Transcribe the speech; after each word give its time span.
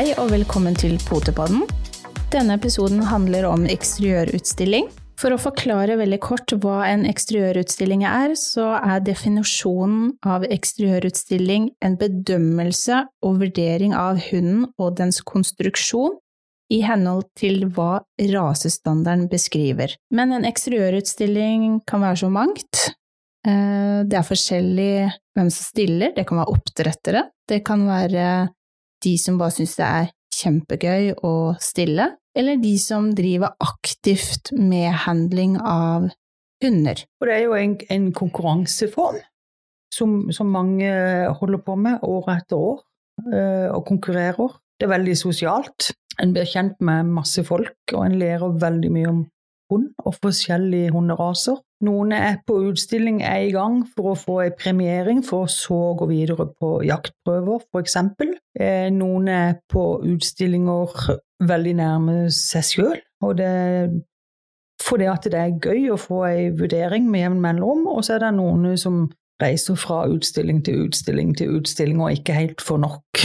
Hei 0.00 0.14
og 0.16 0.30
velkommen 0.32 0.72
til 0.80 0.94
Potepodden. 1.04 1.66
Denne 2.32 2.54
episoden 2.56 3.02
handler 3.04 3.44
om 3.44 3.66
eksteriørutstilling. 3.68 4.86
For 5.20 5.34
å 5.34 5.36
forklare 5.36 5.98
veldig 6.00 6.18
kort 6.24 6.54
hva 6.62 6.86
en 6.88 7.02
eksteriørutstilling 7.04 8.06
er, 8.08 8.32
så 8.40 8.70
er 8.78 9.02
definisjonen 9.04 10.14
av 10.24 10.46
eksteriørutstilling 10.48 11.66
en 11.84 11.98
bedømmelse 12.00 13.02
og 13.28 13.42
vurdering 13.42 13.92
av 13.92 14.22
hunden 14.30 14.62
og 14.80 14.96
dens 15.02 15.20
konstruksjon 15.20 16.16
i 16.72 16.78
henhold 16.86 17.26
til 17.36 17.66
hva 17.68 17.98
rasestandarden 18.16 19.26
beskriver. 19.28 19.92
Men 20.08 20.32
en 20.32 20.48
eksteriørutstilling 20.48 21.82
kan 21.84 22.06
være 22.06 22.22
så 22.22 22.30
mangt. 22.32 22.86
Eh, 23.44 24.00
det 24.08 24.16
er 24.16 24.24
forskjellig 24.24 24.94
hvem 25.36 25.52
som 25.52 25.68
stiller, 25.74 26.16
det 26.16 26.24
kan 26.24 26.40
være 26.40 26.56
oppdrettere, 26.56 27.26
det 27.52 27.60
kan 27.68 27.84
være 27.84 28.30
de 29.04 29.16
som 29.20 29.38
bare 29.40 29.54
syns 29.56 29.76
det 29.78 29.86
er 29.86 30.10
kjempegøy 30.40 31.12
å 31.26 31.34
stille, 31.62 32.06
eller 32.36 32.60
de 32.62 32.74
som 32.80 33.10
driver 33.16 33.56
aktivt 33.62 34.52
med 34.56 34.92
handling 35.06 35.56
av 35.58 36.10
hunder. 36.62 37.02
Og 37.20 37.28
det 37.28 37.36
er 37.36 37.44
jo 37.46 37.56
en, 37.58 37.76
en 37.90 38.08
konkurranseform 38.16 39.18
som, 39.94 40.30
som, 40.34 40.52
mange 40.52 40.90
holder 41.40 41.62
på 41.66 41.76
med 41.80 42.04
år 42.06 42.30
etter 42.36 42.60
år, 42.60 42.82
øh, 43.26 43.68
og 43.74 43.82
konkurrerer. 43.88 44.54
Det 44.78 44.86
er 44.86 44.94
veldig 44.94 45.16
sosialt. 45.18 45.90
En 46.22 46.34
blir 46.36 46.48
kjent 46.48 46.78
med 46.84 47.10
masse 47.10 47.42
folk, 47.44 47.76
og 47.92 48.04
en 48.04 48.18
lærer 48.20 48.60
veldig 48.60 48.92
mye 48.94 49.10
om 49.10 49.24
hund 49.70 49.90
og 50.04 50.16
forskjellige 50.20 50.92
hunderaser. 50.94 51.58
Noen 51.80 52.12
er 52.12 52.42
på 52.44 52.58
utstilling, 52.68 53.22
er 53.24 53.46
i 53.46 53.52
gang 53.54 53.80
for 53.94 54.12
å 54.12 54.18
få 54.18 54.34
en 54.44 54.56
premiering, 54.58 55.22
for 55.24 55.48
så 55.48 55.78
å 55.90 55.94
gå 55.96 56.10
videre 56.10 56.50
på 56.52 56.74
jaktprøver, 56.84 57.64
f.eks. 57.72 57.96
Eh, 58.60 58.90
noen 58.92 59.30
er 59.32 59.54
på 59.70 59.84
utstillinger 60.04 60.92
veldig 61.48 61.74
nærme 61.78 62.16
seg 62.36 62.68
sjøl, 62.68 63.00
og 63.24 63.36
det 63.40 63.50
fordi 64.80 65.06
at 65.10 65.26
det 65.28 65.36
er 65.36 65.58
gøy 65.60 65.90
å 65.92 65.98
få 66.00 66.22
en 66.24 66.54
vurdering 66.56 67.08
med 67.10 67.26
jevn 67.26 67.42
mellomrom, 67.44 67.84
og 67.92 68.04
så 68.04 68.16
er 68.16 68.24
det 68.24 68.30
noen 68.38 68.78
som 68.80 69.02
reiser 69.40 69.76
fra 69.80 70.02
utstilling 70.10 70.62
til 70.64 70.86
utstilling 70.86 71.34
til 71.36 71.58
utstilling 71.60 72.00
og 72.00 72.16
ikke 72.16 72.36
helt 72.36 72.64
får 72.64 72.80
nok. 72.84 73.24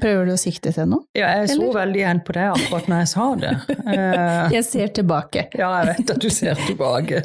Prøver 0.00 0.28
du 0.28 0.32
å 0.34 0.40
sikte 0.40 0.72
til 0.74 0.88
noe? 0.90 1.06
Ja, 1.16 1.30
jeg 1.40 1.52
så 1.52 1.60
eller? 1.60 1.74
veldig 1.80 2.00
igjen 2.00 2.22
på 2.26 2.34
det 2.36 2.46
akkurat 2.52 2.90
når 2.90 3.02
jeg 3.02 3.12
sa 3.12 3.28
det. 3.42 3.54
Eh, 3.86 4.52
jeg 4.56 4.64
ser 4.66 4.90
tilbake. 4.96 5.46
Ja, 5.56 5.68
jeg 5.78 5.92
vet 5.92 6.10
at 6.16 6.20
du 6.22 6.26
ser 6.32 6.58
tilbake. 6.66 7.22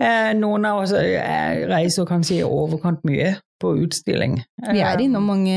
Eh, 0.00 0.30
noen 0.38 0.64
av 0.64 0.78
oss 0.84 0.94
eh, 0.96 1.66
reiser 1.68 2.06
kanskje 2.08 2.38
i 2.38 2.46
overkant 2.46 3.02
mye 3.04 3.34
på 3.60 3.74
utstilling. 3.82 4.38
Vi 4.70 4.80
er 4.80 5.02
innom 5.04 5.26
mange 5.28 5.56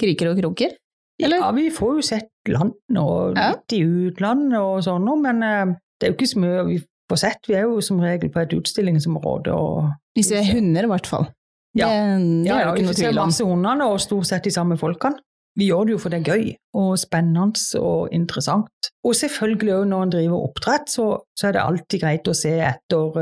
kriker 0.00 0.30
og 0.30 0.40
kroker? 0.40 0.72
Eller? 1.20 1.42
Ja, 1.42 1.50
vi 1.56 1.66
får 1.74 1.98
jo 1.98 2.06
sett 2.06 2.52
land 2.52 3.00
og 3.00 3.36
litt 3.36 3.76
i 3.76 3.82
utlandet 3.84 4.58
og 4.60 4.80
sånn, 4.86 5.08
men 5.20 5.44
det 5.44 6.08
er 6.08 6.12
jo 6.12 6.16
ikke 6.16 6.30
så 6.32 6.42
mye 6.42 6.64
vi 6.70 6.80
får 7.10 7.22
sett. 7.22 7.48
Vi 7.48 7.56
er 7.58 7.66
jo 7.66 7.80
som 7.84 8.00
regel 8.02 8.32
på 8.32 8.42
et 8.42 8.54
utstillingsområde. 8.56 9.54
Og, 9.54 9.90
Hvis 10.16 10.32
vi 10.32 10.40
er 10.40 10.50
hunder, 10.54 10.88
i 10.88 10.92
hvert 10.94 11.10
fall. 11.10 11.28
Ja, 11.76 11.90
det, 11.92 12.18
det 12.24 12.48
ja, 12.48 12.60
ja, 12.64 12.72
vi 12.72 12.94
ser 12.96 13.16
masse 13.16 13.44
hundene 13.44 13.88
og 13.90 14.00
stort 14.00 14.28
sett 14.30 14.46
de 14.46 14.52
samme 14.54 14.78
folkene. 14.80 15.20
Vi 15.56 15.70
gjør 15.70 15.88
det 15.88 15.94
jo 15.96 16.00
for 16.02 16.12
det 16.12 16.20
er 16.20 16.36
gøy 16.36 16.54
og 16.76 16.98
spennende 17.00 17.80
og 17.80 18.12
interessant. 18.14 18.90
Og 19.06 19.16
selvfølgelig 19.16 19.74
òg 19.78 19.84
når 19.90 20.06
en 20.06 20.12
driver 20.12 20.48
oppdrett, 20.48 20.90
så, 20.92 21.06
så, 21.38 21.48
er 21.48 21.56
det 21.56 21.62
alltid 21.64 22.02
greit 22.02 22.28
å 22.28 22.36
se 22.36 22.52
etter 22.66 23.18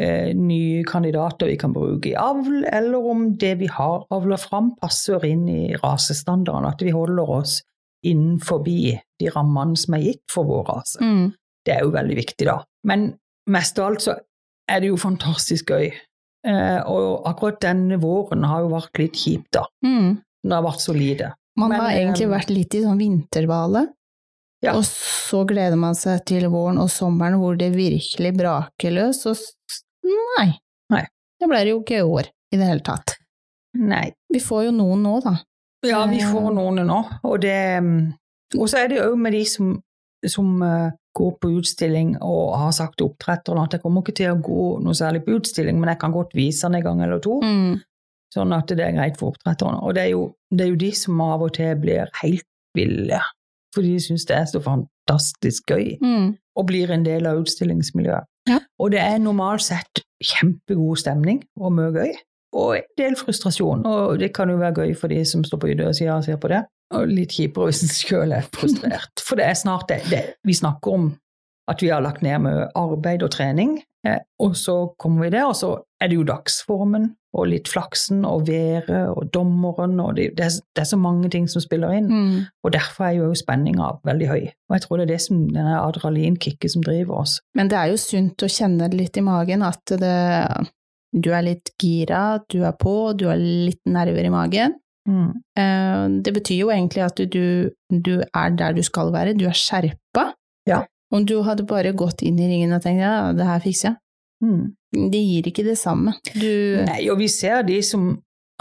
eh, 0.00 0.30
nye 0.38 0.84
kandidater 0.88 1.50
vi 1.52 1.58
kan 1.60 1.74
bruke 1.76 2.12
i 2.12 2.16
avl, 2.18 2.64
eller 2.72 3.10
om 3.12 3.28
det 3.40 3.54
vi 3.60 3.68
har 3.70 4.06
avla 4.14 4.38
fram, 4.40 4.72
passer 4.80 5.26
inn 5.28 5.44
i 5.50 5.74
rasestandarden. 5.82 6.70
At 6.70 6.84
vi 6.84 6.94
holder 6.94 7.36
oss 7.38 7.60
innenfor 8.04 8.64
de 8.64 9.32
rammene 9.34 9.76
som 9.80 9.96
er 9.96 10.08
gitt 10.08 10.24
for 10.32 10.48
vår 10.48 10.66
rase. 10.72 11.00
Mm. 11.04 11.32
Det 11.64 11.76
er 11.76 11.84
jo 11.84 11.94
veldig 11.94 12.16
viktig, 12.20 12.48
da. 12.48 12.58
Men 12.88 13.12
mest 13.50 13.78
av 13.80 13.92
alt 13.92 14.04
så 14.04 14.16
er 14.70 14.80
det 14.80 14.90
jo 14.90 15.00
fantastisk 15.00 15.72
gøy. 15.72 15.88
Eh, 16.44 16.80
og 16.88 17.24
akkurat 17.28 17.62
denne 17.64 17.96
våren 18.00 18.44
har 18.48 18.64
jo 18.64 18.74
vært 18.74 19.00
litt 19.00 19.16
kjip, 19.16 19.48
da. 19.56 19.64
Mm. 19.84 20.20
Det 20.44 20.52
har 20.52 20.64
vært 20.66 20.84
så 20.84 20.96
lite. 20.96 21.32
Man 21.56 21.70
Men, 21.70 21.80
har 21.80 21.92
egentlig 21.94 22.26
eh, 22.26 22.32
vært 22.32 22.50
litt 22.50 22.74
i 22.74 22.82
sånn 22.82 22.98
vinterdvale. 22.98 23.86
ja. 24.64 24.72
og 24.74 24.84
så 24.88 25.44
gleder 25.44 25.76
man 25.78 25.96
seg 25.98 26.24
til 26.26 26.48
våren 26.50 26.80
og 26.82 26.90
sommeren 26.90 27.36
hvor 27.40 27.58
det 27.60 27.70
virkelig 27.74 28.32
braker 28.38 28.94
løs, 28.96 29.22
og 29.28 29.36
nei. 30.38 30.48
nei. 30.90 31.04
Det 31.38 31.50
ble 31.50 31.60
det 31.62 31.74
jo 31.74 31.82
ikke 31.82 32.00
i 32.00 32.06
år 32.06 32.30
i 32.54 32.58
det 32.58 32.70
hele 32.70 32.84
tatt. 32.86 33.16
Nei. 33.78 34.06
Vi 34.32 34.40
får 34.42 34.68
jo 34.68 34.74
noen 34.74 35.02
nå, 35.04 35.18
da. 35.24 35.36
Ja, 35.84 36.04
vi 36.10 36.22
eh. 36.22 36.30
får 36.32 36.50
noen 36.56 36.82
nå, 36.88 37.00
og 37.22 37.40
det 37.42 37.56
mm, 37.84 37.96
Og 38.56 38.68
så 38.70 38.84
er 38.84 38.88
det 38.88 39.00
jo 39.00 39.16
med 39.18 39.34
de 39.34 39.42
som, 39.48 39.72
som 40.30 40.62
uh, 40.62 40.92
går 41.14 41.32
på 41.42 41.50
utstilling 41.58 42.14
og 42.22 42.54
har 42.58 42.72
sagt 42.74 42.98
til 42.98 43.10
oppdretteren 43.10 43.62
at 43.62 43.74
jeg 43.76 43.82
kommer 43.82 44.04
ikke 44.04 44.16
til 44.18 44.32
å 44.32 44.38
gå 44.42 44.68
noe 44.82 44.96
særlig 44.96 45.24
på 45.26 45.36
utstilling, 45.38 45.78
men 45.80 45.92
jeg 45.92 46.00
kan 46.02 46.14
godt 46.14 46.34
vise 46.38 46.66
den 46.66 46.80
en 46.80 46.86
gang 46.86 47.02
eller 47.04 47.22
to. 47.22 47.40
Mm. 47.42 47.82
Sånn 48.34 48.54
at 48.56 48.72
det 48.72 48.82
er 48.82 48.96
greit 48.96 49.18
for 49.20 49.30
oppdretterne. 49.30 49.78
Og 49.86 49.94
det 49.94 50.08
er, 50.08 50.12
jo, 50.16 50.26
det 50.50 50.66
er 50.66 50.72
jo 50.72 50.80
de 50.80 50.90
som 50.98 51.20
av 51.22 51.44
og 51.46 51.54
til 51.54 51.76
blir 51.78 52.10
helt 52.22 52.46
ville, 52.74 53.20
for 53.74 53.86
de 53.86 53.94
syns 54.02 54.26
det 54.26 54.36
er 54.36 54.48
så 54.50 54.60
fantastisk 54.62 55.70
gøy, 55.70 55.94
mm. 56.02 56.28
og 56.58 56.66
blir 56.66 56.90
en 56.90 57.06
del 57.06 57.28
av 57.30 57.42
utstillingsmiljøet. 57.44 58.30
Ja. 58.50 58.58
Og 58.82 58.92
det 58.92 59.00
er 59.00 59.22
normalt 59.22 59.64
sett 59.64 60.02
kjempegod 60.24 61.00
stemning 61.00 61.44
og 61.60 61.76
mye 61.76 61.92
gøy. 61.94 62.14
Og 62.54 62.76
en 62.78 62.90
del 62.98 63.16
frustrasjon, 63.18 63.82
og 63.88 64.18
det 64.20 64.30
kan 64.34 64.50
jo 64.50 64.60
være 64.60 64.84
gøy 64.84 64.92
for 64.98 65.10
de 65.10 65.24
som 65.26 65.42
står 65.46 65.62
på 65.62 65.72
yttersida 65.72 66.18
og 66.18 66.26
ser 66.26 66.38
på 66.42 66.50
det. 66.52 66.62
Og 66.94 67.10
litt 67.10 67.34
kjipere 67.34 67.70
hvis 67.70 67.82
en 67.82 67.90
sjøl 67.90 68.34
er 68.36 68.46
frustrert. 68.54 69.22
For 69.26 69.40
det 69.40 69.48
er 69.48 69.56
snart 69.58 69.88
det, 69.90 70.02
det, 70.10 70.22
Vi 70.46 70.54
snakker 70.54 70.94
om 70.94 71.08
at 71.70 71.82
vi 71.82 71.90
har 71.92 72.04
lagt 72.04 72.22
ned 72.24 72.42
med 72.44 72.62
arbeid 72.76 73.24
og 73.24 73.32
trening, 73.32 73.78
eh, 74.06 74.20
og 74.42 74.56
så 74.58 74.76
kommer 75.00 75.24
vi 75.24 75.34
der, 75.36 75.48
og 75.48 75.56
så 75.56 75.76
er 76.00 76.10
det 76.10 76.18
jo 76.18 76.26
dagsformen 76.28 77.14
og 77.34 77.48
litt 77.50 77.68
flaksen 77.70 78.22
og 78.28 78.44
været 78.46 79.08
og 79.10 79.30
dommeren 79.34 79.96
og 80.02 80.14
det, 80.18 80.28
det, 80.38 80.46
er, 80.46 80.58
det, 80.76 80.84
er, 80.84 80.90
så 80.92 80.98
mange 81.00 81.30
ting 81.32 81.48
som 81.50 81.64
spiller 81.64 81.96
inn. 81.96 82.06
Mm. 82.06 82.36
Og 82.62 82.74
derfor 82.76 83.08
er 83.08 83.16
jo 83.16 83.32
spenninga 83.38 83.90
veldig 84.06 84.28
høy. 84.30 84.44
Og 84.68 84.76
jeg 84.76 84.84
tror 84.84 85.00
det 85.00 85.06
er 85.06 85.12
det 85.14 85.24
som 85.24 85.40
denne 85.48 85.80
adrenalinkicket 85.80 86.76
som 86.76 86.84
driver 86.86 87.24
oss. 87.24 87.40
Men 87.58 87.72
det 87.72 87.80
er 87.80 87.90
jo 87.90 87.98
sunt 88.00 88.46
å 88.46 88.50
kjenne 88.50 88.86
det 88.86 89.00
litt 89.00 89.18
i 89.18 89.26
magen, 89.26 89.66
at 89.66 89.96
det, 89.98 90.14
du 91.10 91.30
er 91.34 91.46
litt 91.48 91.74
gira, 91.80 92.22
du 92.50 92.60
er 92.62 92.78
på, 92.78 92.94
du 93.18 93.26
har 93.32 93.40
litt 93.40 93.82
nerver 93.88 94.30
i 94.30 94.34
magen. 94.34 94.78
Mm. 95.08 95.30
Eh, 95.58 96.04
det 96.24 96.32
betyr 96.38 96.62
jo 96.62 96.72
egentlig 96.72 97.04
at 97.04 97.18
du, 97.18 97.70
du, 97.90 98.14
er 98.22 98.56
der 98.56 98.76
du 98.76 98.82
skal 98.86 99.12
være, 99.14 99.34
du 99.38 99.48
er 99.50 99.58
skjerpa. 99.58 100.30
Ja. 100.68 100.84
Om 101.12 101.26
du 101.28 101.36
hadde 101.46 101.66
bare 101.68 101.92
gått 101.96 102.22
inn 102.24 102.38
i 102.40 102.48
ringen 102.48 102.74
og 102.74 102.82
tenkt 102.84 103.04
ja, 103.04 103.32
det 103.36 103.46
her 103.48 103.60
fikser 103.62 103.90
jeg, 103.92 103.98
mm. 104.44 104.64
Det 104.94 105.18
gir 105.18 105.48
ikke 105.50 105.64
det 105.66 105.74
samme. 105.80 106.14
Du 106.38 106.78
Nei, 106.86 107.00
og 107.10 107.18
vi 107.18 107.26
ser 107.26 107.64
de 107.66 107.80
som 107.82 108.12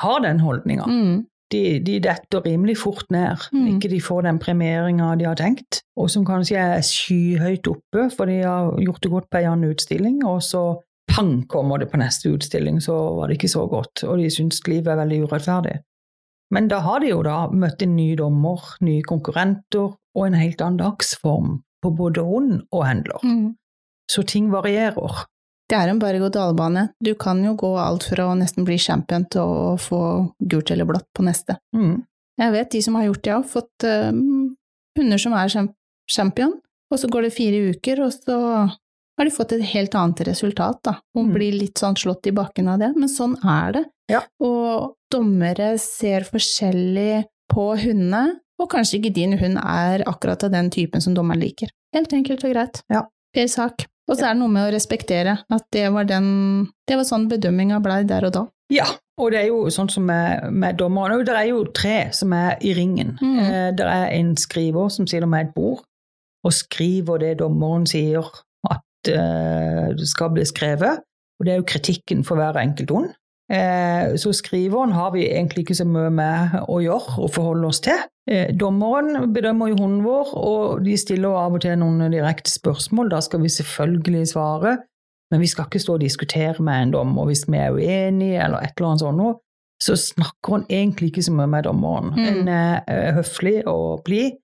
har 0.01 0.23
den 0.23 0.39
holdninga. 0.41 0.87
Mm. 0.89 1.19
De, 1.53 1.61
de, 1.85 1.99
detter 2.01 2.41
rimelig 2.41 2.79
fort 2.81 3.05
ned. 3.13 3.43
Mm. 3.53 3.67
Ikke 3.75 3.91
de 3.91 3.99
får 4.01 4.23
den 4.25 4.39
premieringa 4.41 5.11
de 5.19 5.27
har 5.29 5.37
tenkt, 5.37 5.83
og 5.99 6.09
som 6.09 6.25
kanskje 6.25 6.57
er 6.57 6.81
skyhøyt 6.87 7.69
oppe, 7.69 8.07
for 8.15 8.29
de 8.29 8.39
har 8.41 8.71
gjort 8.81 9.03
det 9.05 9.11
godt 9.13 9.29
på 9.29 9.43
en 9.43 9.51
annen 9.51 9.75
utstilling, 9.75 10.23
og 10.25 10.41
så 10.41 10.63
pang 11.13 11.43
kommer 11.51 11.77
det 11.77 11.91
på 11.91 11.99
neste 12.01 12.31
utstilling, 12.33 12.79
så 12.81 12.95
var 13.19 13.29
det 13.29 13.37
ikke 13.37 13.53
så 13.53 13.67
godt, 13.69 14.05
og 14.07 14.23
de 14.23 14.31
syns 14.33 14.63
livet 14.65 14.89
er 14.95 15.01
veldig 15.03 15.27
urettferdig. 15.27 15.75
Men 16.53 16.69
da 16.71 16.79
har 16.85 17.03
de 17.03 17.11
jo 17.11 17.21
da 17.25 17.43
møtt 17.53 17.85
en 17.85 17.93
ny 17.97 18.13
dommer, 18.17 18.65
nye 18.85 19.05
konkurrenter 19.05 19.93
og 19.93 20.25
en 20.25 20.37
helt 20.37 20.61
annen 20.61 20.81
dagsform 20.81 21.59
på 21.83 21.91
både 21.95 22.23
hund 22.25 22.63
og 22.71 22.87
handler. 22.87 23.21
Mm. 23.27 23.53
Så 24.11 24.23
ting 24.27 24.49
varierer. 24.51 25.23
Det 25.69 25.77
er 25.79 25.89
en 25.89 25.99
berg-og-dal-bane. 26.01 26.89
Du 27.03 27.13
kan 27.19 27.39
jo 27.43 27.55
gå 27.59 27.71
alt 27.79 28.05
fra 28.11 28.27
å 28.29 28.35
nesten 28.37 28.65
bli 28.67 28.77
champion 28.81 29.25
til 29.31 29.43
å 29.43 29.75
få 29.79 30.01
gult 30.39 30.73
eller 30.73 30.87
blått 30.89 31.07
på 31.15 31.25
neste. 31.25 31.57
Mm. 31.75 32.03
Jeg 32.41 32.53
vet 32.55 32.71
de 32.73 32.81
som 32.83 32.97
har 32.99 33.07
gjort 33.07 33.23
det, 33.23 33.33
har 33.33 33.47
fått 33.47 33.85
uh, 33.87 34.11
hunder 34.97 35.21
som 35.21 35.35
er 35.37 35.53
champion, 36.11 36.55
og 36.91 36.99
så 36.99 37.09
går 37.09 37.27
det 37.27 37.35
fire 37.35 37.73
uker, 37.73 38.03
og 38.05 38.13
så 38.13 38.37
har 39.17 39.29
de 39.29 39.33
fått 39.33 39.53
et 39.55 39.65
helt 39.73 39.95
annet 39.97 40.23
resultat, 40.27 40.79
da, 40.85 40.97
Hun 41.15 41.29
mm. 41.29 41.33
blir 41.35 41.57
litt 41.57 41.81
sånn 41.81 41.97
slått 41.99 42.27
i 42.29 42.35
bakken 42.35 42.69
av 42.73 42.81
det, 42.81 42.91
men 42.97 43.11
sånn 43.11 43.37
er 43.39 43.77
det. 43.77 43.83
Ja. 44.11 44.23
Og 44.43 44.97
dommere 45.13 45.75
ser 45.81 46.25
forskjellig 46.27 47.23
på 47.53 47.67
hundene, 47.79 48.39
og 48.61 48.69
kanskje 48.71 48.99
ikke 48.99 49.13
din 49.15 49.37
hund 49.39 49.57
er 49.59 50.03
akkurat 50.09 50.43
av 50.45 50.53
den 50.53 50.69
typen 50.73 51.03
som 51.03 51.15
dommeren 51.17 51.41
liker. 51.43 51.71
Helt 51.95 52.13
enkelt 52.13 52.45
og 52.45 52.53
greit. 52.53 52.83
Ja. 52.93 53.05
Per 53.33 53.49
sak. 53.49 53.87
Og 54.09 54.17
så 54.17 54.27
er 54.27 54.35
det 54.35 54.41
noe 54.41 54.51
med 54.51 54.67
å 54.67 54.73
respektere 54.73 55.37
at 55.41 55.65
det 55.73 55.87
var, 55.95 56.05
den, 56.09 56.27
det 56.89 56.97
var 56.99 57.07
sånn 57.07 57.29
bedømminga 57.31 57.79
blei 57.83 58.01
der 58.07 58.27
og 58.27 58.35
da. 58.35 58.43
Ja, 58.73 58.87
og 59.21 59.31
det 59.31 59.43
er 59.43 59.49
jo 59.51 59.69
sånn 59.71 59.89
som 59.91 60.05
med, 60.09 60.49
med 60.51 60.77
dommerne. 60.79 61.21
Det 61.25 61.35
er 61.37 61.49
jo 61.51 61.63
tre 61.75 61.97
som 62.15 62.33
er 62.35 62.57
i 62.65 62.73
ringen. 62.77 63.15
Mm. 63.21 63.39
Eh, 63.39 63.69
det 63.77 63.87
er 63.87 64.07
en 64.17 64.33
skriver 64.39 64.91
som 64.93 65.07
sitter 65.07 65.29
med 65.29 65.47
et 65.47 65.55
bord 65.55 65.83
og 66.43 66.55
skriver 66.55 67.21
det 67.21 67.37
dommeren 67.39 67.85
sier 67.87 68.27
at 68.67 69.11
eh, 69.11 69.93
det 69.95 70.07
skal 70.09 70.33
bli 70.35 70.45
skrevet. 70.49 71.03
Og 71.39 71.47
det 71.47 71.53
er 71.53 71.61
jo 71.61 71.69
kritikken 71.69 72.23
for 72.27 72.39
hver 72.39 72.59
enkelt 72.59 72.91
hund. 72.91 73.13
Eh, 73.51 74.15
så 74.15 74.31
skriveren 74.33 74.93
har 74.95 75.11
vi 75.11 75.25
egentlig 75.27 75.65
ikke 75.65 75.75
så 75.75 75.85
mye 75.87 76.09
med 76.13 76.55
å 76.71 76.79
gjøre 76.83 77.17
og 77.19 77.31
forholde 77.35 77.67
oss 77.67 77.81
til. 77.83 77.99
Eh, 78.29 78.53
dommeren 78.55 79.33
bedømmer 79.35 79.73
jo 79.73 79.79
hunden 79.81 80.03
vår, 80.05 80.31
og 80.39 80.83
de 80.85 80.95
stiller 80.97 81.35
av 81.35 81.57
og 81.57 81.63
til 81.65 81.75
noen 81.81 82.07
direkte 82.13 82.53
spørsmål. 82.53 83.11
Da 83.11 83.19
skal 83.25 83.43
vi 83.43 83.51
selvfølgelig 83.51 84.27
svare, 84.31 84.77
men 85.31 85.43
vi 85.43 85.49
skal 85.51 85.67
ikke 85.67 85.81
stå 85.83 85.97
og 85.97 86.05
diskutere 86.05 86.63
med 86.63 86.87
en 86.87 86.93
dommer 86.95 87.27
hvis 87.27 87.43
vi 87.49 87.59
er 87.59 87.75
uenige 87.75 88.39
eller 88.45 88.63
et 88.63 88.77
eller 88.77 88.93
annet 88.93 89.03
sånt. 89.03 89.41
Så 89.83 89.97
snakker 89.99 90.55
hun 90.55 90.65
egentlig 90.69 91.11
ikke 91.11 91.25
så 91.25 91.33
mye 91.35 91.49
med 91.51 91.65
dommeren. 91.67 92.13
Mm. 92.15 92.25
En 92.29 92.47
er 92.47 93.11
høflig 93.17 93.65
og 93.67 94.05
blid, 94.05 94.37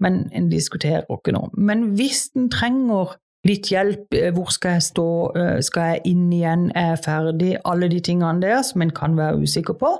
men 0.00 0.30
en 0.32 0.48
diskuterer 0.48 1.04
ikke 1.12 1.34
noe. 1.36 1.50
Men 1.52 1.90
hvis 1.98 2.30
en 2.36 2.48
trenger 2.52 3.18
litt 3.46 3.70
hjelp, 3.72 4.14
eh, 4.14 4.30
hvor 4.34 4.50
skal 4.52 4.76
jeg 4.76 4.86
stå, 4.90 5.08
eh, 5.36 5.60
skal 5.64 5.92
jeg 5.92 6.12
inn 6.12 6.26
igjen, 6.32 6.70
er 6.74 6.94
jeg 6.94 7.04
ferdig, 7.04 7.52
alle 7.64 7.88
de 7.92 8.00
tingene 8.00 8.42
der 8.42 8.62
som 8.62 8.82
en 8.82 8.90
kan 8.90 9.16
være 9.16 9.42
usikker 9.42 9.76
på, 9.78 9.92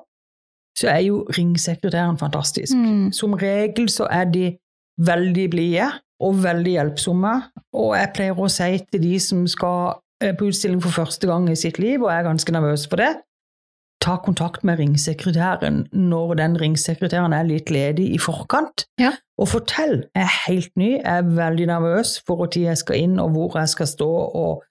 så 0.76 0.90
er 0.92 1.02
jo 1.06 1.22
ringsekretæren 1.38 2.18
fantastisk. 2.20 2.74
Mm. 2.76 3.12
Som 3.12 3.36
regel 3.40 3.88
så 3.88 4.08
er 4.10 4.24
de 4.24 4.56
veldig 5.00 5.50
blide 5.50 5.90
og 6.20 6.42
veldig 6.42 6.72
hjelpsomme, 6.72 7.34
og 7.76 7.96
jeg 7.96 8.12
pleier 8.16 8.40
å 8.40 8.48
si 8.52 8.78
til 8.90 9.02
de 9.02 9.18
som 9.20 9.46
skal 9.46 9.96
eh, 10.22 10.32
på 10.36 10.48
utstilling 10.48 10.82
for 10.84 11.04
første 11.04 11.28
gang 11.28 11.48
i 11.50 11.56
sitt 11.56 11.78
liv, 11.78 12.02
og 12.02 12.12
er 12.12 12.26
ganske 12.28 12.52
nervøse 12.52 12.88
for 12.88 13.00
det, 13.00 13.12
ta 14.00 14.16
kontakt 14.22 14.64
med 14.64 14.78
ringsekretæren 14.78 15.86
når 15.92 16.34
den 16.40 16.56
ringsekretæren 16.60 17.32
er 17.32 17.46
litt 17.48 17.70
ledig 17.70 18.10
i 18.14 18.18
forkant. 18.18 18.86
Ja. 19.00 19.12
Og 19.38 19.48
fortell. 19.48 20.04
Jeg 20.14 20.22
er 20.22 20.34
helt 20.46 20.72
ny, 20.76 20.90
jeg 20.96 21.18
er 21.18 21.22
veldig 21.36 21.66
nervøs 21.72 22.16
for 22.26 22.46
tid 22.46 22.68
jeg 22.70 22.80
skal 22.82 23.02
inn, 23.02 23.18
og 23.20 23.30
hvor 23.34 23.58
jeg 23.58 23.68
skal 23.72 23.90
stå, 23.90 24.10
og 24.10 24.62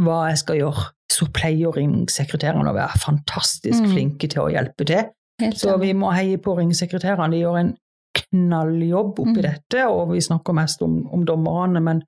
hva 0.00 0.26
jeg 0.30 0.42
skal 0.42 0.60
gjøre. 0.62 0.86
Så 1.12 1.28
pleier 1.34 1.74
ringsekretærene 1.76 2.70
å 2.70 2.76
være 2.76 3.02
fantastisk 3.02 3.82
mm. 3.82 3.90
flinke 3.92 4.30
til 4.32 4.46
å 4.46 4.52
hjelpe 4.52 4.86
til. 4.88 5.10
Helt 5.42 5.58
så 5.58 5.76
vi 5.80 5.92
må 5.96 6.12
heie 6.14 6.38
på 6.40 6.54
ringsekretærene. 6.56 7.34
De 7.34 7.42
gjør 7.42 7.58
en 7.60 7.74
knalljobb 8.16 9.20
oppi 9.20 9.38
mm. 9.40 9.44
dette, 9.44 9.84
og 9.88 10.14
vi 10.14 10.24
snakker 10.24 10.56
mest 10.56 10.82
om, 10.84 11.02
om 11.12 11.26
dommerne, 11.28 11.82
men 11.84 12.02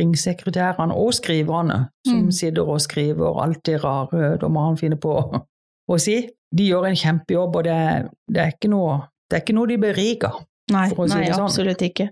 ringsekretærene 0.00 0.94
og 0.94 1.14
skriverne 1.16 1.86
som 2.06 2.26
mm. 2.28 2.32
sitter 2.38 2.68
og 2.68 2.82
skriver 2.84 3.38
alt 3.42 3.62
det 3.66 3.78
rare 3.84 4.34
dommerne 4.40 4.76
finner 4.76 5.00
på 5.00 5.14
å 5.86 5.98
si. 6.02 6.20
De 6.56 6.68
gjør 6.70 6.88
en 6.90 6.98
kjempejobb, 6.98 7.58
og 7.58 7.66
det, 7.66 7.78
det, 8.30 8.42
er, 8.42 8.54
ikke 8.54 8.70
noe, 8.72 9.00
det 9.30 9.38
er 9.38 9.44
ikke 9.44 9.56
noe 9.56 9.70
de 9.70 9.78
beriker. 9.82 10.38
Nei, 10.74 10.88
si 10.90 11.08
nei 11.12 11.26
sånn. 11.30 11.46
absolutt 11.46 11.82
ikke. 11.86 12.08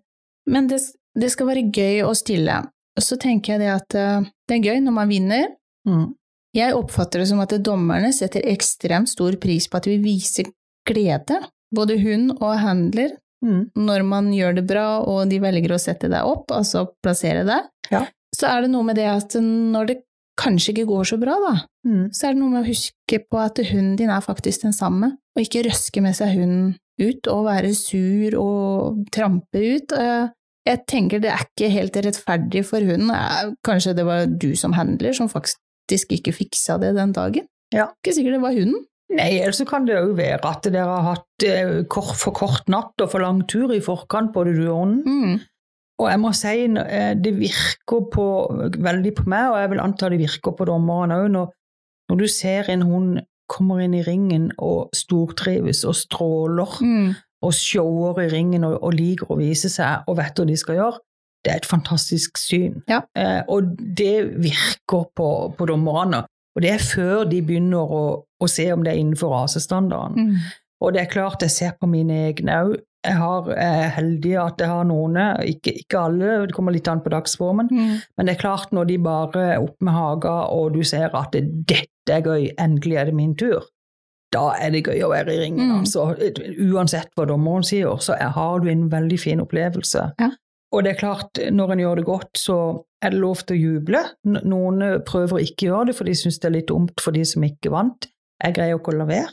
Men 0.50 0.68
det, 0.70 0.80
det, 1.16 1.30
skal 1.32 1.48
være 1.50 1.66
gøy 1.74 2.04
å 2.06 2.12
stille. 2.18 2.60
Så 3.00 3.18
tenker 3.20 3.54
jeg 3.54 3.64
det 3.64 3.72
at 3.72 3.96
uh, 3.98 4.26
det 4.46 4.58
er 4.58 4.68
gøy 4.70 4.82
når 4.84 4.96
man 4.98 5.10
vinner. 5.10 5.48
Mm. 5.88 6.12
Jeg 6.54 6.76
oppfatter 6.78 7.22
det 7.22 7.30
som 7.32 7.40
at 7.42 7.54
dommerne 7.66 8.12
setter 8.14 8.44
ekstremt 8.46 9.10
stor 9.10 9.34
pris 9.42 9.66
på 9.66 9.80
at 9.80 9.88
vi 9.90 9.98
viser 10.02 10.52
glede, 10.86 11.40
både 11.74 11.96
hun 11.98 12.28
og 12.36 12.52
handler, 12.62 13.16
mm. 13.42 13.74
når 13.74 14.04
man 14.06 14.30
gjør 14.34 14.60
det 14.60 14.66
bra 14.68 14.86
og 15.02 15.24
de 15.32 15.40
velger 15.42 15.74
å 15.74 15.80
sette 15.82 16.10
deg 16.12 16.28
opp, 16.28 16.52
altså 16.54 16.86
plassere 17.02 17.42
deg. 17.48 17.66
Ja. 17.90 18.04
Så 18.34 18.46
er 18.50 18.64
det 18.64 18.70
noe 18.70 18.86
med 18.86 18.98
det 18.98 19.08
at 19.10 19.34
når 19.40 19.90
det 19.90 19.98
kanskje 20.40 20.72
ikke 20.74 20.88
går 20.90 21.10
så 21.12 21.18
bra, 21.20 21.34
da, 21.42 21.54
mm. 21.86 22.06
så 22.14 22.28
er 22.28 22.34
det 22.34 22.40
noe 22.42 22.52
med 22.52 22.64
å 22.64 22.68
huske 22.68 23.20
på 23.30 23.40
at 23.42 23.60
hunden 23.70 23.98
din 24.00 24.12
er 24.12 24.24
faktisk 24.24 24.66
den 24.66 24.74
samme, 24.76 25.14
og 25.34 25.42
ikke 25.42 25.64
røske 25.68 26.02
med 26.04 26.16
seg 26.18 26.34
hunden 26.38 26.72
ut 27.02 27.28
og 27.30 27.46
være 27.48 27.74
sur 27.74 28.36
og 28.38 29.04
trampe 29.14 29.62
ut. 29.62 29.94
Eh, 29.98 30.32
jeg 30.64 30.82
tenker 30.88 31.20
det 31.20 31.32
er 31.32 31.44
ikke 31.44 31.70
helt 31.72 31.98
rettferdig 32.06 32.64
for 32.66 32.84
hunden. 32.86 33.10
Kanskje 33.66 33.96
det 33.98 34.06
var 34.08 34.26
du 34.30 34.54
som 34.56 34.74
handler 34.76 35.16
som 35.16 35.28
faktisk 35.28 36.14
ikke 36.16 36.32
fiksa 36.32 36.78
det 36.80 36.94
den 36.96 37.12
dagen? 37.16 37.48
Ja. 37.74 37.90
Ikke 38.00 38.14
sikkert 38.16 38.38
det 38.38 38.44
var 38.44 38.56
hunden. 38.56 38.84
Nei, 39.14 39.34
ellers 39.36 39.60
kan 39.68 39.84
det 39.86 39.98
jo 39.98 40.14
være 40.16 40.40
at 40.48 40.66
dere 40.72 40.88
har 40.88 41.08
hatt 41.10 41.44
eh, 41.46 41.82
for 42.16 42.34
kort 42.34 42.70
natt 42.72 43.02
og 43.04 43.10
for 43.12 43.22
lang 43.22 43.42
tur 43.50 43.74
i 43.74 43.82
forkant, 43.84 44.32
både 44.34 44.54
du 44.56 44.64
og 44.64 44.78
hunden. 44.80 45.02
Mm. 45.04 45.42
Og 46.02 46.08
jeg 46.10 46.20
må 46.20 46.32
si 46.34 46.64
eh, 46.66 47.12
det 47.14 47.34
virker 47.38 48.08
på, 48.12 48.26
veldig 48.82 49.12
på 49.14 49.28
meg, 49.30 49.52
og 49.52 49.60
jeg 49.62 49.70
vil 49.72 49.84
anta 49.84 50.10
det 50.10 50.18
virker 50.24 50.56
på 50.58 50.66
dommerne 50.66 51.20
òg, 51.22 51.30
når, 51.30 51.52
når, 52.10 52.20
du 52.20 52.26
ser 52.30 52.70
en 52.72 52.82
hund 52.88 53.22
kommer 53.50 53.82
inn 53.84 53.94
i 53.94 54.02
ringen 54.02 54.48
og 54.58 54.94
stortrives 54.96 55.84
og 55.86 55.94
stråler 55.98 56.78
mm. 56.80 57.10
og 57.44 57.52
shower 57.54 58.22
i 58.24 58.30
ringen 58.32 58.64
og, 58.66 58.78
og, 58.80 58.94
liker 58.96 59.30
å 59.30 59.38
vise 59.38 59.70
seg 59.70 60.08
og 60.08 60.16
vet 60.18 60.40
hva 60.40 60.46
de 60.48 60.56
skal 60.58 60.80
gjøre. 60.80 61.02
Det 61.44 61.52
er 61.52 61.60
et 61.60 61.68
fantastisk 61.68 62.40
syn. 62.40 62.80
Ja. 62.88 63.02
Eh, 63.14 63.42
og 63.52 63.76
det 63.76 64.32
virker 64.40 65.10
på, 65.14 65.28
på, 65.54 65.66
dommerne. 65.68 66.24
Og 66.56 66.64
det 66.64 66.72
er 66.72 66.82
før 66.82 67.26
de 67.28 67.42
begynner 67.44 67.84
å, 67.84 68.04
å 68.24 68.48
se 68.48 68.64
om 68.72 68.82
det 68.82 68.94
er 68.94 69.02
innenfor 69.02 69.34
rasestandarden. 69.34 70.30
Mm. 70.30 70.50
Og 70.82 70.96
det 70.96 71.04
er 71.04 71.12
klart 71.12 71.44
jeg 71.44 71.52
ser 71.52 71.76
på 71.78 71.90
mine 71.90 72.24
egne 72.30 72.58
òg 72.64 72.74
jeg 73.04 73.18
har, 73.20 73.50
er 73.60 73.90
heldig 73.98 74.32
at 74.40 74.62
jeg 74.64 74.70
har 74.70 74.86
noen, 74.88 75.18
ikke, 75.44 75.74
ikke, 75.84 76.00
alle, 76.08 76.38
det 76.48 76.56
kommer 76.56 76.74
litt 76.74 76.88
an 76.88 77.02
på 77.04 77.12
dagsformen, 77.12 77.68
mm. 77.70 77.94
men 78.16 78.28
det 78.28 78.34
er 78.34 78.40
klart 78.40 78.72
når 78.74 78.88
de 78.88 78.98
bare 79.04 79.44
er 79.54 79.64
opp 79.64 79.76
med 79.84 79.96
haga 79.96 80.34
og 80.54 80.72
du 80.76 80.82
ser 80.86 81.14
at 81.14 81.36
det, 81.36 81.44
'dette 81.68 82.16
er 82.16 82.24
gøy, 82.24 82.48
endelig 82.60 83.00
er 83.00 83.10
det 83.10 83.16
min 83.16 83.36
tur', 83.36 83.68
da 84.34 84.48
er 84.58 84.72
det 84.74 84.84
gøy 84.88 85.04
å 85.06 85.12
være 85.12 85.34
i 85.34 85.42
ringen. 85.44 85.68
Mm. 85.68 85.82
Altså, 85.84 86.08
uansett 86.72 87.12
hva 87.14 87.26
dommeren 87.28 87.66
sier, 87.66 87.92
så 88.02 88.16
har 88.18 88.64
du 88.64 88.70
en 88.72 88.88
veldig 88.90 89.20
fin 89.20 89.42
opplevelse. 89.44 90.08
Ja. 90.20 90.32
Og 90.74 90.82
det 90.82 90.94
er 90.94 90.98
klart, 91.04 91.38
når 91.54 91.70
en 91.70 91.84
gjør 91.84 92.00
det 92.00 92.06
godt, 92.08 92.32
så 92.40 92.58
er 93.04 93.14
det 93.14 93.20
lov 93.22 93.44
til 93.46 93.54
å 93.54 93.60
juble. 93.60 94.00
Noen 94.26 94.82
prøver 95.06 95.38
å 95.38 95.44
ikke 95.44 95.68
gjøre 95.68 95.92
det, 95.92 95.96
for 96.00 96.10
de 96.10 96.16
syns 96.18 96.40
det 96.42 96.50
er 96.50 96.56
litt 96.56 96.72
dumt 96.72 97.04
for 97.04 97.14
de 97.14 97.22
som 97.28 97.46
ikke 97.46 97.70
vant. 97.70 98.08
Jeg 98.42 98.56
greier 98.56 98.80
ikke 98.80 98.90
å 98.90 98.98
la 98.98 99.06
være. 99.06 99.30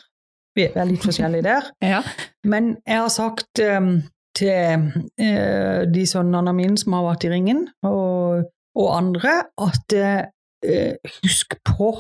Vi 0.58 0.68
er 0.68 0.88
litt 0.90 1.06
forskjellige 1.06 1.46
der. 1.48 1.70
ja. 1.94 2.02
Men 2.48 2.76
jeg 2.88 3.00
har 3.04 3.12
sagt 3.14 3.62
um, 3.64 3.94
til 4.38 4.88
uh, 5.22 5.82
de 5.88 6.08
sønnene 6.08 6.54
mine 6.58 6.80
som 6.80 6.98
har 6.98 7.08
vært 7.12 7.28
i 7.28 7.34
ringen, 7.34 7.66
og, 7.88 8.48
og 8.78 8.90
andre, 8.98 9.38
at 9.62 9.98
uh, 9.98 11.14
husk 11.22 11.58
på 11.68 11.94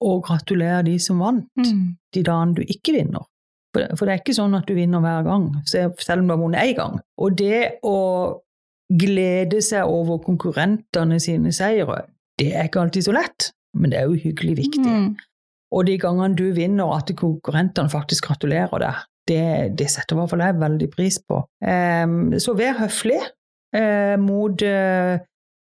å 0.00 0.12
gratulere 0.24 0.84
de 0.86 0.96
som 1.02 1.20
vant, 1.20 1.50
mm. 1.60 1.82
de 2.14 2.22
dagene 2.24 2.56
du 2.56 2.62
ikke 2.64 2.94
vinner. 2.96 3.26
For, 3.74 3.86
for, 3.94 4.06
det 4.06 4.14
er 4.14 4.22
ikke 4.22 4.34
sånn 4.34 4.56
at 4.58 4.66
du 4.66 4.74
vinner 4.74 5.02
hver 5.04 5.26
gang, 5.26 5.50
selv 5.68 6.16
om 6.16 6.30
du 6.30 6.34
har 6.34 6.40
vunnet 6.40 6.72
én 6.72 6.78
gang. 6.78 6.96
Og 7.22 7.36
det 7.38 7.82
å 7.86 7.98
glede 8.90 9.60
seg 9.62 9.86
over 9.86 10.18
konkurrentene 10.24 11.20
sine 11.22 11.52
seire, 11.54 12.04
det 12.40 12.50
er 12.56 12.66
ikke 12.66 12.82
alltid 12.82 13.06
så 13.06 13.14
lett, 13.14 13.52
men 13.78 13.92
det 13.92 14.00
er 14.00 14.08
jo 14.08 14.18
hyggelig 14.18 14.56
viktig. 14.64 14.86
Mm. 14.88 15.12
Og 15.70 15.86
de 15.86 15.96
gangene 16.02 16.36
du 16.38 16.48
vinner, 16.56 16.96
at 16.96 17.12
konkurrentene 17.16 17.92
faktisk 17.92 18.30
gratulerer 18.30 18.82
deg, 18.82 19.02
det, 19.30 19.42
det 19.78 19.90
setter 19.92 20.16
i 20.16 20.20
hvert 20.20 20.32
fall 20.32 20.42
jeg 20.42 20.58
veldig 20.58 20.88
pris 20.90 21.20
på. 21.22 21.44
Um, 21.62 22.32
så 22.42 22.56
vær 22.58 22.80
høflig 22.80 23.20
uh, 23.76 24.16
mot 24.18 24.64
uh, 24.66 25.20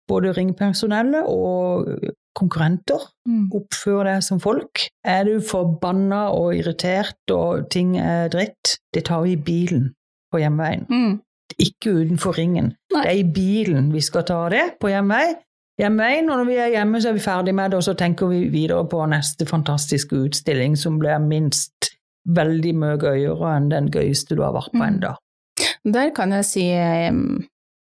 både 0.06 0.34
ringpersonellet 0.36 1.26
og 1.26 1.90
konkurrenter. 2.36 3.08
Mm. 3.26 3.48
Oppfør 3.56 4.06
deg 4.10 4.22
som 4.22 4.40
folk. 4.42 4.86
Er 5.06 5.26
du 5.26 5.40
forbanna 5.42 6.26
og 6.36 6.54
irritert 6.58 7.34
og 7.34 7.66
ting 7.72 7.96
er 7.98 8.30
dritt, 8.32 8.76
det 8.94 9.06
tar 9.08 9.25
vi 9.25 9.34
i 9.34 9.40
bilen 9.40 9.90
på 10.30 10.42
hjemveien. 10.42 10.86
Mm. 10.90 11.16
Ikke 11.62 11.94
utenfor 12.02 12.36
ringen. 12.36 12.75
Nei. 12.92 13.02
Det 13.02 13.10
er 13.10 13.18
i 13.22 13.26
bilen 13.34 13.90
vi 13.94 14.02
skal 14.04 14.26
ta 14.28 14.38
det 14.52 14.64
på 14.82 14.90
hjemvei 14.92 15.30
hjemme. 15.80 16.09
Og 16.21 16.30
når 16.30 16.47
vi 16.49 16.56
er 16.61 16.73
hjemme, 16.75 17.00
så 17.02 17.11
er 17.11 17.18
vi 17.18 17.25
ferdig 17.25 17.54
med 17.56 17.73
det, 17.73 17.80
og 17.80 17.87
så 17.87 17.97
tenker 17.99 18.30
vi 18.33 18.47
videre 18.52 18.87
på 18.90 19.02
neste 19.11 19.49
fantastiske 19.49 20.16
utstilling, 20.28 20.76
som 20.78 20.99
blir 21.02 21.21
minst 21.23 21.92
veldig 22.26 22.73
mye 22.80 22.97
gøyere 23.00 23.52
enn 23.56 23.68
den 23.71 23.90
gøyeste 23.95 24.35
du 24.37 24.42
har 24.42 24.56
vært 24.56 24.73
på 24.75 24.83
mm. 24.83 24.88
enda. 24.88 25.12
Der 25.87 26.11
kan 26.14 26.33
jeg 26.35 26.45
si 26.45 26.64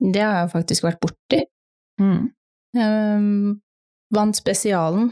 Det 0.01 0.21
har 0.21 0.37
jeg 0.39 0.53
faktisk 0.53 0.87
vært 0.87 1.01
borti. 1.03 1.41
Mm. 2.01 2.31
Um, 2.77 3.59
vant 4.15 4.37
spesialen 4.37 5.11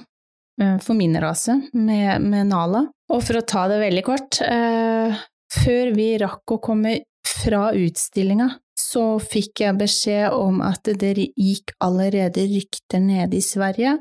uh, 0.61 0.77
for 0.81 0.95
min 0.97 1.17
rase 1.21 1.59
med, 1.73 2.23
med, 2.23 2.47
Nala. 2.49 2.85
Og 3.11 3.21
for 3.25 3.37
å 3.37 3.45
ta 3.45 3.67
det 3.69 3.81
veldig 3.83 4.05
kort, 4.07 4.39
uh, 4.41 5.13
før 5.53 5.93
vi 5.97 6.07
rakk 6.21 6.55
å 6.55 6.61
komme 6.63 6.95
fra 7.27 7.69
utstillinga, 7.77 8.47
så 8.79 9.03
fikk 9.19 9.63
jeg 9.65 9.77
beskjed 9.79 10.35
om 10.35 10.61
at 10.63 10.87
det 11.01 11.13
gikk 11.19 11.73
allerede 11.83 12.45
rykter 12.47 13.03
nede 13.03 13.39
i 13.39 13.43
Sverige 13.43 13.97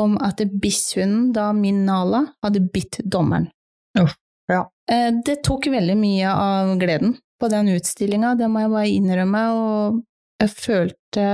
om 0.00 0.14
at 0.24 0.40
bisshunden, 0.62 1.32
da 1.36 1.50
min 1.52 1.82
Nala, 1.86 2.24
hadde 2.44 2.62
bitt 2.72 3.00
dommeren. 3.04 3.50
Uff, 4.00 4.14
ja. 4.48 4.64
Eh, 4.90 5.10
det 5.26 5.42
tok 5.44 5.68
veldig 5.72 5.98
mye 6.00 6.30
av 6.32 6.72
gleden 6.80 7.18
på 7.42 7.50
den 7.52 7.72
utstillinga, 7.74 8.36
det 8.38 8.48
må 8.48 8.62
jeg 8.62 8.72
bare 8.72 8.94
innrømme, 8.94 9.42
og 9.58 10.00
jeg 10.42 10.54
følte 10.54 11.26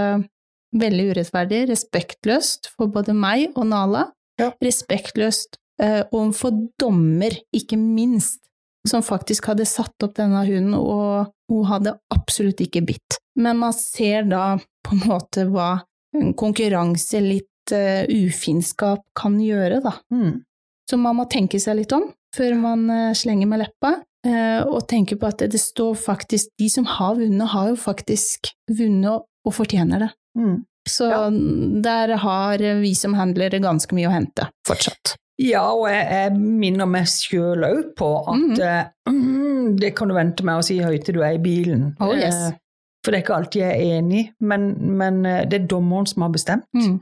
veldig 0.79 1.07
urettferdig, 1.13 1.63
respektløst 1.71 2.71
for 2.75 2.93
både 2.93 3.15
meg 3.17 3.55
og 3.55 3.69
Nala. 3.71 4.09
Ja. 4.41 4.51
Respektløst 4.63 5.59
eh, 5.83 6.03
overfor 6.11 6.55
dommer, 6.81 7.35
ikke 7.55 7.79
minst, 7.81 8.41
som 8.89 9.05
faktisk 9.05 9.51
hadde 9.51 9.67
satt 9.69 10.05
opp 10.05 10.17
denne 10.19 10.45
hunden, 10.49 10.77
og 10.79 11.31
hun 11.49 11.65
hadde 11.69 11.97
absolutt 12.15 12.61
ikke 12.65 12.83
bitt. 12.87 13.19
Men 13.39 13.61
man 13.61 13.73
ser 13.77 14.27
da 14.29 14.59
på 14.85 14.97
en 14.97 15.05
måte 15.09 15.47
hva 15.49 15.79
en 16.17 16.33
konkurranse, 16.39 17.21
litt 17.21 17.73
uh, 17.73 18.05
ufinnskap, 18.09 19.05
kan 19.17 19.37
gjøre, 19.41 19.81
da. 19.85 19.95
Mm. 20.15 20.41
Så 20.89 20.97
man 21.01 21.19
må 21.19 21.27
tenke 21.29 21.61
seg 21.61 21.83
litt 21.83 21.93
om 21.93 22.09
før 22.37 22.57
man 22.61 22.87
uh, 22.91 23.17
slenger 23.17 23.49
med 23.49 23.63
leppa, 23.63 23.95
eh, 24.27 24.61
og 24.67 24.87
tenke 24.91 25.17
på 25.21 25.29
at 25.29 25.45
det 25.49 25.61
står 25.61 25.95
faktisk 25.97 26.51
De 26.61 26.69
som 26.73 26.85
har 26.89 27.15
vunnet, 27.17 27.49
har 27.53 27.71
jo 27.71 27.79
faktisk 27.81 28.51
vunnet 28.69 29.25
og 29.49 29.55
fortjener 29.57 30.07
det. 30.07 30.11
Mm. 30.39 30.59
Så 30.89 31.09
Ja. 31.09 31.29
der 31.31 32.17
har 32.17 32.59
vi 32.81 32.95
som 32.95 33.15
handlere 33.15 33.61
ganske 33.61 33.93
mye 33.97 34.09
å 34.09 34.13
hente 34.13 34.49
fortsatt. 34.67 35.17
Ja, 35.39 35.69
og 35.71 35.87
jeg, 35.87 36.07
jeg 36.11 36.35
minner 36.35 36.89
meg 36.91 37.07
sjøl 37.11 37.63
òg 37.63 37.93
på 37.99 38.09
at 38.33 38.63
mm. 39.07 39.13
mm, 39.15 39.77
det 39.83 39.93
kan 39.99 40.11
du 40.11 40.17
vente 40.17 40.47
med 40.47 40.59
å 40.59 40.65
si 40.67 40.81
høyt 40.83 41.07
til 41.07 41.21
du 41.21 41.23
er 41.23 41.37
i 41.37 41.43
bilen. 41.43 41.93
Oh, 42.03 42.11
yes. 42.17 42.49
Eh, 42.51 42.57
For 43.05 43.15
det 43.15 43.21
er 43.21 43.27
ikke 43.27 43.37
alltid 43.37 43.63
jeg 43.63 43.77
er 43.77 44.01
enig, 44.01 44.25
men, 44.43 44.73
men 44.99 45.23
eh, 45.29 45.45
det 45.47 45.61
er 45.61 45.71
dommeren 45.71 46.11
som 46.11 46.27
har 46.27 46.35
bestemt. 46.35 46.67
Mm. 46.75 46.99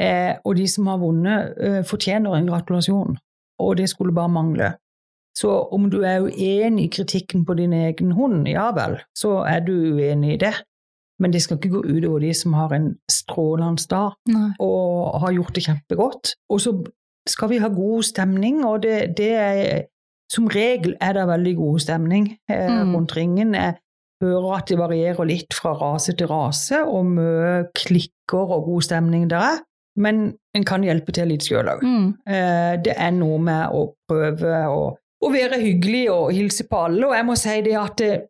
Eh, 0.00 0.34
og 0.44 0.60
de 0.60 0.68
som 0.68 0.92
har 0.92 1.00
vunnet, 1.00 1.56
eh, 1.56 1.80
fortjener 1.88 2.36
en 2.36 2.52
gratulasjon. 2.52 3.16
Og 3.60 3.74
det 3.80 3.88
skulle 3.92 4.16
bare 4.16 4.32
mangle. 4.32 4.74
Så 5.36 5.48
om 5.72 5.88
du 5.92 6.02
er 6.04 6.24
uenig 6.26 6.84
i 6.84 6.92
kritikken 6.92 7.46
på 7.48 7.56
din 7.56 7.72
egen 7.72 8.12
hund, 8.12 8.48
ja 8.48 8.70
vel, 8.76 8.98
så 9.16 9.40
er 9.48 9.64
du 9.64 9.72
uenig 9.94 10.34
i 10.34 10.40
det. 10.44 10.54
Men 11.20 11.32
det 11.32 11.42
skal 11.44 11.58
ikke 11.58 11.74
gå 11.74 11.82
utover 11.84 12.24
de 12.24 12.32
som 12.34 12.56
har 12.56 12.72
en 12.72 12.94
strålende 13.12 13.84
dag 13.90 14.16
og 14.60 15.20
har 15.20 15.34
gjort 15.36 15.54
det 15.56 15.64
kjempegodt. 15.66 16.32
Og 16.48 16.60
så 16.64 16.72
skal 17.28 17.48
vi 17.48 17.58
ha 17.58 17.68
god 17.68 18.02
stemning, 18.02 18.64
og 18.64 18.82
det, 18.82 19.16
det 19.16 19.32
er 19.36 19.82
Som 20.30 20.46
regel 20.46 20.92
er 21.02 21.12
det 21.12 21.24
veldig 21.26 21.56
god 21.56 21.78
stemning 21.82 22.28
eh, 22.48 22.68
Mm. 22.70 22.94
rundt 22.94 23.16
ringen. 23.16 23.54
Jeg 23.54 23.74
hører 24.22 24.52
at 24.60 24.68
det 24.68 24.76
varierer 24.78 25.26
litt 25.26 25.54
fra 25.54 25.72
rase 25.74 26.12
til 26.14 26.28
rase, 26.30 26.84
og 26.86 27.04
mye 27.06 27.64
klikker 27.74 28.38
og 28.54 28.64
god 28.64 28.82
stemning 28.82 29.28
der 29.30 29.36
er. 29.42 29.58
Men 29.96 30.36
en 30.54 30.64
kan 30.64 30.82
hjelpe 30.86 31.10
til 31.12 31.26
litt 31.28 31.42
sjøl 31.42 31.66
òg. 31.66 31.82
Mm. 31.82 32.14
Eh, 32.30 32.76
det 32.84 32.94
er 32.96 33.10
noe 33.10 33.38
med 33.42 33.74
å 33.74 33.82
prøve 34.08 34.54
å, 34.70 34.94
å 35.20 35.32
være 35.34 35.58
hyggelig 35.58 36.04
og 36.14 36.30
hilse 36.32 36.68
på 36.70 36.84
alle. 36.86 37.08
Og 37.08 37.14
jeg 37.18 37.26
må 37.26 37.34
si 37.36 37.56
det 37.66 37.74
at 37.76 38.00
eh, 38.06 38.20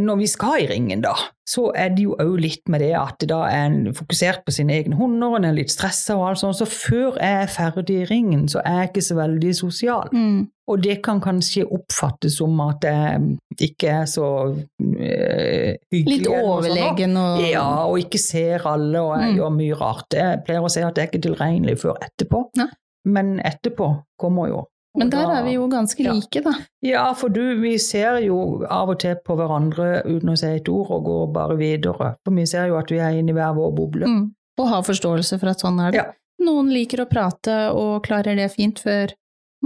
når 0.00 0.16
vi 0.18 0.26
skal 0.26 0.62
i 0.64 0.66
ringen, 0.66 1.00
da, 1.04 1.12
så 1.48 1.68
er 1.76 1.88
det 1.94 2.02
jo 2.04 2.16
òg 2.20 2.34
litt 2.42 2.68
med 2.68 2.80
det 2.82 2.90
at 2.98 3.22
da 3.30 3.44
er 3.48 3.66
en 3.70 3.94
fokusert 3.94 4.42
på 4.44 4.52
sine 4.52 4.74
egne 4.74 4.96
hunder, 4.98 5.28
og 5.30 5.36
en 5.38 5.44
er 5.48 5.54
litt 5.56 5.70
stressa 5.70 6.16
og 6.18 6.26
alt 6.28 6.40
sånt. 6.42 6.58
Så 6.58 6.66
før 6.66 7.16
jeg 7.20 7.42
er 7.44 7.46
ferdig 7.52 8.00
i 8.02 8.06
ringen, 8.10 8.48
så 8.48 8.60
er 8.64 8.82
jeg 8.82 8.90
ikke 8.90 9.04
så 9.08 9.16
veldig 9.20 9.54
sosial. 9.56 10.08
Mm. 10.12 10.48
Og 10.68 10.82
det 10.84 10.98
kan 11.06 11.20
kanskje 11.24 11.64
oppfattes 11.72 12.36
som 12.36 12.58
at 12.60 12.84
jeg 12.84 13.38
ikke 13.70 13.88
er 14.02 14.04
så 14.10 14.26
øh, 14.52 15.72
hyggelig. 15.92 16.18
Litt 16.18 16.28
overlegen 16.28 17.16
og 17.16 17.40
Ja, 17.48 17.64
og 17.86 17.98
ikke 18.02 18.18
ser 18.20 18.66
alle, 18.68 19.00
og 19.00 19.14
jeg 19.20 19.30
Mm. 19.32 19.36
gjør 19.38 19.56
mye 19.56 19.74
rart. 19.80 20.06
Jeg 20.12 20.42
pleier 20.44 20.60
å 20.62 20.70
si 20.70 20.80
at 20.80 20.94
jeg 20.96 21.06
er 21.06 21.10
ikke 21.10 21.22
tilregnelig 21.28 21.78
før 21.80 21.94
etterpå, 22.02 22.50
Ja. 22.58 22.66
men 23.04 23.38
etterpå 23.40 24.02
kommer 24.18 24.48
jo. 24.48 24.64
Men 24.96 25.10
der 25.12 25.28
er 25.30 25.42
vi 25.44 25.52
jo 25.58 25.66
ganske 25.70 26.02
like, 26.02 26.40
da. 26.42 26.54
Ja, 26.82 27.04
for 27.14 27.28
du, 27.28 27.42
vi 27.60 27.74
ser 27.78 28.18
jo 28.24 28.64
av 28.64 28.88
og 28.94 28.98
til 29.02 29.18
på 29.24 29.36
hverandre 29.36 30.02
uten 30.08 30.32
å 30.32 30.36
si 30.38 30.48
et 30.48 30.68
ord, 30.72 30.88
og 30.96 31.04
går 31.04 31.26
bare 31.34 31.56
videre. 31.60 32.14
For 32.24 32.34
vi 32.34 32.46
ser 32.48 32.70
jo 32.70 32.78
at 32.80 32.90
vi 32.90 32.98
er 32.98 33.18
inne 33.20 33.34
i 33.34 33.36
hver 33.36 33.52
vår 33.58 33.74
boble. 33.76 34.08
Mm. 34.08 34.24
Og 34.58 34.70
har 34.72 34.86
forståelse 34.86 35.38
for 35.38 35.52
at 35.52 35.60
sånn 35.62 35.78
er 35.84 35.92
det. 35.92 36.00
Ja. 36.00 36.06
Noen 36.48 36.70
liker 36.72 37.02
å 37.04 37.08
prate 37.10 37.58
og 37.74 38.00
klarer 38.06 38.38
det 38.38 38.48
fint 38.54 38.78
før 38.82 39.12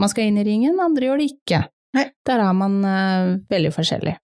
man 0.00 0.08
skal 0.08 0.28
inn 0.30 0.40
i 0.40 0.44
ringen, 0.44 0.80
andre 0.80 1.10
gjør 1.10 1.20
det 1.20 1.30
ikke. 1.34 1.62
Nei. 1.96 2.06
Der 2.26 2.40
er 2.40 2.52
man 2.56 2.78
uh, 2.84 3.32
veldig 3.52 3.72
forskjellig. 3.76 4.14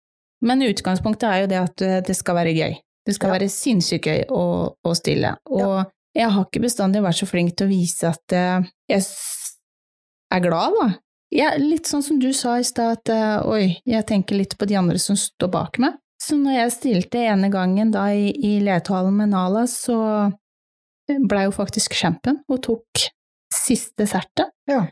Men 0.48 0.64
utgangspunktet 0.64 1.28
er 1.28 1.40
jo 1.42 1.48
det 1.50 1.58
at 1.60 1.82
eh, 1.82 1.96
det 2.06 2.14
skal 2.16 2.36
være 2.38 2.52
gøy. 2.54 2.76
Det 3.04 3.14
skal 3.16 3.32
Ja. 3.32 3.34
være 3.38 3.48
sinnssykt 3.50 4.06
gøy 4.06 4.20
å, 4.30 4.42
å 4.86 4.92
stille. 4.94 5.32
Og 5.50 5.82
jeg 6.14 6.30
har 6.30 6.44
ikke 6.46 6.62
bestandig 6.62 7.02
vært 7.02 7.18
så 7.18 7.26
flink 7.28 7.56
til 7.56 7.66
å 7.66 7.72
vise 7.72 8.12
at 8.12 8.34
uh, 8.36 8.68
jeg 8.88 9.02
er 10.34 10.42
glad, 10.44 10.76
da. 10.78 10.88
Ja, 11.34 11.52
litt 11.60 11.88
sånn 11.88 12.04
som 12.04 12.20
du 12.22 12.30
sa 12.32 12.56
i 12.58 12.64
stad, 12.64 13.02
at 13.02 13.12
uh, 13.12 13.48
oi, 13.52 13.78
jeg 13.88 14.06
tenker 14.08 14.38
litt 14.38 14.56
på 14.58 14.68
de 14.68 14.78
andre 14.80 15.00
som 15.02 15.16
står 15.18 15.50
bak 15.52 15.80
meg. 15.82 15.98
Så 16.18 16.38
når 16.40 16.56
jeg 16.56 16.74
stilte 16.74 17.20
ene 17.30 17.50
gangen 17.52 17.92
da 17.94 18.08
i, 18.10 18.30
i 18.32 18.58
Lethallen 18.64 19.20
med 19.20 19.32
Nala, 19.34 19.66
så 19.70 19.98
ble 21.08 21.46
jo 21.46 21.54
faktisk 21.54 21.94
champion 21.96 22.40
og 22.50 22.62
tok 22.66 23.04
siste 23.54 24.08
sertet. 24.08 24.50
Ja. 24.68 24.86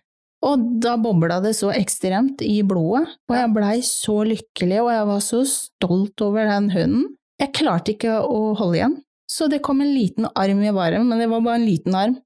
Og 0.47 0.63
da 0.83 0.95
bobla 1.01 1.41
det 1.43 1.55
så 1.59 1.73
ekstremt 1.75 2.43
i 2.45 2.61
blodet, 2.67 3.09
og 3.27 3.35
jeg 3.37 3.53
blei 3.57 3.77
så 3.85 4.21
lykkelig, 4.29 4.79
og 4.85 4.93
jeg 4.93 5.09
var 5.09 5.25
så 5.25 5.41
stolt 5.49 6.23
over 6.25 6.47
den 6.47 6.71
hunden. 6.75 7.09
Jeg 7.41 7.55
klarte 7.57 7.97
ikke 7.97 8.21
å 8.23 8.53
holde 8.57 8.79
igjen, 8.79 8.97
så 9.29 9.49
det 9.51 9.63
kom 9.65 9.83
en 9.83 9.93
liten 9.93 10.29
arm 10.37 10.63
i 10.63 10.73
varmen, 10.77 11.09
men 11.11 11.21
det 11.21 11.29
var 11.33 11.43
bare 11.45 11.61
en 11.61 11.69
liten 11.69 11.97
arm. 11.99 12.17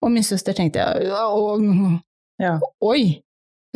Og 0.00 0.12
min 0.12 0.24
søster 0.24 0.56
tenkte 0.56 0.84
ja, 1.04 1.24
å, 1.28 1.56
Ja. 2.40 2.56
Oi! 2.82 3.20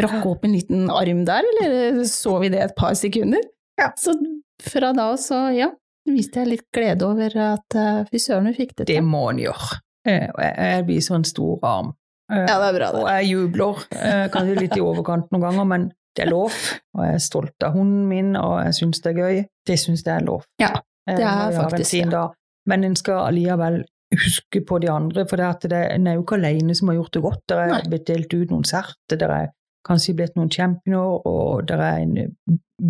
Rakk 0.01 0.25
opp 0.27 0.45
en 0.49 0.55
liten 0.57 0.89
arm 0.91 1.21
der, 1.29 1.47
eller 1.63 2.01
så 2.11 2.39
vi 2.43 2.49
det 2.51 2.63
et 2.65 2.73
par 2.77 2.97
sekunder? 2.99 3.43
Ja. 3.79 3.93
Så 4.01 4.17
fra 4.63 4.91
da 4.97 5.11
av 5.13 5.19
så, 5.23 5.45
ja, 5.55 5.69
viste 6.09 6.43
jeg 6.43 6.51
litt 6.51 6.65
glede 6.75 7.07
over 7.07 7.37
at 7.55 7.77
uh, 7.79 8.01
fy 8.11 8.19
søren, 8.23 8.49
vi 8.51 8.57
fikk 8.65 8.75
det 8.81 8.89
Det 8.91 9.03
må 9.07 9.29
en 9.31 9.43
gjøre. 9.45 9.79
Eh, 10.07 10.27
Jeg, 10.29 10.87
blir 10.89 11.13
en 11.15 11.25
stor 11.29 11.63
arm. 11.63 11.93
Eh, 12.33 12.43
Ja, 12.43 12.57
det 12.59 12.67
er 12.73 12.79
bra, 12.79 12.89
det. 12.93 13.03
Og 13.05 13.09
jeg 13.13 13.29
jubler, 13.31 13.85
eh, 13.95 14.25
kanskje 14.35 14.57
litt 14.61 14.77
i 14.77 14.83
overkant 14.85 15.31
noen 15.33 15.47
ganger, 15.47 15.69
men 15.71 15.87
det 16.17 16.27
er 16.27 16.31
lov. 16.33 16.59
Og 16.97 17.05
jeg 17.07 17.15
er 17.15 17.23
stolt 17.25 17.67
av 17.67 17.73
hunden 17.79 18.09
min, 18.11 18.35
og 18.37 18.59
jeg 18.65 18.75
syns 18.81 19.01
det 19.05 19.13
er 19.15 19.21
gøy. 19.23 19.45
Det 19.67 19.79
syns 19.81 20.03
jeg 20.05 20.17
er 20.17 20.27
lov. 20.27 20.43
Ja, 20.63 20.75
Eh, 21.07 21.19
det 21.19 21.25
er 21.29 21.53
faktisk 21.53 21.91
det. 21.93 22.13
Ja. 22.17 22.31
Men 22.67 22.85
en 22.85 22.95
skal 22.97 23.27
allikevel 23.27 23.83
huske 24.17 24.65
på 24.67 24.79
de 24.81 24.89
andre, 24.91 25.27
for 25.29 25.37
det 25.37 25.45
at 25.47 25.67
det, 25.71 25.83
en 25.95 26.07
er 26.07 26.15
jo 26.15 26.23
ikke 26.25 26.39
alene 26.39 26.75
som 26.75 26.89
har 26.89 26.97
gjort 26.97 27.13
det 27.13 27.23
godt. 27.23 27.43
Det 27.49 27.59
er 27.59 27.73
Nei. 27.73 27.83
blitt 27.89 28.07
delt 28.07 28.35
ut 28.35 28.51
noen 28.51 28.65
serter, 28.65 29.17
det 29.21 29.23
er 29.31 29.49
kanskje 29.87 30.15
blitt 30.17 30.37
noen 30.37 30.51
championer, 30.51 31.27
og 31.27 31.67
det 31.69 31.79
er 31.79 31.97
en 32.03 32.15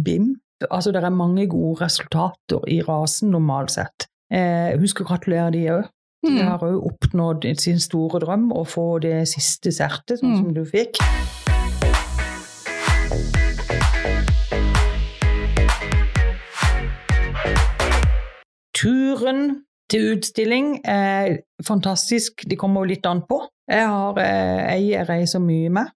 BIM. 0.05 0.35
Altså, 0.71 0.93
det 0.93 1.03
er 1.05 1.11
mange 1.11 1.47
gode 1.51 1.81
resultater 1.83 2.63
i 2.71 2.81
rasen 2.87 3.31
normalt 3.35 3.71
sett. 3.75 4.07
Eh, 4.33 4.77
husk 4.79 5.01
å 5.03 5.09
gratulere 5.09 5.51
de 5.53 5.65
òg. 5.71 5.85
De 6.25 6.31
Mm. 6.31 6.47
har 6.49 6.59
òg 6.59 6.87
oppnådd 6.89 7.61
sin 7.61 7.79
store 7.79 8.19
drøm, 8.21 8.51
å 8.53 8.65
få 8.65 8.99
det 9.01 9.29
siste 9.29 9.71
sertet, 9.73 10.21
sånn 10.21 10.31
Mm. 10.31 10.37
som 10.37 10.55
du 10.55 10.65
fikk. 10.65 10.97
Turen 18.73 19.63
til 19.95 20.11
utstilling 20.17 20.81
er 20.85 21.39
fantastisk. 21.63 22.45
De 22.51 22.59
kommer 22.59 22.83
jo 22.83 22.95
litt 22.95 23.07
an 23.07 23.23
på. 23.29 23.39
Jeg 23.71 23.87
har 23.89 24.19
eh, 24.21 24.67
ei 24.75 24.91
jeg 24.91 25.07
reiser 25.09 25.43
mye 25.43 25.71
med. 25.73 25.93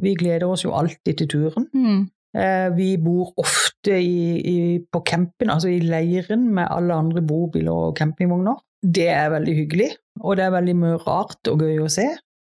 Vi 0.00 0.14
gleder 0.16 0.48
oss 0.48 0.64
jo 0.64 0.72
alltid 0.76 1.18
til 1.18 1.28
turen. 1.34 1.66
Mm. 1.74 2.04
Eh, 2.38 2.68
vi 2.76 2.94
bor 3.02 3.32
ofte 3.42 3.96
i, 3.98 4.38
i, 4.38 4.56
på 4.80 5.02
campen, 5.06 5.50
altså 5.50 5.68
i 5.68 5.80
leiren 5.82 6.46
med 6.54 6.70
alle 6.70 6.94
andre 6.94 7.22
bobiler 7.26 7.90
og 7.90 7.96
campingvogner. 7.98 8.62
Det 8.80 9.08
er 9.12 9.32
veldig 9.34 9.54
hyggelig, 9.58 9.90
og 10.22 10.38
det 10.38 10.46
er 10.46 10.54
veldig 10.54 10.76
mye 10.78 11.00
rart 11.02 11.50
og 11.50 11.66
gøy 11.66 11.82
å 11.84 11.90
se. 11.92 12.06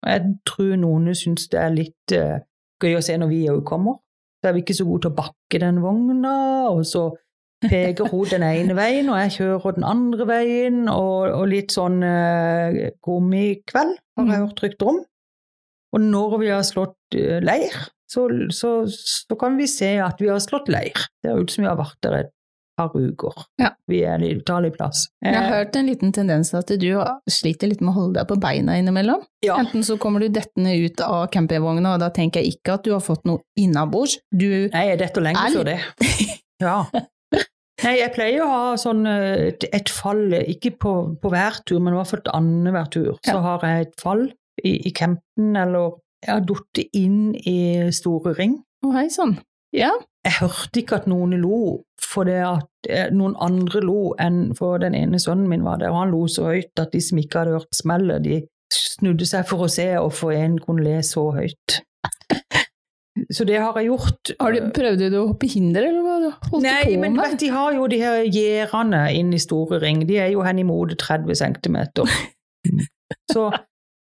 Jeg 0.06 0.32
tror 0.48 0.74
noen 0.80 1.12
syns 1.14 1.46
det 1.52 1.60
er 1.60 1.76
litt 1.76 2.16
eh, 2.16 2.40
gøy 2.82 2.96
å 2.96 3.04
se 3.04 3.18
når 3.20 3.30
vi 3.30 3.44
òg 3.52 3.62
kommer. 3.68 4.00
Så 4.40 4.50
er 4.50 4.56
vi 4.56 4.64
ikke 4.64 4.78
så 4.78 4.88
gode 4.88 5.06
til 5.06 5.12
å 5.12 5.18
bakke 5.20 5.60
den 5.62 5.78
vogna, 5.84 6.34
og 6.72 6.82
så 6.88 7.10
peker 7.64 8.10
hun 8.12 8.26
den 8.30 8.42
ene 8.42 8.74
veien, 8.76 9.08
og 9.08 9.18
jeg 9.22 9.34
kjører 9.38 9.74
den 9.78 9.84
andre 9.88 10.26
veien, 10.28 10.82
og, 10.92 11.30
og 11.32 11.46
litt 11.48 11.72
sånn 11.72 12.02
eh, 12.04 12.90
gummikveld 13.04 13.96
har 13.96 14.24
jeg 14.26 14.40
Mm. 14.40 14.46
hørt 14.46 14.62
rykter 14.64 14.88
om. 14.92 15.02
Og 15.96 16.00
når 16.02 16.38
vi 16.40 16.48
har 16.52 16.62
slått 16.66 17.14
eh, 17.16 17.40
leir, 17.40 17.72
så, 18.10 18.28
så, 18.54 18.70
så 18.86 19.36
kan 19.40 19.56
vi 19.58 19.66
se 19.66 19.96
at 20.02 20.20
vi 20.20 20.28
har 20.28 20.38
slått 20.40 20.68
leir. 20.68 20.92
Det 21.22 21.30
er 21.32 21.40
ut 21.40 21.50
som 21.50 21.64
vi 21.64 21.68
har 21.70 21.76
vært 21.78 21.96
der 22.04 22.18
et 22.20 22.32
par 22.76 22.92
uker. 22.92 23.32
Ja. 23.58 23.70
Vi 23.88 24.02
er 24.04 24.18
litt 24.20 24.42
utallig 24.42 24.74
plass. 24.76 25.06
Jeg 25.24 25.32
har 25.34 25.46
Eh, 25.48 25.54
hørt 25.64 25.76
en 25.80 25.86
liten 25.88 26.12
tendens 26.12 26.50
til 26.52 26.58
at 26.60 26.68
du 26.80 26.86
sliter 27.32 27.70
litt 27.70 27.80
med 27.80 27.94
å 27.94 27.96
holde 27.96 28.18
deg 28.20 28.28
på 28.28 28.36
beina 28.42 28.76
innimellom. 28.76 29.24
ja. 29.46 29.56
Enten 29.62 29.82
så 29.86 29.96
kommer 29.98 30.20
du 30.20 30.28
dettende 30.28 30.74
ut 30.84 31.00
av 31.00 31.26
campingvogna, 31.32 31.94
og 31.96 32.00
da 32.04 32.10
tenker 32.10 32.42
jeg 32.44 32.58
ikke 32.58 32.74
at 32.76 32.84
du 32.84 32.92
har 32.92 33.00
fått 33.00 33.24
noe 33.24 33.40
innabords. 33.56 34.18
Du 34.30 34.68
Nei, 34.72 34.86
jeg 34.92 34.98
detter 35.00 35.24
lenge 35.24 35.48
før 35.56 35.64
det. 35.72 35.78
Ja. 36.60 36.84
Nei, 37.84 37.98
jeg 38.00 38.12
pleier 38.14 38.40
å 38.40 38.48
ha 38.48 38.76
sånn 38.80 39.04
eh, 39.10 39.52
et, 39.52 39.90
fall, 39.92 40.32
ikke 40.38 40.72
på, 40.80 40.92
på 41.20 41.32
hver 41.32 41.60
tur, 41.68 41.82
men 41.82 41.92
i 41.92 41.98
hvert 41.98 42.12
fall 42.14 42.32
annenhver 42.38 42.88
tur. 42.92 43.10
Så 43.26 43.36
har 43.44 43.66
jeg 43.68 43.88
et 43.88 44.00
fall 44.00 44.24
i, 44.62 44.78
i 44.88 44.92
campen, 44.96 45.52
eller 45.60 45.98
jeg 46.24 46.32
har 46.32 46.46
falt 46.48 46.80
inn 46.96 47.20
i 47.36 47.58
store 47.94 48.32
ring. 48.38 48.56
Å, 48.86 48.94
hei 48.96 49.10
sann. 49.12 49.36
Ja. 49.76 49.92
Jeg 50.24 50.38
hørte 50.40 50.80
ikke 50.80 51.02
at 51.02 51.08
noen 51.10 51.36
lo, 51.42 51.82
for 52.02 52.26
det 52.28 52.40
at 52.46 52.88
eh, 52.88 53.10
noen 53.14 53.36
andre 53.44 53.82
lo 53.84 54.14
enn 54.22 54.56
for 54.56 54.80
den 54.82 54.96
ene 54.96 55.20
sønnen 55.22 55.50
min 55.50 55.66
var 55.66 55.82
der, 55.82 55.92
og 55.92 56.00
han 56.00 56.14
lo 56.14 56.24
så 56.32 56.48
høyt 56.48 56.80
at 56.80 56.96
de 56.96 57.02
som 57.04 57.20
ikke 57.20 57.42
hadde 57.42 57.58
hørt 57.58 57.76
smellet, 57.76 58.24
de 58.24 58.40
snudde 58.72 59.28
seg 59.28 59.44
for 59.46 59.66
å 59.66 59.70
se, 59.70 59.90
og 60.00 60.14
for 60.16 60.34
en 60.34 60.56
kunne 60.62 60.86
le 60.86 60.96
så 61.06 61.28
høyt. 61.36 61.82
Så 63.32 63.46
det 63.48 63.56
har 63.60 63.76
jeg 63.80 63.88
gjort. 63.88 64.32
Har 64.40 64.52
du, 64.52 64.66
prøvde 64.76 65.10
du 65.12 65.16
å 65.22 65.26
hoppe 65.30 65.48
hinder, 65.48 65.86
eller 65.88 66.02
hva 66.04 66.16
holdt 66.50 66.64
Nei, 66.66 66.82
du 66.84 66.90
på 66.96 67.00
men 67.04 67.14
med? 67.16 67.22
vet, 67.24 67.38
de 67.40 67.48
har 67.54 67.76
jo 67.76 67.86
de 67.88 68.00
her 68.02 68.18
gjerdene 68.28 69.02
inne 69.16 69.38
i 69.38 69.42
store 69.42 69.78
ring. 69.82 70.02
De 70.08 70.18
er 70.20 70.32
jo 70.34 70.44
hen 70.44 70.60
i 70.60 70.66
30 70.66 71.38
cm. 71.40 71.78
Så 73.32 73.46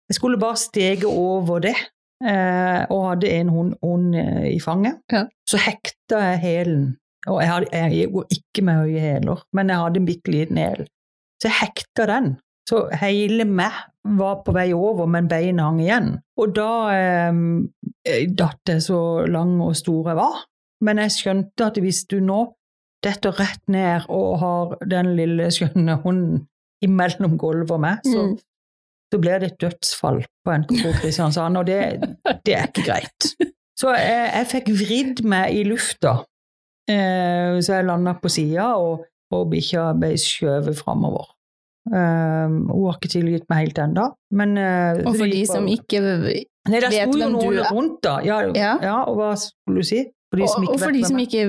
jeg 0.09 0.17
skulle 0.19 0.41
bare 0.41 0.57
stege 0.61 1.07
over 1.11 1.61
det. 1.65 1.77
eh, 2.25 2.85
og 2.91 3.09
hadde 3.11 3.29
en 3.29 3.49
hund, 3.53 3.75
hund 3.83 4.15
eh, 4.17 4.55
i 4.55 4.61
fanget. 4.61 5.01
Ja. 5.13 5.25
Så 5.51 5.59
hekta 5.61 6.21
jeg 6.31 6.39
hælen. 6.39 6.85
Og 7.27 7.41
jeg, 7.43 7.51
hadde, 7.51 7.67
jeg 7.73 8.09
går 8.13 8.25
ikke 8.31 8.63
med 8.65 8.75
høye 8.75 9.01
hæler, 9.01 9.43
men 9.53 9.69
jeg 9.69 9.81
hadde 9.81 10.01
en 10.01 10.07
bitte 10.09 10.31
liten 10.33 10.61
hæl. 10.61 10.87
Så 11.41 11.49
jeg 11.51 11.59
hekta 11.61 12.07
den. 12.09 12.37
Så 12.69 12.87
hele 13.01 13.45
meg 13.45 13.73
var 14.05 14.39
på 14.45 14.53
vei 14.57 14.71
over, 14.73 15.07
men 15.09 15.29
beina 15.29 15.67
hang 15.69 15.81
igjen. 15.85 16.11
Og 16.41 16.55
da 16.57 16.69
eh, 16.95 17.33
datt 18.37 18.69
jeg 18.69 18.83
så 18.85 18.99
lang 19.31 19.57
og 19.65 19.77
stor 19.79 20.11
jeg 20.13 20.19
var. 20.19 20.43
Men 20.85 21.01
jeg 21.01 21.15
skjønte 21.15 21.71
at 21.71 21.79
hvis 21.81 22.03
du 22.11 22.19
nå 22.21 22.43
detter 23.05 23.37
rett 23.37 23.63
ned 23.69 24.07
og 24.13 24.39
har 24.41 24.75
den 24.89 25.13
lille 25.17 25.51
skjønne 25.53 25.99
hunden 26.03 26.47
imellom 26.85 27.39
gulvet 27.41 27.71
og 27.73 27.81
meg, 27.81 28.01
så, 28.05 28.23
Mm. 28.27 28.39
så 29.13 29.19
blir 29.21 29.39
det 29.41 29.53
et 29.53 29.61
dødsfall 29.61 30.23
på 30.45 30.57
NKK 30.59 30.93
Kristiansand, 31.01 31.57
og 31.57 31.67
det, 31.67 31.79
det 32.45 32.55
er 32.57 32.67
ikke 32.69 32.85
greit. 32.85 33.29
Så 33.79 33.93
jeg, 33.97 34.31
jeg 34.35 34.47
fikk 34.53 34.69
vridd 34.79 35.23
meg 35.25 35.55
i 35.57 35.65
lufta, 35.65 36.19
eh, 36.89 37.57
så 37.61 37.79
jeg 37.79 37.87
landa 37.89 38.15
på 38.21 38.29
sida, 38.33 38.75
og, 38.77 39.05
og 39.33 39.49
bikkja 39.53 39.93
ble 39.99 40.13
skjøvet 40.21 40.77
framover. 40.79 41.31
Um, 41.85 42.63
hun 42.71 42.87
har 42.89 42.97
ikke 42.97 43.13
tilgitt 43.13 43.49
meg 43.53 43.67
helt 43.67 43.79
ennå, 43.85 44.07
men 44.33 44.57
eh, 44.57 45.03
Og 45.05 45.19
for 45.19 45.29
de 45.29 45.43
som 45.49 45.67
ikke 45.69 46.01
Nei, 46.71 46.80
vet 46.80 46.94
sto 46.94 47.18
jo 47.21 47.28
noen 47.33 47.59
er. 47.61 47.68
rundt, 47.73 47.99
da. 48.04 48.18
Ja, 48.25 48.40
ja. 48.54 48.71
Ja. 48.83 48.97
og 49.04 49.18
hva 49.18 49.35
skulle 49.40 49.83
du 49.85 49.88
si? 49.88 50.04
For 50.33 50.40
de 50.40 50.47
Og, 50.47 50.64
og 50.73 50.80
for 50.80 50.90
vet 50.90 50.97
de 50.97 51.04
som 51.11 51.21
ikke 51.21 51.44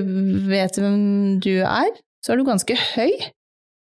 vet 0.50 0.78
hvem 0.82 1.00
du 1.42 1.54
er, 1.62 1.90
så 2.22 2.34
er 2.34 2.40
du 2.40 2.44
ganske 2.46 2.76
høy. 2.94 3.16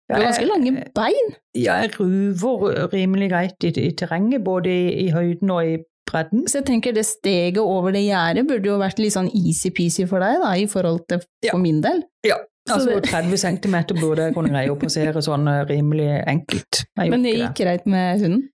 Du 0.07 0.15
har 0.15 0.23
ganske 0.23 0.47
lange 0.47 0.71
bein. 0.95 1.33
Ja, 1.57 1.81
jeg 1.83 1.91
ruver 1.99 2.87
rimelig 2.93 3.29
greit 3.33 3.67
i, 3.67 3.73
i 3.89 3.91
terrenget, 3.91 4.43
både 4.45 4.71
i, 4.71 5.07
i 5.07 5.07
høyden 5.11 5.51
og 5.51 5.67
i 5.67 5.77
bredden. 6.07 6.45
Så 6.47 6.61
jeg 6.61 6.69
tenker 6.69 6.95
det 6.95 7.03
steget 7.05 7.59
over 7.59 7.91
det 7.91 8.05
gjerdet 8.05 8.47
burde 8.47 8.71
jo 8.71 8.77
vært 8.79 9.01
litt 9.03 9.17
sånn 9.17 9.27
easy-peasy 9.35 10.07
for 10.07 10.23
deg, 10.23 10.39
da, 10.45 10.53
i 10.55 10.69
forhold 10.71 11.03
til 11.11 11.19
for 11.49 11.59
min 11.59 11.83
del. 11.83 12.05
Ja, 12.25 12.39
Altså 12.67 12.99
30 12.99 13.37
cm 13.39 13.75
burde 13.95 14.27
jeg 14.27 14.35
kunne 14.35 14.51
greie 14.51 14.71
å 14.71 14.77
passere 14.79 15.21
sånn 15.23 15.47
eh, 15.47 15.63
rimelig 15.69 16.09
enkelt. 16.27 16.81
Men 16.99 17.23
det 17.23 17.35
gikk 17.37 17.61
greit 17.61 17.85
med 17.87 18.23
hunden? 18.23 18.47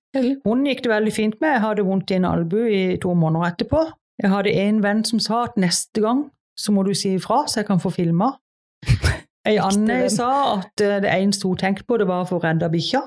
Hun 0.45 0.65
gikk 0.67 0.83
det 0.85 0.91
veldig 0.91 1.13
fint 1.13 1.35
med. 1.41 1.55
Jeg 1.55 1.63
hadde 1.63 1.85
vondt 1.87 2.11
i 2.13 2.17
en 2.19 2.27
albue 2.29 2.69
i 2.69 2.97
to 3.01 3.13
måneder 3.17 3.53
etterpå. 3.53 3.81
Jeg 4.21 4.29
hadde 4.29 4.53
en 4.61 4.83
venn 4.83 5.01
som 5.07 5.19
sa 5.23 5.43
at 5.47 5.57
neste 5.57 6.03
gang 6.03 6.27
så 6.59 6.71
må 6.75 6.83
du 6.85 6.93
si 6.93 7.15
ifra, 7.17 7.43
så 7.49 7.63
jeg 7.63 7.69
kan 7.71 7.81
få 7.81 7.89
filma. 7.89 8.35
Ei 9.49 9.57
Anne 9.59 10.05
sa 10.13 10.29
at 10.59 10.81
eh, 10.85 10.99
det 11.03 11.09
eneste 11.11 11.49
hun 11.49 11.57
tenkte 11.59 11.83
på, 11.89 11.97
det 11.99 12.05
var 12.07 12.23
å 12.23 12.29
få 12.29 12.37
redda 12.43 12.69
bikkja. 12.71 13.01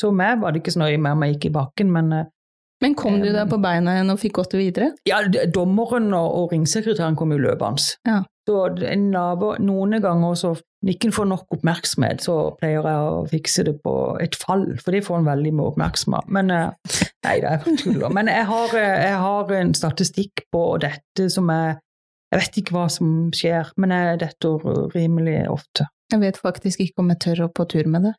Så 0.00 0.10
meg 0.12 0.40
var 0.42 0.52
det 0.52 0.62
ikke 0.62 0.74
så 0.74 0.82
nøye 0.82 0.98
med 1.00 1.14
om 1.14 1.22
jeg 1.24 1.36
gikk 1.36 1.46
i 1.50 1.54
bakken, 1.54 1.92
men 1.94 2.12
eh, 2.12 2.30
Men 2.82 2.96
kom 2.98 3.20
du 3.22 3.28
Um, 3.28 3.36
deg 3.36 3.50
på 3.52 3.60
beina 3.62 3.92
igjen 3.94 4.10
og 4.10 4.18
fikk 4.18 4.40
gått 4.40 4.54
videre? 4.58 4.88
ja, 5.06 5.20
dommeren 5.54 6.10
og, 6.18 6.28
og 6.40 6.52
ringsekretæren 6.52 7.14
kom 7.16 7.30
jo 7.30 7.38
løpende. 7.38 7.94
Ja. 8.08 8.24
Så 8.48 8.54
en 8.90 9.10
nabo, 9.12 9.52
noen 9.62 10.00
ganger 10.02 10.34
så 10.34 10.48
når 10.82 10.96
ikke 10.96 11.12
får 11.14 11.28
nok 11.30 11.54
oppmerksomhet, 11.54 12.24
så 12.24 12.34
pleier 12.58 12.82
jeg 12.82 13.02
å 13.06 13.20
fikse 13.30 13.62
det 13.68 13.76
på 13.84 13.92
et 14.22 14.34
fall, 14.34 14.64
for 14.82 14.90
det 14.96 15.04
får 15.06 15.20
en 15.20 15.28
veldig 15.28 15.52
mye 15.54 15.68
oppmerksomhet. 15.70 16.26
Men 16.34 16.50
eh, 16.50 16.96
nei, 17.22 17.36
da, 17.44 17.52
jeg 17.62 17.76
tuller. 17.84 18.10
Men 18.10 18.30
jeg 18.32 18.48
har, 18.48 18.74
eh, 18.80 18.96
jeg 19.06 19.20
har 19.22 19.52
en 19.60 19.70
statistikk 19.78 20.42
på 20.54 20.64
dette 20.82 21.28
som 21.30 21.50
er 21.54 21.78
Jeg 22.32 22.40
vet 22.40 22.56
ikke 22.62 22.72
hva 22.72 22.86
som 22.88 23.08
skjer, 23.36 23.68
men 23.76 23.90
jeg 23.92 24.18
detter 24.22 24.62
rimelig 24.94 25.42
ofte. 25.52 25.84
Jeg 26.08 26.22
vet 26.22 26.38
faktisk 26.40 26.80
ikke 26.80 27.02
om 27.04 27.10
jeg 27.12 27.18
tør 27.20 27.42
å 27.44 27.48
på 27.52 27.66
tur 27.68 27.84
med 27.92 28.06
det. 28.08 28.12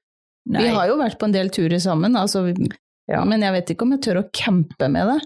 Nei, 0.53 0.67
Vi 0.67 0.73
har 0.75 0.85
jo 0.91 0.99
vært 0.99 1.17
på 1.17 1.25
en 1.25 1.33
del 1.33 1.49
turer 1.49 1.81
sammen, 1.81 2.13
altså, 2.15 2.43
Ja. 3.09 3.23
men 3.25 3.41
jeg 3.41 3.51
vet 3.55 3.73
ikke 3.73 3.87
om 3.87 3.95
jeg 3.95 4.03
tør 4.05 4.21
å 4.21 4.29
campe 4.29 4.85
med 4.87 5.09
det. 5.09 5.17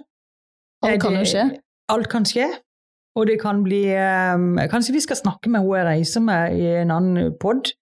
Alt 0.85 0.93
Alt 0.93 1.01
kan 1.03 1.17
jo 1.19 1.25
skje. 1.27 1.43
Alt 1.91 2.07
kan 2.09 2.23
skje. 2.23 2.47
Og 3.17 3.27
det 3.29 3.39
kan 3.41 3.63
bli 3.65 3.83
eh, 3.89 4.69
Kanskje 4.69 4.95
vi 4.95 5.03
skal 5.03 5.19
snakke 5.19 5.49
med 5.49 5.65
hun 5.65 5.77
jeg 5.79 5.89
reiser 5.89 6.23
med 6.23 6.57
i 6.57 6.71
en 6.83 6.93
annen 6.93 7.35
pod. 7.41 7.73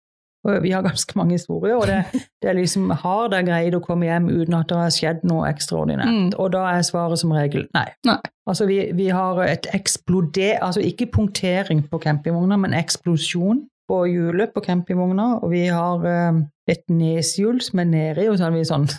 Vi 0.61 0.71
har 0.71 0.81
ganske 0.89 1.17
mange 1.17 1.35
historier, 1.39 1.75
og 1.75 1.87
det, 1.87 2.21
det 2.41 2.49
er 2.49 2.57
liksom 2.59 2.89
Har 3.01 3.29
dere 3.33 3.47
greid 3.47 3.77
å 3.77 3.83
komme 3.83 4.07
hjem 4.07 4.29
uten 4.29 4.57
at 4.57 4.69
det 4.69 4.79
har 4.79 4.93
skjedd 4.93 5.25
noe 5.27 5.49
ekstraordinært? 5.49 6.11
Mm. 6.11 6.31
Og 6.37 6.51
da 6.53 6.65
er 6.75 6.85
svaret 6.85 7.21
som 7.21 7.33
regel 7.35 7.67
nei. 7.75 7.87
Nei. 8.07 8.19
Altså 8.45 8.67
vi, 8.69 8.81
vi 8.93 9.09
har 9.09 9.41
et 9.45 9.67
eksploder... 9.73 10.59
Altså 10.61 10.83
ikke 10.85 11.09
punktering 11.13 11.85
på 11.89 11.99
campingvogna, 12.03 12.59
men 12.61 12.77
eksplosjon 12.77 13.65
på 13.89 14.01
hjulet 14.09 14.53
på 14.53 14.63
campingvogna. 14.65 15.31
Og 15.41 15.51
vi 15.53 15.65
har 15.73 16.05
eh, 16.09 16.43
et 16.69 16.85
neshjul 16.89 17.61
som 17.65 17.81
er 17.81 17.89
nedi, 17.89 18.29
og 18.29 18.37
så 18.37 18.49
har 18.49 18.55
vi 18.55 18.65
sånn 18.67 18.89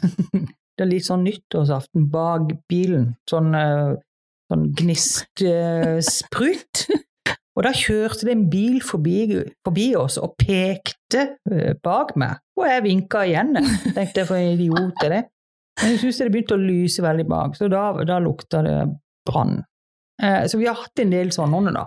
Det 0.77 0.85
er 0.85 0.91
litt 0.91 1.07
sånn 1.07 1.23
nyttårsaften 1.25 2.11
bak 2.13 2.51
bilen. 2.69 3.15
Sånn, 3.31 3.55
eh, 3.57 3.95
sånn 4.51 4.67
gnistsprut. 4.79 6.75
Og 7.57 7.65
da 7.65 7.73
kjørte 7.73 8.27
det 8.29 8.35
en 8.35 8.51
bil 8.53 8.83
forbi, 8.85 9.43
forbi 9.65 9.87
oss 9.97 10.19
og 10.21 10.35
pekte 10.37 11.23
eh, 11.49 11.73
bak 11.81 12.13
meg. 12.21 12.37
Og 12.61 12.67
jeg 12.69 12.85
vinka 12.85 13.23
igjen, 13.25 13.57
jeg. 13.57 13.65
Tenkte 13.97 14.21
jeg 14.21 14.29
for 14.29 14.37
en 14.37 14.53
idiot 14.53 15.05
er 15.07 15.11
det. 15.15 15.23
Men 15.81 15.93
jeg 15.95 16.03
syns 16.03 16.21
det 16.21 16.33
begynte 16.35 16.57
å 16.57 16.61
lyse 16.61 17.05
veldig 17.05 17.27
bak, 17.29 17.57
så 17.57 17.69
da, 17.73 17.83
da 18.09 18.19
lukta 18.21 18.61
det 18.65 18.77
brann. 19.29 19.57
Eh, 20.23 20.45
så 20.49 20.61
vi 20.61 20.69
har 20.69 20.77
hatt 20.77 21.01
en 21.01 21.13
del 21.13 21.33
sånne, 21.33 21.73
da. 21.77 21.87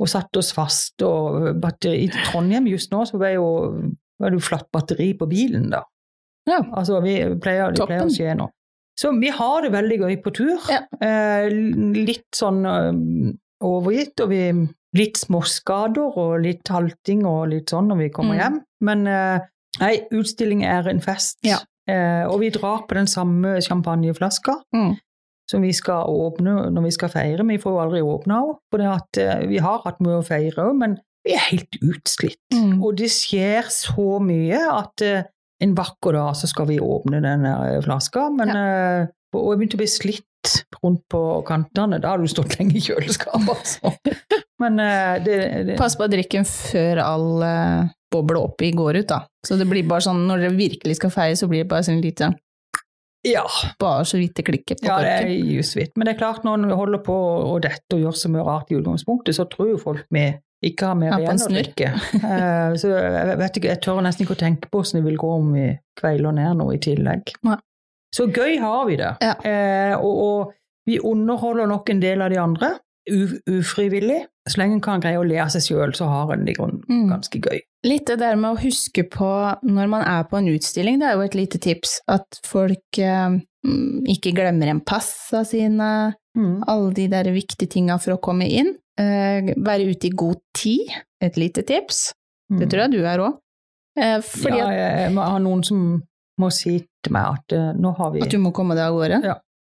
Og 0.00 0.10
satt 0.12 0.36
oss 0.36 0.52
fast. 0.56 1.00
Og 1.08 1.56
batteri, 1.60 2.04
I 2.04 2.12
Trondheim 2.28 2.68
just 2.68 2.92
nå 2.92 3.04
så 3.08 3.20
var 3.20 3.32
jo, 3.32 3.46
var 4.20 4.32
det 4.32 4.40
jo 4.40 4.44
flatt 4.44 4.68
batteri 4.74 5.12
på 5.16 5.28
bilen, 5.30 5.70
da. 5.72 5.82
Ja. 6.48 6.60
Altså, 6.68 7.00
vi 7.04 7.16
pleier, 7.40 7.72
det 7.72 7.88
pleier 7.88 8.04
å 8.04 8.12
skje 8.12 8.36
nå. 8.36 8.48
Så 8.98 9.12
vi 9.20 9.30
har 9.32 9.62
det 9.64 9.72
veldig 9.72 9.98
gøy 10.02 10.16
på 10.22 10.32
tur. 10.36 10.58
Ja. 10.70 10.82
Eh, 11.00 11.48
litt 11.96 12.28
sånn 12.36 12.60
eh, 12.68 13.32
overgitt, 13.64 14.20
og 14.20 14.28
vi 14.32 14.42
litt 14.98 15.16
småskader 15.16 16.18
og 16.20 16.42
litt 16.44 16.68
halting 16.68 17.22
og 17.24 17.46
litt 17.54 17.70
sånn 17.72 17.88
når 17.88 17.96
vi 18.02 18.08
kommer 18.12 18.34
Mm. 18.36 18.40
hjem. 18.42 18.58
Men 18.84 19.06
eh, 19.06 19.38
nei, 19.80 19.94
utstilling 20.12 20.64
er 20.68 20.88
en 20.90 21.00
fest. 21.00 21.38
Ja. 21.42 21.58
Eh, 21.88 22.26
og 22.28 22.40
vi 22.40 22.50
drar 22.50 22.84
på 22.86 22.94
den 22.94 23.06
samme 23.08 23.56
champagneflaska 23.64 24.58
Mm. 24.74 24.96
som 25.50 25.62
vi 25.62 25.72
skal 25.72 26.04
åpne 26.06 26.70
når 26.72 26.82
vi 26.84 26.90
skal 26.90 27.08
feire. 27.08 27.42
Vi 27.48 27.58
får 27.58 27.72
jo 27.72 27.80
aldri 27.80 28.00
åpna 28.02 28.40
henne, 28.42 28.58
for 28.70 28.80
eh, 29.18 29.46
vi 29.48 29.58
har 29.58 29.80
hatt 29.84 29.98
mye 30.00 30.20
å 30.20 30.26
feire 30.26 30.68
òg, 30.68 30.76
men 30.78 30.98
vi 31.24 31.32
er 31.32 31.38
helt 31.50 31.78
utslitt. 31.82 32.38
Mm. 32.52 32.82
Og 32.84 32.96
det 32.96 33.08
skjer 33.10 33.62
så 33.70 34.20
mye 34.20 34.60
at 34.70 35.00
eh, 35.02 35.22
en 35.62 35.74
vakker 35.78 36.16
dag 36.18 36.36
så 36.36 36.50
skal 36.50 36.68
vi 36.70 36.80
åpne 36.82 37.22
den 37.22 37.46
der 37.46 37.80
flaska, 37.84 38.28
men 38.34 38.50
eh, 38.56 39.10
og 39.32 39.54
jeg 39.54 39.60
begynte 39.60 39.78
å 39.78 39.80
bli 39.80 39.88
slitt 39.88 40.54
rundt 40.82 41.02
på 41.10 41.20
kantene. 41.48 42.00
Da 42.02 42.12
har 42.12 42.20
du 42.20 42.28
stått 42.28 42.58
lenge 42.58 42.76
i 42.76 42.82
kjøleskapet, 42.84 43.48
altså. 43.54 43.92
Men 44.62 44.78
eh, 44.82 45.16
det, 45.24 45.36
det 45.66 45.76
Pass 45.80 45.96
på 45.98 46.04
å 46.06 46.10
drikke 46.12 46.44
før 46.46 47.00
all 47.02 47.28
uh, 47.40 47.90
boble 48.12 48.42
oppi 48.44 48.70
går 48.76 49.00
ut, 49.00 49.08
da. 49.08 49.22
Så 49.46 49.56
det 49.58 49.66
blir 49.70 49.86
bare 49.88 50.04
sånn, 50.04 50.26
når 50.28 50.44
dere 50.44 50.58
virkelig 50.58 50.98
skal 51.00 51.14
feie, 51.14 51.38
så 51.38 51.48
blir 51.50 51.64
det 51.64 51.70
bare 51.72 51.86
sånn 51.88 52.02
lite 52.04 52.32
Ja, 53.26 53.46
Bare 53.80 54.04
så 54.08 54.20
vidt 54.20 54.36
det 54.38 54.46
klikker 54.50 54.78
på 54.78 54.86
ja 54.86 55.00
det 55.02 55.10
er 55.16 55.26
korken. 55.26 55.50
just 55.56 55.76
vidt. 55.78 55.96
Men 55.96 56.08
det 56.08 56.14
er 56.14 56.20
klart, 56.20 56.44
når 56.46 56.60
en 56.60 56.76
holder 56.78 57.02
på 57.06 57.18
å 57.48 57.58
dette 57.62 57.96
og 57.96 58.04
gjør 58.04 58.18
så 58.18 58.30
mye 58.34 58.46
rart 58.46 58.70
i 58.70 58.78
utgangspunktet, 58.78 59.38
så 59.38 59.48
tror 59.50 59.72
jo 59.72 59.80
folk 59.80 60.04
vi 60.12 60.28
ikke 60.62 60.86
har 60.86 60.94
mer 60.98 61.16
igjen 61.18 61.42
å 61.42 61.50
drikke. 61.50 61.90
Eh, 62.22 62.74
så 62.78 62.90
jeg 62.92 63.38
vet 63.40 63.56
ikke, 63.58 63.70
jeg 63.72 63.80
tør 63.82 64.00
nesten 64.06 64.24
ikke 64.26 64.36
å 64.36 64.42
tenke 64.44 64.68
på 64.70 64.80
hvordan 64.82 65.00
det 65.00 65.06
vil 65.10 65.18
gå 65.20 65.30
om 65.40 65.52
vi 65.56 65.66
kveiler 65.98 66.32
ned 66.36 66.56
noe 66.60 66.76
i 66.76 66.80
tillegg. 66.82 67.32
Nei. 67.48 67.58
Så 68.14 68.26
gøy 68.28 68.58
har 68.60 68.86
vi 68.86 68.96
det. 69.00 69.10
Ja. 69.24 69.34
Eh, 69.48 69.94
og, 69.96 70.22
og 70.26 70.52
vi 70.86 70.98
underholder 71.00 71.66
nok 71.70 71.90
en 71.90 72.00
del 72.02 72.22
av 72.22 72.30
de 72.30 72.38
andre, 72.42 72.74
u, 73.10 73.38
ufrivillig. 73.58 74.20
Så 74.50 74.58
lenge 74.58 74.76
en 74.76 74.82
kan 74.84 75.00
greie 75.02 75.18
å 75.20 75.26
le 75.26 75.38
av 75.42 75.50
seg 75.54 75.62
sjøl, 75.68 75.92
så 75.94 76.06
har 76.10 76.32
en 76.34 76.44
det 76.46 76.54
i 76.54 76.58
grunnen 76.58 76.82
Mm. 76.90 77.06
ganske 77.12 77.38
gøy. 77.42 77.60
Litt 77.86 78.06
det 78.10 78.18
der 78.20 78.36
med 78.38 78.52
å 78.56 78.60
huske 78.62 79.04
på 79.10 79.28
når 79.66 79.88
man 79.90 80.02
er 80.06 80.24
på 80.30 80.38
en 80.38 80.50
utstilling, 80.50 80.98
det 81.00 81.08
er 81.08 81.14
jo 81.18 81.24
et 81.26 81.34
lite 81.38 81.58
tips. 81.62 82.00
At 82.10 82.38
folk 82.46 82.98
eh, 82.98 83.38
mm, 83.66 84.04
ikke 84.14 84.34
glemmer 84.36 84.70
en 84.70 84.80
pass 84.86 85.12
av 85.34 85.46
sine, 85.50 86.14
Mm. 86.32 86.62
alle 86.66 86.94
de 86.96 87.04
der 87.12 87.24
viktige 87.28 87.68
tinga 87.68 87.98
for 88.00 88.14
å 88.14 88.20
komme 88.24 88.46
inn. 88.48 88.70
Eh, 89.00 89.52
være 89.56 89.88
ute 89.88 90.10
i 90.10 90.16
god 90.16 90.40
tid, 90.56 90.90
et 91.22 91.38
lite 91.40 91.64
tips. 91.68 92.10
Det 92.52 92.68
tror 92.68 92.84
jeg 92.84 92.92
du 92.92 93.04
er 93.08 93.22
òg. 93.24 93.38
Eh, 93.96 94.18
fordi 94.24 94.58
ja, 94.60 94.70
jeg, 94.72 94.96
jeg 95.06 95.12
må 95.16 95.24
ha 95.24 95.38
noen 95.40 95.62
som 95.64 95.80
må 96.40 96.48
si 96.54 96.78
til 97.04 97.14
meg 97.14 97.38
at 97.38 97.54
eh, 97.56 97.70
nå 97.76 97.92
har 97.98 98.12
vi 98.14 98.24
at, 98.24 98.32
du 98.32 98.40
må 98.40 98.52
komme 98.56 98.76
deg 98.78 98.88
av 98.88 98.96
gårde. 98.96 99.20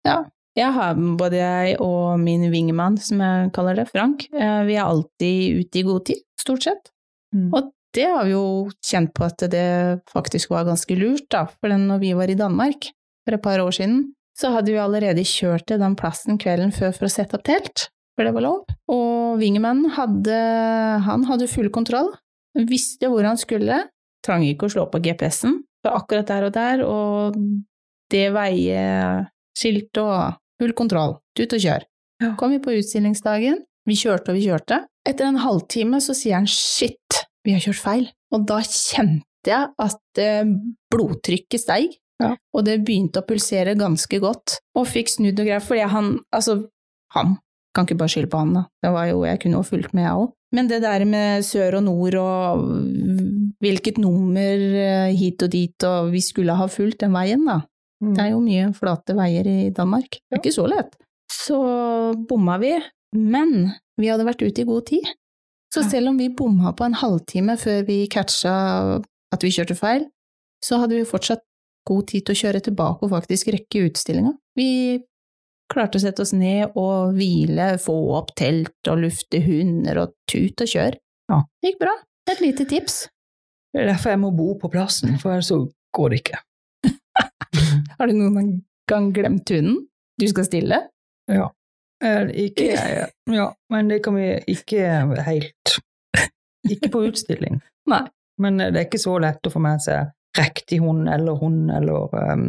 Ja. 0.07 0.17
Jeg 0.53 0.69
har 0.75 0.97
både 1.17 1.39
jeg 1.39 1.77
og 1.81 2.19
min 2.21 2.45
vingemann, 2.53 2.99
som 3.01 3.21
jeg 3.23 3.53
kaller 3.55 3.79
det, 3.79 3.87
Frank, 3.89 4.27
eh, 4.31 4.59
vi 4.67 4.77
er 4.77 4.85
alltid 4.85 5.63
ute 5.63 5.81
i 5.81 5.85
god 5.87 6.05
tid, 6.11 6.21
stort 6.39 6.67
sett. 6.67 6.91
Mm. 7.33 7.47
Og 7.57 7.71
det 7.93 8.05
har 8.09 8.27
vi 8.27 8.35
jo 8.35 8.45
kjent 8.85 9.13
på 9.17 9.25
at 9.25 9.45
det 9.53 9.69
faktisk 10.13 10.53
var 10.53 10.67
ganske 10.69 10.97
lurt, 10.97 11.25
da. 11.33 11.45
For 11.57 11.73
når 11.73 12.01
vi 12.01 12.13
var 12.17 12.29
i 12.29 12.37
Danmark 12.37 12.91
for 13.25 13.37
et 13.37 13.43
par 13.43 13.61
år 13.63 13.73
siden, 13.75 14.13
så 14.37 14.53
hadde 14.53 14.73
vi 14.73 14.81
allerede 14.81 15.25
kjørt 15.25 15.67
til 15.69 15.81
den 15.81 15.97
plassen 15.97 16.39
kvelden 16.41 16.73
før 16.73 16.93
for 16.95 17.09
å 17.09 17.13
sette 17.13 17.37
opp 17.37 17.45
telt, 17.49 17.87
for 18.15 18.27
det 18.27 18.33
var 18.35 18.45
lov. 18.45 18.63
Og 18.93 19.39
wingmanen 19.41 19.89
hadde, 19.95 20.37
han 21.07 21.23
hadde 21.29 21.47
full 21.51 21.69
kontroll, 21.73 22.11
visste 22.69 23.09
hvor 23.09 23.25
han 23.25 23.39
skulle, 23.41 23.81
trang 24.25 24.43
ikke 24.47 24.67
å 24.69 24.73
slå 24.75 24.87
på 24.91 25.01
GPS-en, 25.03 25.59
var 25.83 25.97
akkurat 25.99 26.29
der 26.29 26.45
og 26.47 26.53
der, 26.55 26.83
og 26.87 27.39
det 28.13 28.27
veieskiltet 28.35 29.29
skilt 29.57 29.99
og 30.01 30.37
full 30.61 30.73
kontroll, 30.77 31.17
tut 31.37 31.53
og 31.57 31.61
kjør. 31.61 31.83
Ja. 32.23 32.31
Kom 32.39 32.53
vi 32.55 32.61
på 32.63 32.73
utstillingsdagen, 32.77 33.59
vi 33.89 33.97
kjørte 33.99 34.31
og 34.31 34.37
vi 34.39 34.45
kjørte. 34.47 34.79
Etter 35.05 35.27
en 35.27 35.41
halvtime 35.43 35.99
så 36.01 36.15
sier 36.15 36.37
han 36.39 36.47
shit, 36.49 37.19
vi 37.43 37.53
har 37.55 37.61
kjørt 37.65 37.81
feil. 37.83 38.05
Og 38.33 38.45
da 38.49 38.61
kjente 38.63 39.51
jeg 39.51 39.73
at 39.83 40.21
eh, 40.23 40.53
blodtrykket 40.93 41.61
steig, 41.65 41.99
Ja. 42.21 42.29
og 42.55 42.63
det 42.63 42.77
begynte 42.85 43.19
å 43.19 43.25
pulsere 43.27 43.73
ganske 43.75 44.19
godt. 44.23 44.59
Og 44.79 44.85
fikk 44.87 45.09
snudd 45.11 45.39
og 45.41 45.47
greier, 45.49 45.63
fordi 45.65 45.83
han, 45.91 46.11
altså, 46.31 46.59
han 47.17 47.33
kan 47.73 47.87
ikke 47.87 47.99
bare 47.99 48.13
skylde 48.13 48.29
på 48.31 48.39
han, 48.41 48.55
da. 48.57 48.63
Det 48.83 48.93
var 48.93 49.09
jo, 49.09 49.23
jeg 49.27 49.41
kunne 49.41 49.59
jo 49.59 49.67
fulgt 49.67 49.93
med, 49.97 50.05
jeg 50.05 50.23
òg. 50.23 50.31
Men 50.53 50.69
det 50.69 50.81
der 50.83 51.05
med 51.09 51.45
sør 51.47 51.79
og 51.79 51.85
nord 51.87 52.17
og 52.21 52.65
hvilket 53.63 53.97
nummer 54.01 54.65
eh, 54.83 55.13
hit 55.17 55.41
og 55.41 55.53
dit, 55.53 55.85
og 55.89 56.11
vi 56.13 56.21
skulle 56.21 56.57
ha 56.57 56.67
fulgt 56.69 57.01
den 57.01 57.15
veien, 57.15 57.45
da. 57.49 57.63
Mm. 58.03 58.11
Det 58.13 58.21
er 58.21 58.29
jo 58.33 58.43
mye 58.43 58.69
flate 58.77 59.15
veier 59.17 59.49
i 59.49 59.71
Danmark. 59.73 60.19
Det 60.19 60.37
er 60.37 60.43
ikke 60.43 60.53
så 60.53 60.67
lett. 60.69 60.93
Så 61.31 61.57
bomma 62.29 62.59
vi, 62.61 62.75
men 63.17 63.71
vi 63.97 64.11
hadde 64.11 64.27
vært 64.27 64.43
ute 64.43 64.61
i 64.61 64.67
god 64.67 64.85
tid. 64.91 65.07
Så 65.73 65.81
selv 65.89 66.11
om 66.11 66.19
vi 66.21 66.29
bomma 66.29 66.75
på 66.77 66.85
en 66.85 66.99
halvtime 66.99 67.55
før 67.57 67.81
vi 67.87 68.03
catcha 68.11 68.53
at 69.33 69.41
vi 69.41 69.49
kjørte 69.55 69.77
feil, 69.79 70.05
så 70.63 70.77
hadde 70.83 70.99
vi 70.99 71.07
fortsatt 71.07 71.41
god 71.87 72.05
tid 72.11 72.27
til 72.27 72.35
å 72.35 72.41
kjøre 72.43 72.61
tilbake 72.67 73.07
og 73.07 73.13
faktisk 73.15 73.49
rekke 73.55 73.87
utstillinga. 73.87 74.35
Vi 74.59 75.01
klarte 75.73 75.99
å 75.99 76.03
sette 76.03 76.23
oss 76.23 76.33
ned 76.37 76.77
og 76.79 77.15
hvile, 77.17 77.73
få 77.81 77.95
opp 78.17 78.33
telt 78.39 78.91
og 78.91 79.01
lufte 79.03 79.41
hunder 79.43 80.03
og 80.03 80.13
tut 80.29 80.63
og 80.63 80.69
kjør. 80.69 80.97
Ja. 81.31 81.39
Det 81.61 81.73
gikk 81.73 81.81
bra. 81.83 81.95
Et 82.31 82.43
lite 82.43 82.67
tips. 82.69 82.99
Det 83.73 83.81
er 83.81 83.89
derfor 83.89 84.13
jeg 84.13 84.21
må 84.21 84.29
bo 84.35 84.53
på 84.61 84.69
plassen, 84.71 85.17
for 85.21 85.33
ellers 85.33 85.49
så 85.49 85.63
går 85.97 86.13
det 86.13 86.21
ikke. 86.21 86.39
Har 87.97 88.09
du 88.09 88.15
noen 88.15 88.55
gang 88.89 89.09
glemt 89.15 89.49
hunden? 89.49 89.83
Du 90.21 90.27
skal 90.29 90.47
stille? 90.47 90.79
Ja. 91.31 91.49
Ikke 92.03 92.67
jeg, 92.73 93.07
ja, 93.31 93.47
men 93.71 93.89
det 93.91 94.01
kan 94.03 94.17
vi 94.19 94.33
ikke 94.51 94.89
helt 95.23 95.77
Ikke 96.69 96.91
på 96.91 97.05
utstilling. 97.09 97.61
Nei. 97.91 98.05
Men 98.41 98.57
det 98.57 98.71
er 98.73 98.85
ikke 98.87 99.01
så 99.01 99.13
lett 99.21 99.45
å 99.45 99.51
få 99.53 99.61
med 99.61 99.81
seg 99.83 100.09
riktig 100.39 100.79
hund 100.81 101.05
eller 101.11 101.37
hund 101.37 101.69
eller 101.69 102.15
um, 102.33 102.47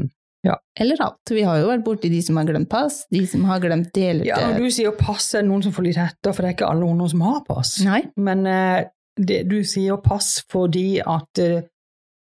Eller 0.81 1.01
alt. 1.05 1.31
Vi 1.31 1.43
har 1.47 1.61
jo 1.63 1.69
vært 1.71 1.85
borti 1.87 2.11
de 2.13 2.21
som 2.23 2.37
har 2.41 2.49
glemt 2.49 2.69
pass, 2.73 3.03
de 3.15 3.23
som 3.31 3.45
har 3.49 3.61
glemt 3.63 3.93
deler 3.97 4.27
Ja, 4.29 4.41
når 4.51 4.67
du 4.67 4.71
sier 4.75 4.95
pass, 4.99 5.31
er 5.35 5.43
det 5.45 5.49
noen 5.51 5.63
som 5.65 5.73
får 5.77 5.87
litt 5.87 6.01
etter, 6.03 6.33
for 6.35 6.43
det 6.45 6.51
er 6.51 6.57
ikke 6.59 6.69
alle 6.73 6.89
hunder 6.91 7.09
som 7.13 7.23
har 7.25 7.41
pass. 7.47 7.77
Nei. 7.87 8.03
Men 8.21 8.45
eh, 8.51 8.83
det, 9.17 9.45
du 9.49 9.61
sier 9.65 10.01
pass 10.05 10.37
fordi 10.51 10.99
at 11.01 11.41
eh, 11.43 11.63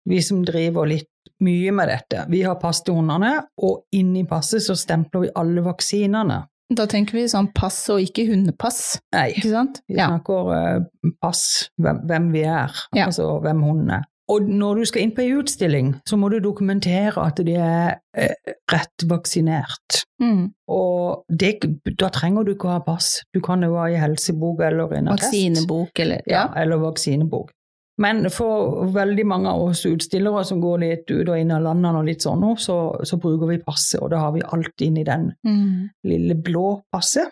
vi 0.09 0.21
som 0.23 0.43
driver 0.45 0.87
litt 0.89 1.09
mye 1.43 1.71
med 1.75 1.89
dette, 1.91 2.23
vi 2.31 2.43
har 2.45 2.55
pass 2.61 2.83
til 2.85 2.95
hundene, 2.99 3.33
og 3.63 3.83
inni 3.95 4.23
passet 4.29 4.63
så 4.63 4.75
stempler 4.79 5.25
vi 5.25 5.31
alle 5.39 5.63
vaksinene. 5.65 6.43
Da 6.73 6.85
tenker 6.89 7.17
vi 7.19 7.25
sånn 7.29 7.49
pass 7.53 7.81
og 7.93 7.99
ikke 8.01 8.23
hundepass, 8.29 8.99
Nei, 9.13 9.27
ikke 9.35 9.51
sant? 9.51 9.81
vi 9.89 9.97
snakker 9.99 10.47
ja. 10.53 11.11
pass, 11.21 11.43
hvem, 11.77 11.99
hvem 12.07 12.31
vi 12.33 12.45
er, 12.47 12.71
Ja. 12.95 13.09
altså 13.09 13.27
hvem 13.43 13.61
hunden 13.65 13.91
er. 13.99 14.07
Og 14.31 14.45
når 14.47 14.75
du 14.79 14.85
skal 14.85 15.01
inn 15.03 15.11
på 15.11 15.21
ei 15.25 15.33
utstilling, 15.35 15.89
så 16.07 16.15
må 16.17 16.29
du 16.31 16.37
dokumentere 16.39 17.17
at 17.25 17.41
de 17.43 17.55
er 17.59 17.97
eh, 18.15 18.53
rett 18.71 19.03
vaksinert. 19.09 20.03
Mm. 20.21 20.53
Og 20.71 21.25
det, 21.29 21.57
da 21.99 22.07
trenger 22.09 22.45
du 22.47 22.53
ikke 22.53 22.69
å 22.69 22.77
ha 22.77 22.83
pass. 22.85 23.17
Du 23.35 23.41
kan 23.43 23.61
jo 23.65 23.73
ha 23.75 23.89
i 23.91 23.97
helsebok 23.99 24.61
eller 24.63 24.93
en 24.95 25.11
attest. 25.11 25.33
Vaksinebok 25.33 25.99
eller 25.99 26.21
Ja, 26.25 26.45
Ja. 26.47 26.61
eller 26.61 26.77
vaksinebok. 26.77 27.51
Men 27.99 28.29
for 28.33 28.87
veldig 28.89 29.25
mange 29.27 29.49
av 29.51 29.61
oss 29.67 29.83
utstillere 29.85 30.45
som 30.45 30.61
går 30.63 30.79
litt 30.81 31.11
ut 31.11 31.27
og 31.29 31.37
inn 31.37 31.51
av 31.51 31.61
landene 31.61 31.99
og 31.99 32.05
litt 32.07 32.23
sånn 32.25 32.41
så, 32.57 32.77
så 33.05 33.19
bruker 33.21 33.51
vi 33.51 33.59
passet, 33.61 33.99
og 34.01 34.09
da 34.09 34.17
har 34.23 34.31
vi 34.33 34.41
alt 34.41 34.81
inn 34.81 34.97
i 34.97 35.03
den 35.03 35.33
Mm. 35.45 35.89
lille 36.03 36.35
blå 36.35 36.81
passet, 36.91 37.29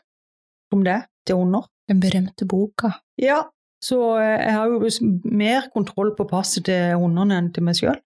som 0.71 0.84
det 0.84 0.99
til 1.25 1.36
under. 1.38 1.62
Den 1.88 1.99
berømte 1.99 2.45
boka. 2.45 2.91
Ja, 3.17 3.41
så 3.84 4.00
eh, 4.22 4.38
jeg 4.46 4.56
har 4.56 4.72
jo 4.72 4.89
mer 5.26 5.70
kontroll 5.74 6.13
på 6.17 6.28
passet 6.30 6.67
til 6.70 6.96
hundene 7.02 7.39
enn 7.39 7.52
til 7.56 7.65
meg 7.65 7.80
sjøl. 7.80 8.00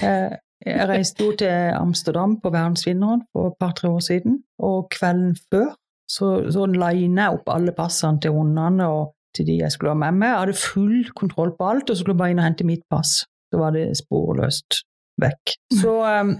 Jeg, 0.00 0.38
jeg 0.68 0.88
reiste 0.90 1.26
jo 1.26 1.34
til 1.38 1.74
Amsterdam 1.76 2.38
på 2.40 2.52
Verdensvinneren 2.54 3.24
for 3.32 3.52
et 3.52 3.58
par-tre 3.60 3.90
år 3.90 4.04
siden, 4.04 4.42
og 4.58 4.88
kvelden 4.94 5.34
før 5.50 5.74
så, 6.10 6.30
så 6.52 6.66
lina 6.68 7.28
jeg 7.28 7.38
opp 7.38 7.52
alle 7.52 7.72
passene 7.76 8.20
til 8.20 8.34
hundene 8.36 8.88
og 8.92 9.14
til 9.34 9.48
de 9.48 9.58
jeg 9.62 9.72
skulle 9.74 9.94
ha 9.94 9.98
med 9.98 10.18
meg. 10.20 10.30
Jeg 10.30 10.42
hadde 10.42 10.58
full 10.60 10.98
kontroll 11.16 11.54
på 11.58 11.68
alt, 11.68 11.88
og 11.90 11.96
så 11.96 12.02
skulle 12.02 12.14
jeg 12.14 12.22
bare 12.22 12.34
inn 12.34 12.42
og 12.42 12.46
hente 12.46 12.66
mitt 12.68 12.84
pass. 12.90 13.24
Så 13.50 13.58
var 13.58 13.74
det 13.74 13.86
sporløst 13.98 14.84
vekk. 15.22 15.54
Så 15.80 15.94
um, 16.02 16.36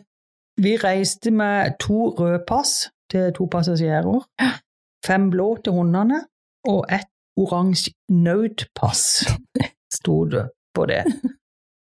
vi 0.62 0.76
reiste 0.78 1.32
med 1.34 1.74
to 1.82 2.12
røde 2.14 2.42
pass 2.46 2.84
til 3.10 3.32
to 3.34 3.48
passasjerer, 3.50 4.22
fem 5.06 5.26
blå 5.32 5.56
til 5.64 5.74
hundene 5.76 6.22
og 6.70 6.86
ett 6.92 7.10
oransje 7.40 7.92
nødpass, 8.12 9.24
sto 9.98 10.24
det 10.30 10.48
på 10.74 10.86
det. 10.90 11.02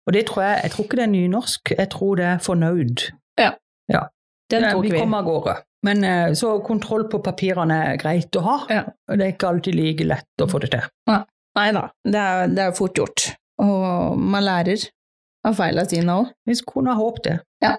Og 0.08 0.15
det 0.15 0.25
tror 0.27 0.43
jeg, 0.43 0.63
jeg 0.63 0.73
tror 0.73 0.88
ikke 0.88 0.99
det 0.99 1.06
er 1.06 1.13
nynorsk, 1.13 1.75
jeg 1.77 1.89
tror 1.91 2.17
det 2.19 2.25
er 2.27 2.41
fornøyd. 2.43 3.06
Ja. 3.39 3.53
Ja, 3.91 4.08
tok 4.49 4.84
vi 4.84 4.91
vi. 4.91 4.99
kom 4.99 5.15
av 5.17 5.27
gårde. 5.27 5.56
Men 5.84 6.03
eh, 6.08 6.34
så 6.39 6.56
kontroll 6.63 7.08
på 7.12 7.19
papirene 7.23 7.79
er 7.91 7.99
greit 7.99 8.36
å 8.39 8.43
ha. 8.45 8.58
Ja. 8.71 8.84
Det 9.12 9.25
er 9.25 9.34
ikke 9.34 9.51
alltid 9.51 9.75
like 9.75 10.08
lett 10.08 10.43
å 10.43 10.47
få 10.51 10.62
det 10.63 10.73
til. 10.75 10.86
Nei 11.53 11.69
da, 11.75 11.88
det 12.08 12.19
er, 12.19 12.51
det 12.51 12.67
er 12.67 12.75
fort 12.77 12.97
gjort. 12.97 13.27
Og 13.62 14.19
man 14.19 14.45
lærer 14.45 14.88
av 15.47 15.58
feilene 15.60 15.89
sine 15.91 16.15
òg. 16.21 16.32
Vi 16.47 16.56
kunne 16.67 16.95
ha 16.95 16.99
håpet 16.99 17.27
det. 17.27 17.36
Ja. 17.63 17.73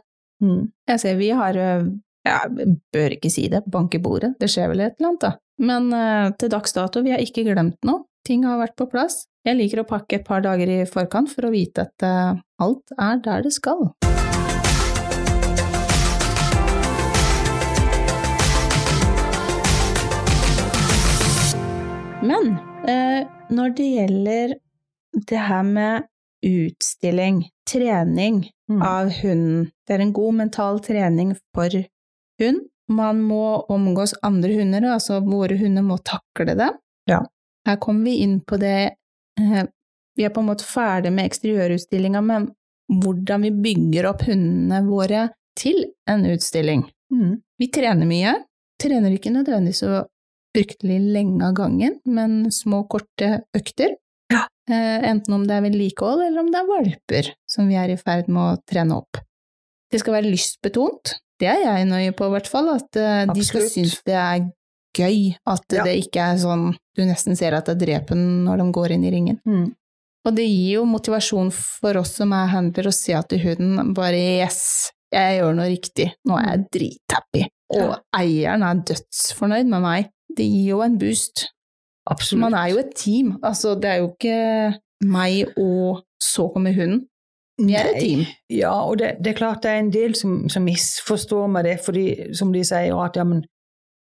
Mm. 0.44 0.68
Jeg 0.90 1.00
ser 1.00 1.16
vi 1.16 1.30
har 1.34 1.56
ja, 1.56 2.38
jeg 2.48 2.76
bør 2.92 3.16
ikke 3.16 3.32
si 3.32 3.46
det, 3.52 3.64
bank 3.70 3.94
i 3.96 4.00
bordet, 4.02 4.34
det 4.40 4.48
skjer 4.52 4.70
vel 4.72 4.84
et 4.86 4.96
eller 4.98 5.10
annet, 5.10 5.24
da. 5.24 5.32
Men 5.58 5.92
øh, 5.94 6.32
til 6.38 6.50
dags 6.50 6.72
dato, 6.74 7.02
vi 7.04 7.12
har 7.14 7.22
ikke 7.22 7.44
glemt 7.46 7.78
noe. 7.86 8.04
Ting 8.26 8.44
har 8.48 8.58
vært 8.58 8.74
på 8.80 8.88
plass. 8.90 9.26
Jeg 9.44 9.58
liker 9.58 9.82
å 9.82 9.86
pakke 9.88 10.16
et 10.18 10.24
par 10.26 10.40
dager 10.42 10.70
i 10.72 10.80
forkant 10.88 11.28
for 11.30 11.46
å 11.46 11.52
vite 11.52 11.84
at 11.84 12.06
øh, 12.08 12.40
alt 12.64 12.94
er 12.96 13.20
der 13.22 13.44
det 13.44 13.52
skal. 13.54 13.92
Men 22.24 22.54
eh, 22.88 23.26
når 23.52 23.74
det 23.76 23.88
gjelder 23.92 24.54
det 25.28 25.40
her 25.44 25.62
med 25.68 26.08
utstilling, 26.44 27.44
trening 27.68 28.44
Mm. 28.64 28.80
av 28.80 29.10
hunden, 29.20 29.66
det 29.84 29.92
er 29.94 30.00
en 30.00 30.12
god 30.16 30.34
mental 30.34 30.78
trening 30.80 31.34
for 31.52 31.68
hund. 32.40 32.62
Man 32.92 33.22
må 33.24 33.64
omgås 33.72 34.12
andre 34.22 34.52
hunder, 34.58 34.84
altså 34.92 35.20
våre 35.24 35.56
hunder 35.56 35.84
må 35.86 35.96
takle 36.04 36.56
det. 36.58 36.70
Ja. 37.08 37.22
Her 37.64 37.78
kommer 37.80 38.10
vi 38.10 38.18
inn 38.24 38.40
på 38.44 38.58
det 38.60 38.76
eh, 39.40 39.62
Vi 40.14 40.24
er 40.24 40.30
på 40.30 40.42
en 40.44 40.50
måte 40.50 40.66
ferdig 40.68 41.10
med 41.12 41.26
eksteriørutstillinga, 41.30 42.20
men 42.22 42.50
hvordan 43.02 43.46
vi 43.46 43.50
bygger 43.64 44.10
opp 44.12 44.26
hundene 44.28 44.82
våre 44.86 45.28
til 45.58 45.80
en 46.10 46.26
utstilling. 46.28 46.84
Mm. 47.12 47.38
Vi 47.58 47.70
trener 47.72 48.06
mye. 48.06 48.34
Trener 48.80 49.14
ikke 49.14 49.32
nødvendigvis 49.34 49.82
så 49.82 50.04
fryktelig 50.54 51.00
lenge 51.14 51.42
av 51.48 51.56
gangen, 51.58 51.98
men 52.06 52.50
små, 52.54 52.84
korte 52.90 53.40
økter. 53.56 53.96
Ja. 54.30 54.44
Eh, 54.70 55.08
enten 55.10 55.34
om 55.34 55.46
det 55.48 55.56
er 55.56 55.66
vedlikehold, 55.66 56.22
eller 56.28 56.44
om 56.44 56.50
det 56.52 56.60
er 56.60 56.70
valper 56.70 57.30
som 57.50 57.70
vi 57.70 57.78
er 57.80 57.94
i 57.94 57.98
ferd 58.00 58.30
med 58.30 58.42
å 58.44 58.62
trene 58.70 59.00
opp. 59.00 59.18
Det 59.90 60.00
skal 60.02 60.18
være 60.18 60.30
lystbetont. 60.30 61.16
Det 61.40 61.48
er 61.50 61.62
jeg 61.64 61.86
nøye 61.90 62.12
på, 62.16 62.28
i 62.28 62.34
hvert 62.36 62.48
fall. 62.50 62.68
At 62.76 62.96
uh, 63.00 63.32
de 63.34 63.44
skal 63.44 63.66
synes 63.68 63.96
det 64.06 64.14
er 64.14 64.44
gøy. 64.94 65.34
At 65.50 65.64
Ja. 65.74 65.84
det 65.84 65.96
ikke 66.06 66.22
er 66.32 66.36
sånn 66.38 66.68
du 66.94 67.02
nesten 67.02 67.34
ser 67.36 67.56
at 67.58 67.66
det 67.66 67.74
er 67.74 67.80
drepen 67.86 68.44
når 68.46 68.60
de 68.62 68.66
går 68.76 68.92
inn 68.94 69.04
i 69.04 69.10
ringen. 69.10 69.40
Mm. 69.44 69.72
Og 70.24 70.34
det 70.36 70.44
gir 70.46 70.76
jo 70.78 70.84
motivasjon 70.88 71.50
for 71.52 71.98
oss 72.00 72.14
som 72.20 72.30
er 72.32 72.46
handler, 72.52 72.86
å 72.88 72.94
se 72.94 73.12
at 73.18 73.32
hunden 73.42 73.90
bare 73.96 74.20
yes, 74.40 74.92
jeg 75.12 75.40
gjør 75.40 75.56
noe 75.58 75.66
riktig, 75.68 76.06
nå 76.24 76.38
er 76.38 76.46
jeg 76.52 76.62
drithappy. 76.76 77.42
Og 77.74 77.82
Ja. 77.90 77.98
eieren 78.20 78.62
er 78.62 78.80
dødsfornøyd 78.92 79.66
med 79.66 79.82
meg. 79.82 80.08
Det 80.34 80.46
gir 80.46 80.68
jo 80.70 80.80
en 80.82 80.96
boost. 80.98 81.48
Absolutt. 82.08 82.40
Man 82.40 82.54
er 82.54 82.70
jo 82.70 82.78
et 82.78 82.94
team. 82.94 83.38
Altså, 83.42 83.74
det 83.80 83.90
er 83.90 83.98
jo 83.98 84.08
ikke 84.14 84.78
meg 85.04 85.52
og 85.58 86.02
så 86.22 86.46
kommer 86.52 86.72
hunden. 86.72 87.06
Vi 87.58 87.74
er 87.78 87.90
et 87.92 88.00
team. 88.02 88.22
Ja, 88.50 88.72
og 88.82 88.98
det, 88.98 89.12
det 89.24 89.30
er 89.32 89.38
klart 89.38 89.62
det 89.62 89.70
er 89.70 89.78
en 89.84 89.92
del 89.94 90.14
som, 90.18 90.48
som 90.50 90.64
misforstår 90.66 91.46
med 91.46 91.64
det, 91.68 91.76
fordi 91.84 92.34
som 92.34 92.52
de 92.52 92.64
sier 92.66 92.96
at 92.98 93.16
ja, 93.16 93.24
men 93.24 93.44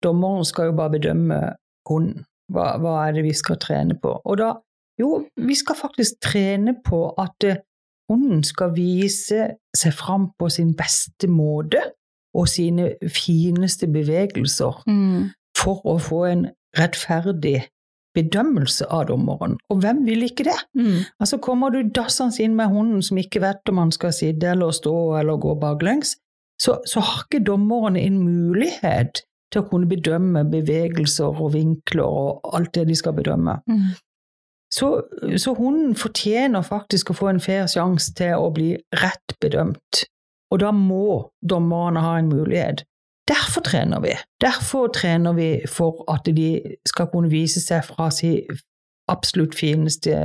dommeren 0.03 0.45
skal 0.47 0.69
jo 0.71 0.75
bare 0.77 0.93
bedømme 0.97 1.39
hunden. 1.89 2.23
Hva, 2.51 2.77
hva 2.83 2.93
er 3.07 3.15
det 3.15 3.23
vi 3.27 3.33
skal 3.35 3.59
trene 3.63 3.95
på? 3.99 4.13
Og 4.25 4.37
da, 4.39 4.53
jo, 4.99 5.25
vi 5.39 5.55
skal 5.55 5.75
faktisk 5.79 6.19
trene 6.23 6.73
på 6.83 7.03
at 7.19 7.43
eh, 7.47 7.59
hunden 8.11 8.43
skal 8.43 8.73
vise 8.75 9.45
seg 9.77 9.93
fram 9.95 10.29
på 10.39 10.49
sin 10.51 10.73
beste 10.75 11.29
måte 11.31 11.79
og 12.35 12.47
sine 12.51 12.93
fineste 13.11 13.87
bevegelser 13.91 14.83
Mm. 14.87 15.29
for 15.57 15.83
å 15.87 15.97
få 15.99 16.23
en 16.31 16.45
rettferdig 16.79 17.65
bedømmelse 18.17 18.87
av 18.91 19.07
dommeren. 19.09 19.57
Og 19.71 19.81
hvem 19.83 20.03
vil 20.07 20.25
ikke 20.27 20.45
det? 20.49 20.57
Mm. 20.75 21.07
Altså 21.19 21.39
Kommer 21.43 21.71
du 21.71 21.81
dassende 21.95 22.43
inn 22.43 22.57
med 22.57 22.71
hunden 22.73 23.01
som 23.05 23.19
ikke 23.21 23.41
vet 23.43 23.71
om 23.71 23.81
han 23.81 23.93
skal 23.95 24.13
sitte 24.15 24.51
eller 24.51 24.75
stå 24.75 24.95
eller 25.21 25.39
gå 25.41 25.55
baklengs, 25.61 26.17
så, 26.61 26.77
så 26.85 27.01
har 27.01 27.25
ikke 27.25 27.45
dommeren 27.47 27.97
en 27.97 28.19
mulighet 28.21 29.23
til 29.51 29.63
å 29.63 29.67
kunne 29.67 29.89
bedømme 29.89 30.45
bevegelser 30.51 31.31
og 31.31 31.53
vinkler 31.55 32.05
og 32.05 32.53
alt 32.55 32.73
det 32.77 32.87
de 32.91 32.97
skal 32.97 33.15
bedømme. 33.17 33.57
Mm. 33.67 33.91
Så, 34.71 34.91
så 35.41 35.53
hunden 35.57 35.97
fortjener 35.99 36.63
faktisk 36.63 37.11
å 37.11 37.17
få 37.17 37.31
en 37.33 37.41
fair 37.43 37.65
sjanse 37.71 38.13
til 38.15 38.39
å 38.39 38.51
bli 38.55 38.75
rett 39.01 39.35
bedømt. 39.43 40.05
Og 40.51 40.61
da 40.63 40.71
må 40.75 41.31
dommerne 41.43 42.03
ha 42.03 42.17
en 42.19 42.31
mulighet. 42.31 42.85
Derfor 43.29 43.61
trener 43.61 44.01
vi. 44.01 44.15
Derfor 44.41 44.87
trener 44.93 45.33
vi 45.37 45.49
for 45.69 46.03
at 46.11 46.25
de 46.25 46.77
skal 46.87 47.09
kunne 47.11 47.31
vise 47.31 47.61
seg 47.61 47.83
fra 47.85 48.09
sin 48.11 48.41
absolutt 49.11 49.55
fineste 49.55 50.15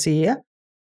side. 0.00 0.38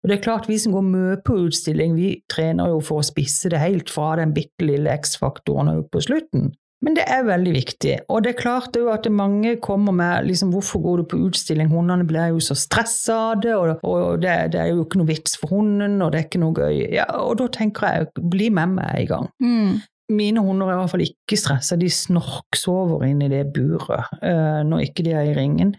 Og 0.04 0.10
det 0.10 0.18
er 0.18 0.22
klart, 0.22 0.48
Vi 0.48 0.58
som 0.58 0.72
går 0.72 0.82
mye 0.84 1.16
på 1.24 1.38
utstilling, 1.46 1.96
vi 1.96 2.20
trener 2.28 2.68
jo 2.68 2.80
for 2.84 3.00
å 3.00 3.06
spisse 3.06 3.48
det 3.48 3.62
helt 3.62 3.90
fra 3.90 4.16
den 4.20 4.34
bitte 4.36 4.66
lille 4.66 4.92
X-faktoren 4.92 5.70
og 5.72 5.88
på 5.92 6.02
slutten. 6.04 6.52
Men 6.84 6.98
det 6.98 7.06
er 7.08 7.22
veldig 7.24 7.52
viktig. 7.54 7.94
Og 8.12 8.24
det 8.24 8.34
er 8.34 8.42
klart 8.42 8.76
jo 8.76 8.90
at 8.92 9.06
mange 9.08 9.56
kommer 9.56 9.92
med 9.92 10.26
liksom, 10.26 10.50
'Hvorfor 10.52 10.82
går 10.82 10.96
du 10.96 11.04
på 11.04 11.16
utstilling?' 11.16 11.70
Hundene 11.72 12.04
blir 12.04 12.28
jo 12.28 12.40
så 12.40 12.54
stressa 12.54 13.14
av 13.32 13.40
det, 13.40 13.54
og, 13.54 13.78
og 13.82 14.22
det, 14.22 14.52
det, 14.52 14.60
er 14.60 14.66
jo 14.66 14.84
ikke 14.84 15.00
noe 15.00 15.08
vits 15.08 15.38
for 15.40 15.48
hunden, 15.48 16.02
og 16.02 16.12
det 16.12 16.20
er 16.20 16.24
ikke 16.24 16.44
noe 16.44 16.52
gøy. 16.52 16.92
Ja, 16.92 17.04
og 17.24 17.38
da 17.38 17.46
tenker 17.48 17.86
jeg, 17.88 18.06
bli 18.30 18.50
med 18.50 18.76
meg 18.76 19.00
i 19.00 19.06
gang. 19.06 19.30
Mm. 19.40 19.80
Mine 20.12 20.42
hunder 20.44 20.68
er 20.68 20.76
i 20.76 20.80
hvert 20.82 20.92
fall 20.92 21.06
ikke 21.06 21.38
stressa, 21.40 21.78
de 21.80 21.88
snorksover 21.88 23.06
inn 23.08 23.22
i 23.24 23.30
det 23.32 23.46
buret 23.54 24.12
uh, 24.20 24.60
når 24.66 24.90
ikke 24.90 25.06
de 25.06 25.14
er 25.16 25.30
i 25.30 25.34
ringen. 25.38 25.72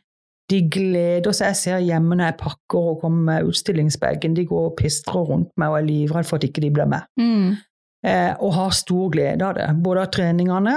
De 0.49 0.61
gleder 0.69 1.33
seg. 1.33 1.51
Jeg 1.51 1.59
ser 1.61 1.85
hjemme 1.85 2.17
når 2.17 2.31
jeg 2.31 2.39
pakker 2.41 2.89
og 2.91 2.99
kommer 3.01 3.29
med 3.29 3.49
utstillingsbagen, 3.49 4.35
de 4.37 4.45
går 4.49 4.67
og 4.71 4.75
pistrer 4.77 5.25
rundt 5.29 5.53
meg 5.61 5.73
og 5.73 5.79
er 5.79 5.87
livredd 5.87 6.29
for 6.29 6.37
at 6.37 6.45
ikke 6.49 6.61
de 6.65 6.73
blir 6.73 6.89
med. 6.89 7.05
Mm. 7.21 7.55
Eh, 8.05 8.33
og 8.37 8.53
har 8.53 8.75
stor 8.77 9.09
glede 9.13 9.45
av 9.45 9.55
det, 9.57 9.69
både 9.81 10.05
av 10.05 10.11
treningene 10.13 10.75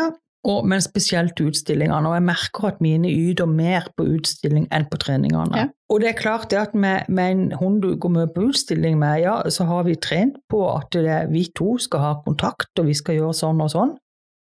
og, 0.48 0.64
men 0.68 0.80
spesielt 0.82 1.40
utstillingene. 1.42 2.08
Og 2.08 2.16
jeg 2.16 2.24
merker 2.24 2.70
at 2.70 2.80
mine 2.84 3.10
yter 3.10 3.48
mer 3.50 3.88
på 3.98 4.06
utstilling 4.16 4.68
enn 4.74 4.86
på 4.88 5.00
treningene. 5.02 5.64
Ja. 5.64 5.66
Og 5.92 6.02
det 6.02 6.10
er 6.10 6.18
klart 6.18 6.48
det 6.52 6.60
at 6.60 6.74
med, 6.76 7.08
med, 7.08 7.30
en 7.30 7.44
hund 7.60 7.82
du 7.84 7.94
går 8.00 8.12
med 8.14 8.32
på 8.34 8.48
utstilling 8.48 8.98
med, 9.00 9.22
ja, 9.24 9.38
så 9.52 9.68
har 9.68 9.84
vi 9.88 9.96
trent 10.00 10.40
på 10.50 10.62
at 10.72 10.92
det, 10.96 11.20
vi 11.32 11.46
to 11.56 11.76
skal 11.80 12.04
ha 12.04 12.14
kontakt, 12.24 12.72
og 12.80 12.88
vi 12.88 12.96
skal 12.96 13.20
gjøre 13.20 13.36
sånn 13.36 13.62
og 13.64 13.72
sånn. 13.72 13.94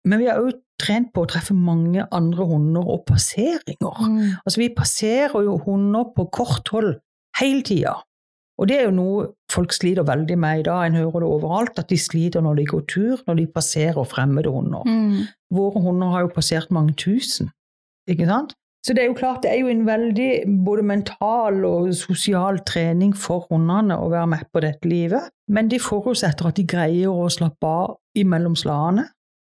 Men 0.06 0.22
vi 0.22 0.30
har 0.30 0.42
òg 0.42 0.54
trent 0.78 1.10
på 1.14 1.24
å 1.24 1.30
treffe 1.30 1.54
mange 1.56 2.04
andre 2.14 2.46
hunder 2.46 2.86
og 2.94 3.06
passeringer. 3.08 4.02
Mm. 4.06 4.36
Altså, 4.44 4.60
vi 4.60 4.74
passerer 4.76 5.46
jo 5.46 5.56
hunder 5.64 6.12
på 6.14 6.28
kort 6.34 6.70
hold 6.74 6.92
hele 7.40 7.64
tida. 7.66 7.96
Og 8.58 8.68
det 8.68 8.78
er 8.78 8.86
jo 8.86 8.94
noe 8.96 9.24
folk 9.52 9.74
sliter 9.76 10.06
veldig 10.08 10.36
med 10.40 10.60
i 10.60 10.66
dag. 10.68 10.86
En 10.86 10.96
hører 10.96 11.22
det 11.22 11.28
overalt, 11.28 11.78
at 11.78 11.90
de 11.92 11.98
sliter 12.00 12.44
når 12.44 12.60
de 12.60 12.68
går 12.70 12.84
tur, 12.88 13.24
når 13.26 13.40
de 13.40 13.46
passerer 13.54 14.08
fremmede 14.08 14.52
hunder. 14.52 14.86
Mm. 14.88 15.26
Våre 15.52 15.82
hunder 15.84 16.14
har 16.14 16.24
jo 16.24 16.32
passert 16.34 16.72
mange 16.72 16.96
tusen, 16.96 17.50
ikke 18.08 18.28
sant? 18.28 18.56
Så 18.86 18.94
det 18.94 19.02
er 19.02 19.08
jo 19.10 19.18
klart, 19.18 19.42
det 19.42 19.50
er 19.50 19.58
jo 19.64 19.66
en 19.66 19.86
veldig 19.86 20.30
både 20.64 20.82
mental 20.86 21.64
og 21.66 21.88
sosial 21.94 22.60
trening 22.62 23.16
for 23.18 23.48
hundene 23.50 23.96
å 23.98 24.06
være 24.12 24.28
med 24.30 24.44
på 24.54 24.62
dette 24.62 24.86
livet. 24.86 25.26
Men 25.50 25.66
de 25.72 25.80
forutsetter 25.82 26.46
at 26.46 26.56
de 26.56 26.62
greier 26.70 27.10
å 27.10 27.26
slappe 27.26 27.66
av 27.66 27.96
imellom 28.14 28.54
slagene. 28.54 29.08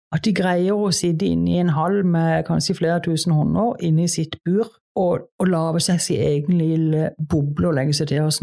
At 0.09 0.25
de 0.25 0.33
greier 0.33 0.73
å 0.73 0.89
sitte 0.89 1.29
inne 1.29 1.51
i 1.51 1.59
en 1.61 1.75
hall 1.75 2.01
med 2.01 2.47
kanskje 2.47 2.79
flere 2.79 3.03
tusen 3.05 3.35
hunder, 3.37 3.75
inne 3.85 4.07
i 4.07 4.09
sitt 4.09 4.39
bur, 4.41 4.65
og, 4.99 5.27
og 5.39 5.47
lage 5.49 5.81
seg 5.85 6.01
sin 6.03 6.21
egen 6.25 6.57
lille 6.59 7.09
boble 7.19 7.69
og 7.71 7.77
legge 7.77 7.95
seg 7.97 8.09
til 8.11 8.25
og 8.25 8.33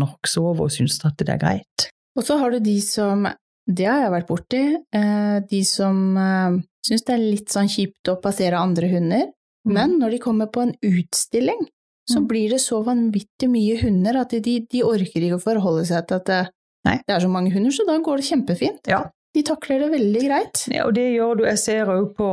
over, 0.42 0.66
og 0.66 0.72
synes 0.74 0.98
at 1.04 1.18
det 1.20 1.28
er 1.34 1.42
greit. 1.42 1.88
Og 2.16 2.24
så 2.24 2.38
har 2.40 2.54
du 2.54 2.60
de 2.64 2.78
som, 2.80 3.26
det 3.68 3.86
har 3.90 4.06
jeg 4.06 4.14
vært 4.14 4.28
borti, 4.30 4.62
eh, 4.96 5.38
de 5.50 5.62
som 5.68 5.98
synes 6.16 6.62
syns 6.86 7.02
det 7.04 7.14
er 7.16 7.24
litt 7.24 7.50
sånn 7.52 7.68
kjipt 7.68 8.08
å 8.12 8.20
passere 8.22 8.60
andre 8.60 8.88
hunder, 8.92 9.32
Mm. 9.66 9.72
men 9.74 9.94
når 9.98 10.10
de 10.14 10.18
kommer 10.22 10.46
på 10.46 10.62
en 10.62 10.74
utstilling, 10.86 11.64
så 12.08 12.20
Mm. 12.20 12.26
blir 12.28 12.50
det 12.50 12.60
så 12.62 12.84
vanvittig 12.86 13.48
mye 13.50 13.80
hunder 13.82 14.20
at 14.20 14.30
de, 14.30 14.60
de 14.70 14.82
orker 14.86 15.20
ikke 15.26 15.40
å 15.40 15.42
forholde 15.42 15.84
seg 15.88 16.06
til 16.06 16.14
at 16.20 16.24
det, 16.30 16.48
det 16.84 17.14
er 17.16 17.18
så 17.24 17.28
mange 17.28 17.50
hunder, 17.50 17.72
så 17.74 17.82
da 17.84 17.98
går 17.98 18.16
det 18.22 18.28
kjempefint. 18.28 18.78
Ja. 18.86 19.00
De 19.34 19.42
takler 19.42 19.80
det 19.82 19.90
veldig 19.90 20.22
greit. 20.22 20.62
Ja, 20.70 20.86
og 20.86 20.94
det 20.94 21.08
gjør 21.16 21.36
du. 21.38 21.44
Jeg 21.44 21.58
ser 21.58 21.90
òg 21.90 22.14
på, 22.14 22.28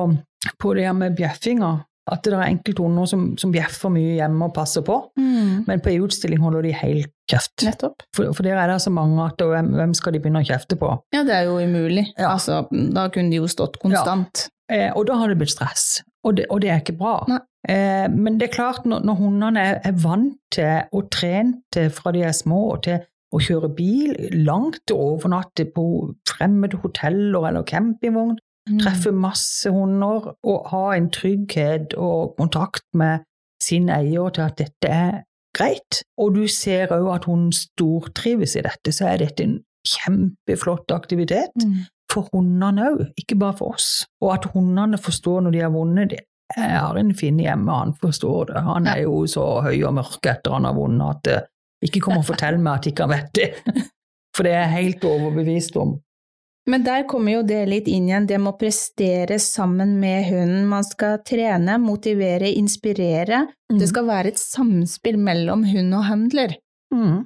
på 0.62 0.75
det 0.75 0.86
her 0.86 0.93
med 0.93 1.17
bjeffinga, 1.17 1.71
at 2.11 2.23
det 2.25 2.33
er 2.35 2.41
enkelte 2.49 2.83
hunder 2.83 3.05
som, 3.07 3.29
som 3.39 3.51
bjeffer 3.53 3.91
mye 3.93 4.17
hjemme 4.17 4.49
og 4.49 4.53
passer 4.57 4.83
på, 4.83 4.97
men 5.15 5.79
på 5.83 5.91
en 5.93 6.03
utstilling 6.03 6.41
holder 6.43 6.65
de 6.67 6.73
helt 6.75 7.11
kjeft. 7.31 7.63
Nettopp. 7.63 8.03
For, 8.15 8.33
for 8.35 8.43
der 8.43 8.59
er 8.59 8.67
det 8.73 8.81
så 8.83 8.91
mange 8.91 9.23
at 9.23 9.39
og 9.45 9.53
hvem, 9.53 9.69
hvem 9.77 9.93
skal 9.95 10.13
de 10.15 10.19
begynne 10.19 10.41
å 10.43 10.47
kjefte 10.49 10.75
på? 10.79 10.89
Ja, 11.15 11.21
det 11.23 11.37
er 11.37 11.47
jo 11.47 11.55
umulig. 11.63 12.09
Ja. 12.17 12.33
Altså, 12.33 12.65
da 12.71 13.07
kunne 13.13 13.31
de 13.31 13.39
jo 13.39 13.47
stått 13.47 13.79
konstant. 13.79 14.49
Eh, 14.71 14.89
og 14.91 15.07
da 15.07 15.15
har 15.21 15.31
det 15.31 15.39
blitt 15.39 15.53
stress, 15.55 16.01
og 16.27 16.35
det, 16.41 16.49
og 16.51 16.59
det 16.63 16.73
er 16.73 16.83
ikke 16.83 16.97
bra. 16.99 17.15
Eh, 17.69 18.05
men 18.11 18.35
det 18.39 18.49
er 18.49 18.55
klart, 18.57 18.83
når, 18.89 19.03
når 19.07 19.19
hundene 19.23 19.63
er, 19.63 19.81
er 19.87 19.97
vant 20.03 20.35
til 20.51 20.83
og 20.91 21.07
trent 21.15 21.79
fra 21.95 22.11
de 22.15 22.27
er 22.27 22.35
små 22.35 22.65
til 22.83 22.99
å 23.33 23.39
kjøre 23.41 23.71
bil 23.73 24.11
langt 24.45 24.91
og 24.93 25.15
overnatte 25.15 25.65
på 25.73 25.85
fremmede 26.29 26.83
hoteller 26.83 27.47
eller 27.53 27.63
campingvogn, 27.63 28.35
Mm. 28.35 28.41
Treffe 28.80 29.12
masse 29.12 29.69
hunder 29.71 30.36
og 30.43 30.67
ha 30.71 30.93
en 30.95 31.10
trygghet 31.12 31.93
og 31.99 32.36
kontakt 32.38 32.84
med 32.93 33.19
sin 33.63 33.89
eier 33.89 34.30
til 34.36 34.41
at 34.45 34.58
dette 34.58 34.88
er 34.89 35.21
greit. 35.58 36.02
Og 36.17 36.36
du 36.36 36.47
ser 36.47 36.88
òg 36.95 37.10
at 37.15 37.26
hun 37.26 37.52
stortrives 37.52 38.56
i 38.56 38.62
dette, 38.65 38.91
så 38.95 39.06
er 39.13 39.17
dette 39.17 39.43
en 39.43 39.58
kjempeflott 39.88 40.91
aktivitet 40.95 41.52
Mm. 41.60 41.86
for 42.12 42.30
hundene 42.34 42.82
òg, 42.91 43.12
ikke 43.17 43.36
bare 43.39 43.58
for 43.58 43.73
oss. 43.73 44.06
Og 44.21 44.34
at 44.34 44.45
hundene 44.54 44.97
forstår 44.97 45.41
når 45.43 45.52
de 45.52 45.60
har 45.60 45.69
vunnet. 45.69 46.10
det- 46.10 46.19
Jeg 46.58 46.80
har 46.80 46.95
en 46.97 47.13
Finn 47.15 47.38
hjemme, 47.39 47.71
han 47.71 47.93
forstår 47.93 48.45
det. 48.47 48.63
Han 48.63 48.86
er 48.88 49.02
jo 49.02 49.26
så 49.26 49.62
høy 49.63 49.84
og 49.84 49.93
mørk 49.95 50.21
etter 50.26 50.52
han 50.54 50.65
har 50.65 50.73
vunnet 50.73 51.15
at 51.26 51.28
eh, 51.28 51.41
ikke 51.84 51.99
kom 52.02 52.17
og 52.17 52.26
fortell 52.26 52.58
meg 52.60 52.73
at 52.80 52.86
ikke 52.88 52.99
han 53.08 53.10
vet 53.10 53.34
det. 53.34 53.54
For 54.36 54.43
det 54.43 54.52
er 54.54 54.67
jeg 54.67 54.84
helt 54.84 55.02
overbevist 55.04 55.76
om. 55.78 55.99
Men 56.65 56.84
der 56.86 57.04
kommer 57.04 57.34
jo 57.34 57.41
det 57.43 57.65
litt 57.67 57.88
inn 57.91 58.06
igjen, 58.08 58.28
det 58.28 58.38
med 58.39 58.54
å 58.54 58.58
prestere 58.60 59.36
sammen 59.39 59.97
med 59.99 60.23
hunden. 60.30 60.65
Man 60.71 60.86
skal 60.88 61.17
trene, 61.28 61.76
motivere, 61.82 62.47
inspirere. 62.56 63.41
Det 63.67 63.89
skal 63.89 64.06
være 64.08 64.32
et 64.32 64.39
samspill 64.39 65.17
mellom 65.19 65.65
hund 65.67 65.93
og 65.97 66.06
handler. 66.08 66.56
Mm. 66.93 67.26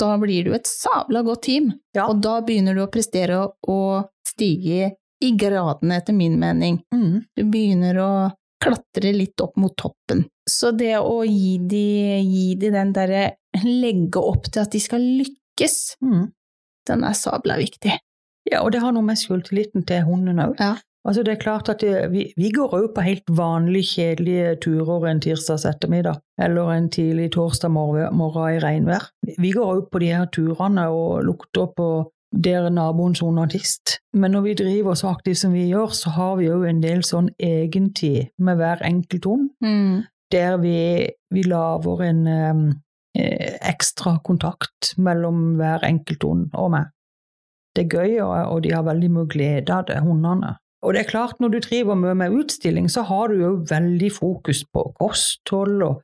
Da 0.00 0.14
blir 0.16 0.44
du 0.48 0.54
et 0.56 0.64
sabla 0.70 1.20
godt 1.26 1.42
team, 1.42 1.72
Ja. 1.94 2.06
og 2.08 2.22
da 2.22 2.40
begynner 2.40 2.74
du 2.74 2.80
å 2.86 2.90
prestere 2.90 3.36
og- 3.42 3.54
og 3.68 4.08
stige 4.26 4.92
i 5.20 5.32
gradene, 5.36 5.98
etter 6.00 6.14
min 6.14 6.38
mening. 6.40 6.80
Mm. 6.94 7.26
Du 7.36 7.44
begynner 7.44 7.94
å 8.00 8.32
klatre 8.62 9.12
litt 9.14 9.38
opp 9.40 9.56
mot 9.58 9.76
toppen. 9.76 10.24
Så 10.48 10.74
det 10.74 10.94
å 10.96 11.22
gi 11.26 11.58
de, 11.58 12.22
gi 12.24 12.54
de 12.54 12.70
den 12.70 12.92
derre 12.94 13.34
legge 13.62 14.16
opp 14.16 14.44
til 14.50 14.62
at 14.62 14.70
de 14.70 14.78
skal 14.80 15.00
lykkes, 15.00 15.96
Mm. 16.02 16.32
den 16.86 17.04
er 17.04 17.12
sabla 17.12 17.58
viktig. 17.58 17.98
Ja, 18.50 18.62
og 18.64 18.72
det 18.72 18.80
har 18.82 18.92
noe 18.92 19.06
med 19.06 19.18
selvtilliten 19.20 19.84
til 19.86 20.02
hunden 20.06 20.38
òg. 20.42 20.56
Ja. 20.60 20.74
Altså, 21.08 21.22
det 21.24 21.32
er 21.32 21.40
klart 21.40 21.68
at 21.72 21.80
det, 21.80 22.10
vi, 22.12 22.26
vi 22.36 22.50
går 22.52 22.74
òg 22.76 22.88
på 22.94 23.00
helt 23.06 23.30
vanlige, 23.32 23.86
kjedelige 23.94 24.56
turer 24.60 25.06
en 25.08 25.20
tirsdags 25.24 25.64
ettermiddag, 25.64 26.18
eller 26.38 26.68
en 26.74 26.90
tidlig 26.92 27.30
torsdag 27.32 27.70
morgen, 27.72 28.12
morgen 28.16 28.56
i 28.58 28.60
regnvær. 28.60 29.06
Vi 29.40 29.52
går 29.56 29.70
òg 29.78 29.86
på 29.92 30.02
de 30.02 30.10
her 30.12 30.26
turene 30.34 30.88
og 30.92 31.22
lukter 31.24 31.70
på 31.76 31.86
der 32.30 32.68
naboens 32.70 33.22
hund 33.24 33.38
har 33.40 33.48
tist. 33.50 33.96
Men 34.12 34.30
når 34.36 34.44
vi 34.44 34.54
driver 34.60 34.94
så 34.94 35.08
aktivt 35.10 35.40
som 35.40 35.52
vi 35.56 35.64
gjør, 35.70 35.88
så 35.96 36.12
har 36.14 36.36
vi 36.38 36.50
òg 36.52 36.68
en 36.68 36.82
del 36.84 37.00
sånn 37.02 37.30
egentid 37.42 38.28
med 38.38 38.60
hver 38.60 38.84
enkelt 38.86 39.24
hund, 39.24 39.48
Mm. 39.64 40.02
der 40.30 40.56
vi, 40.62 41.08
vi 41.30 41.42
lager 41.42 42.02
en 42.06 42.26
um, 42.28 42.62
ekstra 43.16 44.18
kontakt 44.24 44.92
mellom 44.98 45.56
hver 45.58 45.82
enkelt 45.88 46.22
hund 46.22 46.50
og 46.54 46.70
meg. 46.76 46.92
Det 47.76 47.84
er 47.84 47.96
gøy, 47.96 48.18
og, 48.24 48.62
de 48.64 48.72
har 48.74 48.86
veldig 48.86 49.10
mye 49.14 49.30
glede 49.30 49.74
av 49.74 49.86
det, 49.86 50.00
hundene. 50.02 50.56
Og 50.82 50.94
det 50.94 51.02
er 51.02 51.10
klart, 51.10 51.36
når 51.40 51.52
du 51.52 51.58
driver 51.62 51.98
mye 51.98 52.14
med 52.16 52.34
utstilling, 52.40 52.88
så 52.90 53.04
har 53.06 53.28
du 53.28 53.42
jo 53.42 53.50
veldig 53.68 54.10
fokus 54.12 54.64
på 54.72 54.86
kosthold 54.98 55.82
og 55.84 56.00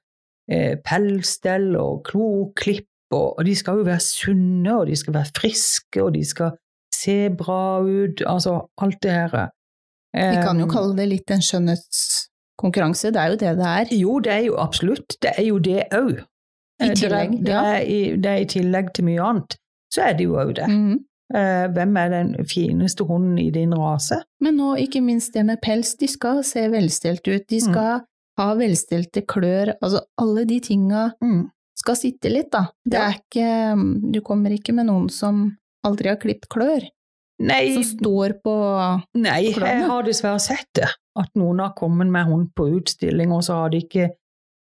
eh, 0.52 0.76
pelsstell 0.84 1.72
og 1.80 2.04
kloklipp, 2.06 2.90
og, 3.10 3.38
og 3.38 3.44
de 3.46 3.56
skal 3.56 3.80
jo 3.80 3.88
være 3.88 4.04
sunne, 4.04 4.76
og 4.76 4.86
de 4.90 4.96
skal 4.96 5.16
være 5.16 5.32
friske, 5.38 6.02
og 6.02 6.12
de 6.14 6.22
skal 6.28 6.54
se 6.94 7.30
bra 7.38 7.80
ut, 7.80 8.22
altså 8.26 8.60
alt 8.82 9.02
det 9.02 9.16
her. 9.16 9.36
Vi 10.16 10.38
kan 10.44 10.60
jo 10.60 10.68
Eh, 10.68 10.72
kalle 10.72 10.96
det 10.96 11.08
litt 11.08 11.32
en 11.32 11.44
skjønnhetskonkurranse, 11.44 13.10
det 13.16 13.20
er 13.20 13.32
jo 13.32 13.40
det 13.42 13.56
det 13.58 13.72
er. 13.72 13.92
Jo, 13.96 14.20
det 14.20 14.32
er 14.32 14.46
jo 14.50 14.56
absolutt, 14.60 15.18
det 15.22 15.34
er 15.36 15.44
jo 15.48 15.58
det 15.58 15.82
òg. 15.94 16.22
I 16.84 16.92
tillegg, 16.92 17.38
det, 17.40 17.52
ja. 17.52 17.64
er, 17.64 17.82
i, 17.88 18.00
det 18.20 18.30
er 18.30 18.42
i 18.44 18.48
tillegg 18.52 18.92
til 18.94 19.06
mye 19.08 19.22
annet, 19.24 19.56
så 19.92 20.10
er 20.10 20.18
det 20.18 20.28
jo 20.28 20.36
òg 20.36 20.58
det. 20.60 20.68
Mm 20.68 20.96
Eh, 20.96 21.15
hvem 21.32 21.96
er 21.98 22.08
den 22.10 22.28
fineste 22.46 23.04
hunden 23.08 23.38
i 23.42 23.50
din 23.50 23.72
rase? 23.74 24.20
Men 24.40 24.56
nå 24.60 24.76
ikke 24.78 25.00
minst 25.02 25.32
det 25.34 25.44
med 25.48 25.60
pels, 25.64 25.94
de 25.98 26.06
skal 26.08 26.42
se 26.46 26.68
velstelt 26.70 27.26
ut, 27.26 27.46
de 27.50 27.60
skal 27.60 28.00
ha 28.38 28.48
velstelte 28.54 29.22
klør, 29.26 29.74
altså 29.82 30.02
alle 30.20 30.44
de 30.46 30.60
tinga 30.60 31.12
Mm. 31.22 31.48
skal 31.76 31.96
sitte 31.96 32.30
litt, 32.30 32.50
da. 32.52 32.66
Det 32.86 32.98
er 33.00 33.16
ikke, 33.18 34.12
du 34.12 34.20
kommer 34.20 34.50
ikke 34.52 34.72
med 34.74 34.86
noen 34.86 35.08
som 35.10 35.56
aldri 35.84 36.08
har 36.08 36.16
klippet 36.20 36.48
klør, 36.52 36.86
Nei, 37.40 37.74
som 37.74 37.82
står 37.84 38.36
på 38.44 38.52
nei, 39.14 39.52
klørne. 39.52 39.72
jeg 39.80 39.88
har 39.90 40.02
dessverre 40.06 40.40
sett 40.40 40.68
det. 40.74 40.88
at 41.18 41.30
noen 41.34 41.58
har 41.60 41.72
kommet 41.76 42.06
med 42.12 42.26
hund 42.28 42.50
på 42.54 42.68
utstilling, 42.78 43.32
og 43.32 43.42
så 43.42 43.54
har 43.62 43.70
de 43.70 43.78
ikke 43.82 44.10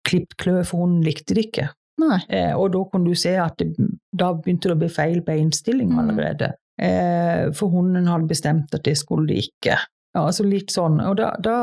klippet 0.07 0.37
klør, 0.38 0.64
for 0.64 0.79
hunden 0.85 1.03
likte 1.05 1.35
det 1.35 1.47
ikke. 1.49 1.69
Nei. 1.99 2.19
Eh, 2.29 2.53
og 2.57 2.71
da 2.73 2.85
kan 2.92 3.05
du 3.05 3.14
se 3.14 3.33
at 3.37 3.57
det, 3.59 3.75
da 4.18 4.33
begynte 4.35 4.70
det 4.70 4.76
å 4.76 4.81
bli 4.81 4.88
feil 4.92 5.20
beinstilling 5.26 5.90
innstillinga 5.92 6.02
allerede. 6.02 6.52
Eh, 6.83 7.52
for 7.57 7.72
hunden 7.72 8.09
hadde 8.11 8.29
bestemt 8.31 8.74
at 8.76 8.85
det 8.85 8.96
skulle 9.00 9.29
de 9.31 9.38
ikke. 9.46 9.76
Ja, 10.16 10.24
altså 10.26 10.44
litt 10.48 10.72
sånn, 10.72 10.98
og 11.05 11.16
da, 11.20 11.35
da 11.44 11.59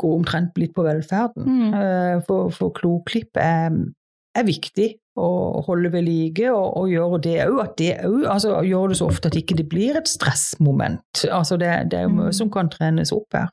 går 0.00 0.14
omtrent 0.18 0.56
litt 0.60 0.74
på 0.76 0.84
velferden. 0.84 1.44
Mm. 1.48 1.74
Eh, 1.74 2.14
for 2.28 2.50
for 2.52 2.72
kloklipp 2.76 3.36
er, 3.40 3.72
er 4.36 4.44
viktig 4.48 4.90
å 5.16 5.62
holde 5.64 5.88
ved 5.94 6.04
like, 6.04 6.44
og, 6.52 6.74
og 6.76 6.90
gjøre 6.92 7.20
det 7.24 7.36
òg. 7.46 7.60
At 7.62 7.76
det 7.80 7.92
òg 8.04 8.26
altså, 8.28 8.58
gjør 8.68 8.92
det 8.92 8.98
så 9.00 9.06
ofte 9.08 9.30
at 9.32 9.38
ikke 9.40 9.56
det 9.56 9.68
blir 9.72 9.96
et 9.96 10.08
stressmoment. 10.08 11.24
Altså, 11.32 11.56
det, 11.56 11.70
det 11.90 12.02
er 12.02 12.08
jo 12.08 12.16
mye 12.18 12.28
Mm. 12.32 12.36
som 12.36 12.50
kan 12.52 12.68
trenes 12.68 13.12
opp 13.16 13.32
her. 13.32 13.48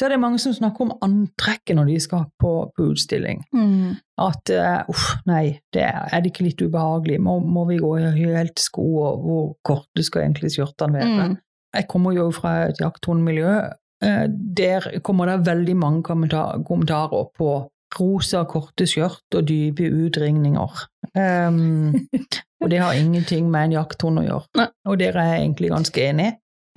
Så 0.00 0.06
er 0.06 0.14
det 0.14 0.20
mange 0.22 0.38
som 0.40 0.54
snakker 0.56 0.86
om 0.86 0.94
antrekket 1.04 1.76
når 1.76 1.90
de 1.90 1.96
skal 2.00 2.22
på, 2.40 2.52
på 2.72 2.86
utstilling. 2.88 3.42
Mm. 3.52 3.98
At 4.24 4.52
eh, 4.54 4.78
uff, 4.88 5.10
nei, 5.28 5.58
det 5.76 5.82
er, 5.84 6.06
er 6.08 6.22
det 6.22 6.30
ikke 6.32 6.46
litt 6.46 6.62
ubehagelig? 6.64 7.18
Må, 7.20 7.36
må 7.44 7.66
vi 7.68 7.76
gå 7.82 7.90
i 7.98 8.06
helt 8.16 8.62
sko, 8.64 8.86
og 9.04 9.26
hvor 9.26 9.44
korte 9.66 10.04
skal 10.06 10.24
egentlig 10.24 10.54
skjørtene 10.56 10.96
være? 10.96 11.28
Mm. 11.34 11.36
Jeg 11.76 11.88
kommer 11.92 12.16
jo 12.16 12.30
fra 12.32 12.54
et 12.70 12.80
jakthundmiljø. 12.80 13.52
Uh, 14.00 14.24
Der 14.56 14.88
kommer 15.04 15.28
det 15.28 15.44
veldig 15.44 15.76
mange 15.76 16.02
kommentar 16.02 16.62
kommentarer 16.64 17.28
på 17.36 17.50
rosa, 18.00 18.46
korte 18.48 18.86
skjørt 18.88 19.36
og 19.36 19.48
dype 19.50 19.84
utringninger. 19.84 20.86
Um, 21.12 21.92
og 22.64 22.70
det 22.72 22.80
har 22.80 22.96
ingenting 22.96 23.50
med 23.52 23.68
en 23.68 23.80
jakthund 23.82 24.22
å 24.22 24.24
gjøre. 24.24 24.70
Og 24.88 24.96
der 25.02 25.18
er 25.18 25.34
jeg 25.34 25.42
egentlig 25.44 25.74
ganske 25.74 26.06
enig. 26.08 26.30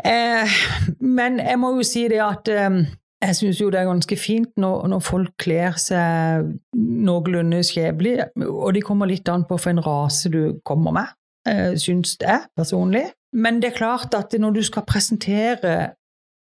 Eh, 0.04 0.56
men 1.00 1.38
jeg 1.40 1.60
må 1.62 1.70
jo 1.78 1.86
si 1.88 2.08
det 2.12 2.20
at 2.24 2.50
eh, 2.52 2.82
jeg 3.24 3.38
syns 3.38 3.62
jo 3.62 3.70
det 3.72 3.80
er 3.80 3.90
ganske 3.90 4.18
fint 4.20 4.52
når, 4.60 4.88
når 4.92 5.04
folk 5.04 5.34
kler 5.42 5.78
seg 5.80 6.54
noenlunde 6.76 7.64
skjebnelig, 7.66 8.30
og 8.46 8.74
de 8.76 8.84
kommer 8.86 9.10
litt 9.10 9.30
an 9.32 9.46
på 9.48 9.58
hvilken 9.58 9.84
rase 9.86 10.32
du 10.34 10.60
kommer 10.68 10.96
med, 10.96 11.12
eh, 11.50 11.74
syns 11.80 12.18
jeg 12.22 12.44
personlig. 12.58 13.08
Men 13.34 13.62
det 13.62 13.72
er 13.72 13.80
klart 13.80 14.14
at 14.18 14.36
når 14.38 14.60
du 14.60 14.64
skal 14.66 14.86
presentere 14.88 15.94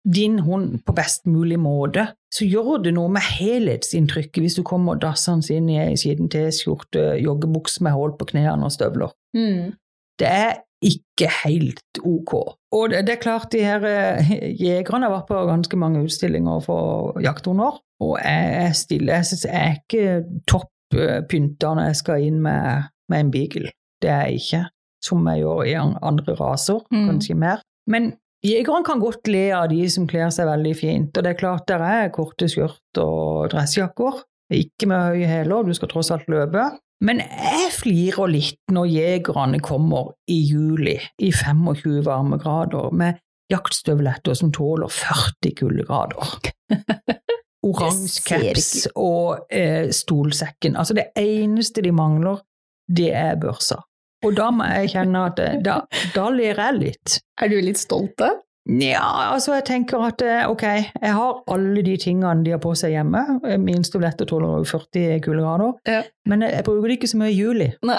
din 0.02 0.40
hund 0.40 0.80
på 0.86 0.96
best 0.98 1.28
mulig 1.30 1.60
måte, 1.62 2.08
så 2.34 2.48
gjør 2.48 2.82
det 2.86 2.96
noe 2.96 3.12
med 3.14 3.22
helhetsinntrykket 3.22 4.42
hvis 4.42 4.58
du 4.58 4.64
kommer 4.66 4.98
dassende 5.00 5.46
inn 5.54 5.70
i 5.70 5.78
ei 5.84 5.98
skitten 6.00 6.32
T-skjorte, 6.32 7.20
joggebukse 7.22 7.84
med 7.86 7.94
hull 7.94 8.16
på 8.18 8.32
knærne 8.34 8.66
og 8.66 8.74
støvler. 8.74 9.14
Mm. 9.38 9.76
Det 10.20 10.28
er 10.28 10.64
ikke 10.82 11.30
helt 11.44 12.02
ok. 12.02 12.34
Og 12.72 12.90
det, 12.94 13.02
det 13.08 13.18
er 13.18 13.24
klart, 13.24 13.50
de 13.52 13.60
her 13.66 13.84
eh, 13.84 14.30
jegerne 14.56 15.08
har 15.10 15.12
vært 15.18 15.28
på 15.28 15.40
ganske 15.50 15.78
mange 15.80 16.04
utstillinger 16.06 16.62
for 16.64 17.18
jakthunder, 17.20 17.82
og 18.02 18.14
jeg 18.24 18.54
er 18.62 18.72
stille. 18.80 19.12
Jeg, 19.20 19.28
synes 19.28 19.44
jeg 19.50 19.60
er 19.60 19.76
ikke 19.82 20.44
topp 20.48 20.96
eh, 20.96 21.20
pynta 21.28 21.74
når 21.76 21.90
jeg 21.92 22.00
skal 22.00 22.24
inn 22.30 22.40
med, 22.46 22.88
med 23.12 23.26
en 23.26 23.32
beagle. 23.34 23.74
Det 24.02 24.10
er 24.10 24.30
jeg 24.30 24.40
ikke. 24.46 24.64
Som 25.04 25.28
jeg 25.28 25.42
gjør 25.44 25.64
i 25.68 25.76
andre 25.82 26.36
raser, 26.40 26.80
Mm. 26.94 27.08
kanskje 27.10 27.36
mer. 27.36 27.62
Men 27.90 28.12
jegerne 28.46 28.86
kan 28.86 29.00
godt 29.02 29.28
le 29.28 29.48
av 29.58 29.68
de 29.70 29.82
som 29.90 30.08
kler 30.08 30.30
seg 30.34 30.48
veldig 30.48 30.74
fint, 30.78 31.18
og 31.18 31.24
det 31.26 31.32
er 31.36 31.40
klart 31.40 31.68
der 31.68 31.82
er 31.84 32.12
korte 32.14 32.48
skjørt 32.50 33.02
og 33.02 33.50
dressjakker. 33.52 34.22
Ikke 34.52 34.88
med 34.92 35.14
høye 35.14 35.28
hæler, 35.30 35.68
du 35.68 35.74
skal 35.76 35.92
tross 35.92 36.12
alt 36.14 36.28
løpe. 36.32 36.68
Men 37.02 37.24
jeg 37.24 37.72
flirer 37.74 38.30
litt 38.30 38.74
når 38.74 38.90
jegerne 38.92 39.60
kommer 39.64 40.12
i 40.30 40.38
juli 40.46 41.00
i 41.18 41.32
25 41.34 42.04
varmegrader 42.06 42.92
med 42.94 43.18
jaktstøvletter 43.52 44.38
som 44.38 44.52
tåler 44.54 44.92
40 44.92 45.56
kuldegrader. 45.58 46.52
Oransje 47.68 48.24
caps 48.26 48.88
og 48.98 49.48
eh, 49.54 49.90
stolsekken. 49.94 50.78
Altså 50.78 50.96
det 50.98 51.10
eneste 51.18 51.84
de 51.86 51.94
mangler, 51.94 52.42
det 52.90 53.12
er 53.18 53.40
børsa. 53.42 53.82
Og 54.26 54.38
da 54.38 54.52
må 54.54 54.68
jeg 54.70 54.94
kjenne 54.94 55.26
at 55.32 55.42
eh, 55.42 55.60
da, 55.66 55.82
da 56.16 56.30
ler 56.34 56.58
jeg 56.58 56.78
litt. 56.78 57.20
Er 57.42 57.50
du 57.50 57.58
litt 57.62 57.82
stolt 57.82 58.14
da? 58.22 58.34
Ja, 58.70 59.32
altså 59.34 59.56
jeg 59.58 59.66
tenker 59.66 60.04
at 60.06 60.22
eh, 60.22 60.44
ok, 60.50 60.64
jeg 61.02 61.14
har 61.18 61.40
alle 61.50 61.82
de 61.86 61.96
tingene 61.98 62.44
de 62.46 62.52
har 62.54 62.60
på 62.62 62.76
seg 62.78 62.94
hjemme. 62.94 63.24
Eh, 63.48 63.58
Min 63.58 63.84
stolett 63.88 64.22
tåler 64.30 64.60
jo 64.62 64.68
40 64.70 65.22
kuldegrader, 65.26 65.74
Ja. 65.90 66.02
men 66.30 66.42
jeg, 66.46 66.54
jeg 66.60 66.66
bruker 66.68 66.88
det 66.92 66.98
ikke 67.00 67.10
så 67.10 67.18
mye 67.24 67.32
i 67.34 67.40
juli. 67.40 67.72
Nei. 67.90 67.98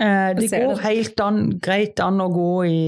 Eh, 0.00 0.30
det 0.38 0.50
går 0.52 0.74
det. 0.76 0.84
helt 0.84 1.20
an, 1.22 1.40
greit 1.62 2.00
an 2.02 2.20
å 2.22 2.28
gå 2.34 2.50
i 2.66 2.78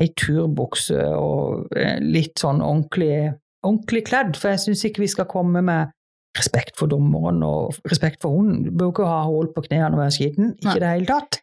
ei 0.00 0.08
turbukse 0.16 1.00
og 1.16 1.72
eh, 1.76 1.96
litt 2.00 2.38
sånn 2.40 2.60
ordentlig, 2.64 3.32
ordentlig 3.64 4.04
kledd, 4.08 4.36
for 4.40 4.52
jeg 4.52 4.62
syns 4.66 4.84
ikke 4.88 5.02
vi 5.04 5.10
skal 5.12 5.28
komme 5.28 5.60
med 5.64 5.90
respekt 6.38 6.76
for 6.78 6.86
dommeren 6.92 7.40
og 7.42 7.74
respekt 7.90 8.20
for 8.22 8.36
hunden. 8.36 8.62
Du 8.68 8.70
bør 8.70 8.92
ikke 8.92 9.08
ha 9.08 9.24
hull 9.26 9.48
på 9.52 9.64
knærne 9.66 9.96
og 9.96 10.04
være 10.04 10.14
skitten, 10.14 10.52
ikke 10.60 10.76
i 10.78 10.84
det 10.84 10.92
hele 10.94 11.08
tatt. 11.10 11.40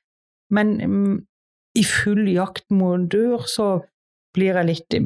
Men 0.54 0.78
mm, 0.80 1.18
i 1.76 1.84
full 1.84 2.24
jaktmondur 2.32 3.44
så 3.50 3.72
blir 4.36 4.58
jeg 4.60 4.68
litt 4.68 4.98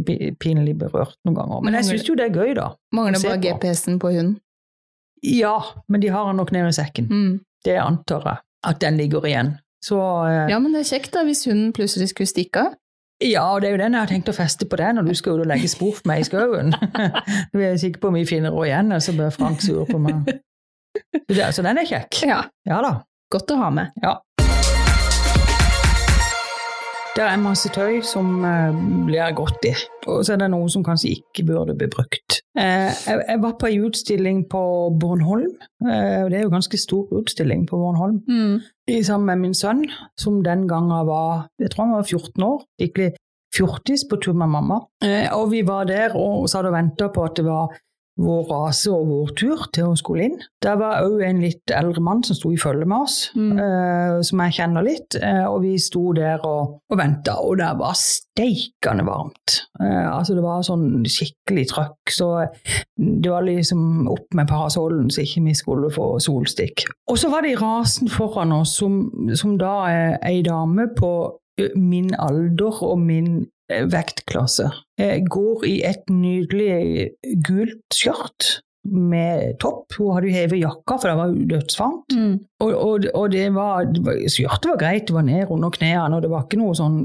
pinlig 0.42 0.76
berørt 0.80 1.16
noen 1.26 1.38
ganger. 1.38 1.62
Men 1.66 1.78
jeg 1.80 1.90
syns 1.90 2.08
jo 2.10 2.16
det 2.20 2.30
er 2.30 2.36
gøy, 2.36 2.54
da. 2.58 2.72
Mangler 2.96 3.22
bare. 3.24 3.40
GPS-en 3.44 4.00
på 4.02 4.12
hunden. 4.12 4.38
Ja, 5.22 5.58
men 5.88 6.02
de 6.02 6.10
har 6.10 6.28
den 6.28 6.40
nok 6.42 6.52
nede 6.56 6.72
i 6.72 6.76
sekken. 6.76 7.08
Mm. 7.12 7.34
Det 7.66 7.78
antar 7.78 8.26
jeg. 8.26 8.44
At 8.66 8.80
den 8.82 8.98
ligger 8.98 9.26
igjen. 9.26 9.56
Så 9.86 9.98
eh, 10.28 10.50
Ja, 10.52 10.60
men 10.62 10.74
det 10.74 10.84
er 10.84 10.90
kjekt 10.96 11.14
da, 11.14 11.24
hvis 11.26 11.46
hunden 11.50 11.74
plutselig 11.74 12.12
skulle 12.12 12.30
stikke 12.30 12.66
av. 12.68 12.78
Ja, 13.22 13.44
og 13.54 13.62
det 13.62 13.70
er 13.70 13.76
jo 13.76 13.82
den 13.84 13.94
jeg 13.94 14.02
har 14.02 14.10
tenkt 14.10 14.30
å 14.32 14.34
feste 14.34 14.66
på 14.66 14.80
deg 14.82 14.96
når 14.98 15.12
du 15.12 15.14
skal 15.18 15.38
ut 15.38 15.44
og 15.44 15.50
legge 15.52 15.70
spor 15.70 15.94
for 15.94 16.10
meg 16.10 16.24
i 16.24 16.26
skauen. 16.26 16.74
Nå 17.54 17.62
er 17.62 17.68
jeg 17.76 17.84
sikker 17.84 18.02
på 18.02 18.10
om 18.10 18.18
vi 18.18 18.26
finner 18.26 18.50
henne 18.50 18.66
igjen, 18.66 18.96
og 18.98 19.04
så 19.06 19.14
blir 19.14 19.34
Frank 19.36 19.62
sur 19.62 19.86
på 19.90 20.02
meg. 20.02 20.32
Så 21.56 21.64
den 21.64 21.80
er 21.80 21.88
kjekk. 21.88 22.18
Ja. 22.28 22.42
Ja 22.68 22.82
da. 22.84 22.96
Godt 23.32 23.54
å 23.54 23.60
ha 23.62 23.70
med. 23.74 23.94
Ja. 24.04 24.18
Det 27.12 27.24
er 27.28 27.40
masse 27.44 27.68
tøy 27.76 27.98
som 28.08 28.46
eh, 28.48 28.76
blir 29.08 29.34
godt 29.36 29.66
i, 29.68 29.74
og 30.08 30.22
så 30.24 30.34
er 30.34 30.46
det 30.46 30.48
noe 30.54 30.70
som 30.72 30.84
kanskje 30.86 31.10
ikke 31.18 31.44
burde 31.50 31.76
bli 31.76 31.90
brukt. 31.92 32.38
Eh, 32.56 32.88
jeg, 32.88 33.42
var 33.44 33.58
på 33.60 33.68
en 33.68 33.88
utstilling 33.90 34.46
på 34.52 34.62
Bornholm, 35.00 35.58
eh, 35.84 36.22
og 36.24 36.32
det 36.32 36.40
er 36.40 36.46
jo 36.46 36.54
ganske 36.54 36.80
stor 36.80 37.12
utstilling 37.20 37.66
på 37.68 37.80
Bornholm 37.82 38.22
Mm. 38.28 38.62
sammen 39.04 39.26
med 39.28 39.38
min 39.44 39.54
sønn, 39.54 39.84
som 40.18 40.40
den 40.44 40.68
gangen 40.68 41.08
var 41.08 41.50
jeg 41.60 41.72
tror 41.72 41.86
han 41.86 41.94
var 42.00 42.08
14 42.08 42.44
år, 42.44 42.64
skikkelig 42.80 43.12
fjortis 43.56 44.06
på 44.10 44.16
tur 44.24 44.34
med 44.34 44.48
mamma. 44.48 44.80
Eh, 45.04 45.28
og 45.36 45.52
vi 45.52 45.62
var 45.68 45.84
der 45.86 46.16
og 46.16 46.48
satt 46.50 46.66
og 46.66 46.74
venta 46.74 47.12
på 47.12 47.26
at 47.28 47.36
det 47.36 47.46
var 47.46 47.76
vår 48.20 48.44
rase 48.52 48.92
og 48.92 49.08
vår 49.08 49.30
tur 49.40 49.62
til 49.74 49.86
å 49.92 49.96
skulle 49.98 50.26
inn. 50.28 50.40
Der 50.62 50.76
var 50.78 51.02
òg 51.06 51.22
en 51.26 51.40
litt 51.42 51.72
eldre 51.74 52.02
mann 52.04 52.24
som 52.28 52.36
sto 52.36 52.52
i 52.54 52.58
følge 52.60 52.86
med 52.86 53.06
oss, 53.06 53.32
Mm. 53.36 53.58
eh, 53.58 54.22
som 54.22 54.40
jeg 54.40 54.54
kjenner 54.60 54.84
litt. 54.84 55.16
Eh, 55.16 55.46
og 55.48 55.62
vi 55.64 55.78
sto 55.80 56.12
der 56.14 56.44
og, 56.46 56.82
og 56.92 56.98
venta, 57.00 57.38
og 57.42 57.58
det 57.58 57.70
var 57.80 57.96
steikende 57.96 59.06
varmt. 59.08 59.62
Eh, 59.80 60.08
altså 60.18 60.36
det 60.36 60.44
var 60.44 60.62
sånn 60.68 61.04
skikkelig 61.08 61.68
trøkk, 61.72 62.12
så 62.14 62.30
det 62.98 63.32
var 63.32 63.42
liksom 63.48 64.08
opp 64.12 64.28
med 64.38 64.48
parasollen 64.52 65.10
så 65.10 65.24
ikke 65.24 65.46
vi 65.48 65.54
skulle 65.58 65.90
få 65.92 66.20
solstikk. 66.22 66.86
Og 67.10 67.18
så 67.18 67.32
var 67.32 67.42
det 67.42 67.56
i 67.56 67.62
rasen 67.62 68.10
foran 68.12 68.52
oss, 68.52 68.76
som, 68.78 69.06
som 69.36 69.58
da 69.58 69.88
er 69.90 70.18
ei 70.28 70.42
dame 70.46 70.90
på 70.98 71.14
min 71.76 72.14
alder 72.18 72.84
og 72.84 73.00
min 73.00 73.46
vektklasse. 73.92 74.70
Jeg 75.00 75.24
Går 75.32 75.66
i 75.70 75.78
et 75.88 76.12
nydelig 76.12 77.12
gult 77.46 77.96
skjørt 77.96 78.62
med 78.84 79.58
topp. 79.62 79.94
Hun 79.98 80.16
hadde 80.16 80.30
jo 80.30 80.36
hevet 80.36 80.62
jakka, 80.62 80.98
for 80.98 81.10
det 81.10 81.18
var 81.20 81.36
dødsvarmt. 81.54 82.16
Mm. 82.18 82.34
Og, 82.66 82.72
og, 82.74 83.08
og 83.14 83.32
det 83.34 83.46
var, 83.56 83.90
var 84.06 84.20
Skjørtet 84.32 84.70
var 84.74 84.82
greit, 84.82 85.08
det 85.08 85.16
var 85.16 85.28
ned 85.28 85.54
under 85.54 85.74
knærne, 85.74 86.18
og 86.18 86.26
det 86.26 86.32
var 86.32 86.46
ikke 86.48 86.62
noe 86.62 86.78
sånn 86.78 87.00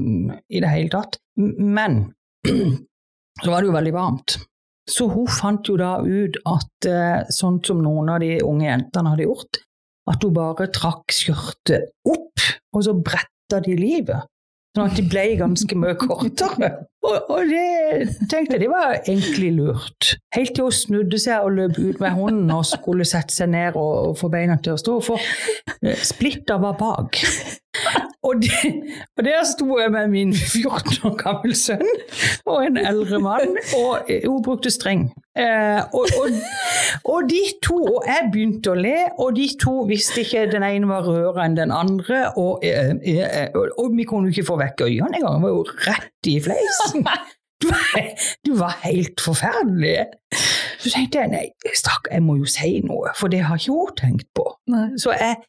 i 0.49 0.61
det 0.63 0.73
hele 0.73 0.93
tatt. 0.93 1.19
Men 1.37 1.99
så 3.43 3.51
var 3.51 3.61
det 3.61 3.69
jo 3.69 3.77
veldig 3.77 3.95
varmt. 3.95 4.39
Så 4.87 5.09
hun 5.11 5.27
fant 5.27 5.67
jo 5.67 5.75
da 5.79 5.97
ut 5.99 6.37
at 6.47 6.87
eh, 6.87 7.27
sånn 7.33 7.59
som 7.67 7.81
noen 7.83 8.13
av 8.13 8.21
de 8.23 8.37
unge 8.39 8.69
jentene 8.69 9.11
hadde 9.11 9.27
gjort, 9.27 9.59
at 10.07 10.23
hun 10.23 10.35
bare 10.35 10.69
trakk 10.71 11.11
skjørtet 11.11 11.91
opp, 12.07 12.45
og 12.71 12.85
så 12.85 12.95
bretta 12.95 13.59
de 13.65 13.75
livet. 13.77 14.31
Sånn 14.77 14.91
at 14.91 14.97
de 14.99 15.03
ble 15.09 15.21
ganske 15.39 15.73
mye 15.73 15.95
kortere. 15.97 16.67
Og, 17.01 17.31
og 17.33 17.49
det 17.49 18.11
tenkte 18.29 18.57
jeg, 18.57 18.61
det 18.61 18.69
var 18.69 18.99
egentlig 18.99 19.49
lurt. 19.55 20.11
Helt 20.35 20.53
til 20.53 20.67
hun 20.67 20.75
snudde 20.75 21.17
seg 21.23 21.47
og 21.47 21.55
løp 21.55 21.79
ut 21.79 22.01
med 22.03 22.13
hunden 22.13 22.51
og 22.53 22.67
skulle 22.69 23.07
sette 23.09 23.33
seg 23.33 23.49
ned 23.55 23.79
og, 23.79 24.11
og 24.11 24.19
få 24.19 24.29
beina 24.29 24.59
til 24.61 24.75
å 24.75 24.81
stå. 24.81 24.99
For 25.07 25.23
eh, 25.81 25.97
splitter 26.05 26.61
var 26.61 26.77
bak. 26.77 27.17
Og, 28.27 28.41
de, 28.41 28.49
og 29.17 29.23
der 29.25 29.43
sto 29.47 29.77
jeg 29.79 29.91
med 29.91 30.07
min 30.11 30.33
14 30.33 31.07
år 31.07 31.15
gammel 31.21 31.55
sønn 31.55 31.87
og 32.45 32.65
en 32.65 32.77
eldre 32.81 33.19
mann, 33.23 33.55
og 33.77 34.11
hun 34.25 34.43
brukte 34.43 34.71
streng. 34.73 35.07
Eh, 35.37 35.81
og, 35.93 36.09
og, 36.17 36.29
og, 37.03 37.29
de 37.29 37.41
to, 37.63 37.77
og 37.77 38.07
jeg 38.09 38.29
begynte 38.33 38.73
å 38.73 38.77
le, 38.79 38.95
og 39.21 39.35
de 39.37 39.47
to 39.61 39.75
visste 39.89 40.23
ikke 40.23 40.47
den 40.51 40.65
ene 40.65 40.89
var 40.89 41.05
rødere 41.05 41.45
enn 41.45 41.57
den 41.59 41.73
andre, 41.75 42.23
og, 42.39 42.65
eh, 42.65 42.95
eh, 43.05 43.49
og, 43.53 43.91
vi 43.97 44.07
kunne 44.09 44.31
jo 44.31 44.35
ikke 44.35 44.47
få 44.51 44.57
vekk 44.63 44.87
øynene 44.87 45.19
engang, 45.19 45.37
det 45.37 45.45
var 45.45 45.55
jo 45.55 45.65
rett 45.87 46.31
i 46.31 46.37
fleisen. 46.43 47.05
Du, 47.61 47.71
du, 48.45 48.51
var 48.59 48.75
helt 48.83 49.21
forferdelig. 49.21 50.05
Så 50.77 50.91
tenkte 50.93 51.23
jeg 51.23 51.31
nei, 51.31 51.45
stakk, 51.73 52.09
jeg 52.11 52.21
må 52.21 52.35
jo 52.37 52.49
si 52.49 52.75
noe, 52.85 53.13
for 53.17 53.33
det 53.33 53.43
har 53.47 53.57
ikke 53.57 53.73
hun 53.73 53.95
tenkt 53.97 54.27
på. 54.37 54.45
Så 55.01 55.15
jeg 55.17 55.39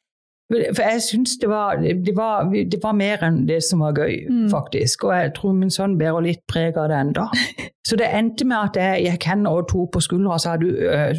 for 0.49 0.80
jeg 0.80 1.01
syns 1.05 1.34
det, 1.42 1.49
det, 1.82 1.94
det, 2.07 2.78
var 2.82 2.94
mer 2.96 3.24
enn 3.26 3.42
det 3.49 3.59
som 3.66 3.82
var 3.84 3.96
gøy, 3.99 4.22
mm. 4.30 4.46
faktisk. 4.49 5.05
Og 5.05 5.12
jeg 5.12 5.32
tror 5.36 5.57
min 5.57 5.72
sønn 5.72 5.99
bærer 6.01 6.24
litt 6.24 6.40
preg 6.49 6.78
av 6.80 6.88
det 6.88 7.01
enda. 7.05 7.26
Så 7.88 7.96
det 7.96 8.09
endte 8.12 8.44
med 8.49 8.57
at 8.70 8.76
jeg 8.76 9.05
gikk 9.07 9.26
hen 9.30 9.46
og 9.49 9.66
tok 9.70 9.94
på 9.94 10.03
skuldra 10.05 10.34
og 10.36 10.42
sa 10.44 10.57
du, 10.61 10.66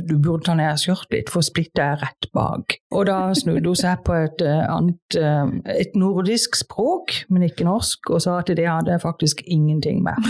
du 0.05 0.15
burde 0.21 0.45
ta 0.45 0.53
ned 0.57 0.77
skjørtet 0.77 1.15
litt, 1.15 1.31
for 1.33 1.45
splittet 1.45 1.81
er 1.81 1.97
rett 2.01 2.29
bak. 2.33 2.77
Og 2.93 3.07
da 3.09 3.17
snudde 3.37 3.71
hun 3.71 3.79
seg 3.79 4.03
på 4.05 4.13
et 4.17 4.43
annet, 4.45 5.17
et 5.73 5.97
nordisk 5.97 6.57
språk, 6.59 7.23
men 7.33 7.47
ikke 7.49 7.65
norsk, 7.65 8.13
og 8.13 8.21
sa 8.25 8.37
at 8.43 8.53
det 8.53 8.69
hadde 8.69 8.93
jeg 8.93 9.01
faktisk 9.01 9.41
ingenting 9.49 10.03
med. 10.05 10.29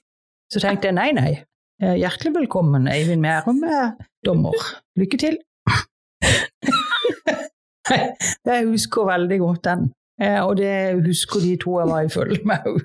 Så 0.54 0.62
tenkte 0.62 0.90
jeg 0.90 0.98
nei, 0.98 1.10
nei. 1.14 1.32
Hjertelig 1.80 2.36
velkommen, 2.38 2.86
Eivind 2.90 3.22
Mærum, 3.24 3.62
dommer. 4.26 4.66
Lykke 5.00 5.18
til. 5.18 5.40
jeg 8.50 8.66
husker 8.68 9.08
veldig 9.08 9.38
godt 9.40 9.64
den. 9.64 9.92
Eh, 10.20 10.40
og 10.44 10.56
det 10.60 11.00
husker 11.06 11.40
de 11.40 11.56
to 11.60 11.78
jeg 11.80 11.88
var 11.88 12.02
i 12.04 12.12
følge 12.12 12.40
med 12.44 12.58
òg. 12.68 12.80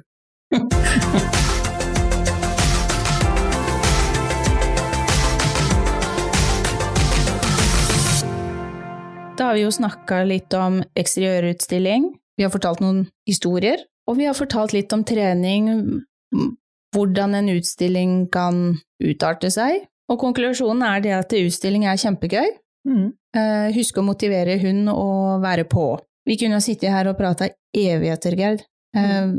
Da 9.35 9.49
har 9.49 9.57
vi 9.57 9.65
jo 9.65 9.71
snakka 9.73 10.21
litt 10.23 10.53
om 10.55 10.79
eksteriørutstilling, 10.95 12.07
vi 12.37 12.43
har 12.43 12.51
fortalt 12.53 12.79
noen 12.83 13.05
historier, 13.27 13.81
og 14.07 14.15
vi 14.19 14.27
har 14.29 14.37
fortalt 14.37 14.71
litt 14.75 14.93
om 14.95 15.03
trening, 15.07 15.67
hvordan 16.95 17.35
en 17.35 17.51
utstilling 17.51 18.13
kan 18.31 18.77
utarte 19.03 19.51
seg. 19.51 19.83
Og 20.11 20.19
konklusjonen 20.21 20.85
er 20.85 21.03
det 21.03 21.13
at 21.17 21.35
utstilling 21.35 21.87
er 21.89 21.99
kjempegøy, 21.99 22.51
Mm. 22.85 23.07
Husk 23.75 23.97
å 23.99 24.05
motivere 24.05 24.59
hun 24.61 24.85
og 24.91 25.41
være 25.43 25.65
på. 25.67 25.89
Vi 26.25 26.37
kunne 26.41 26.61
sittet 26.63 26.93
her 26.93 27.09
og 27.09 27.17
prata 27.19 27.49
evigheter, 27.75 28.37
Gerd. 28.39 28.63
Uh, 28.95 29.33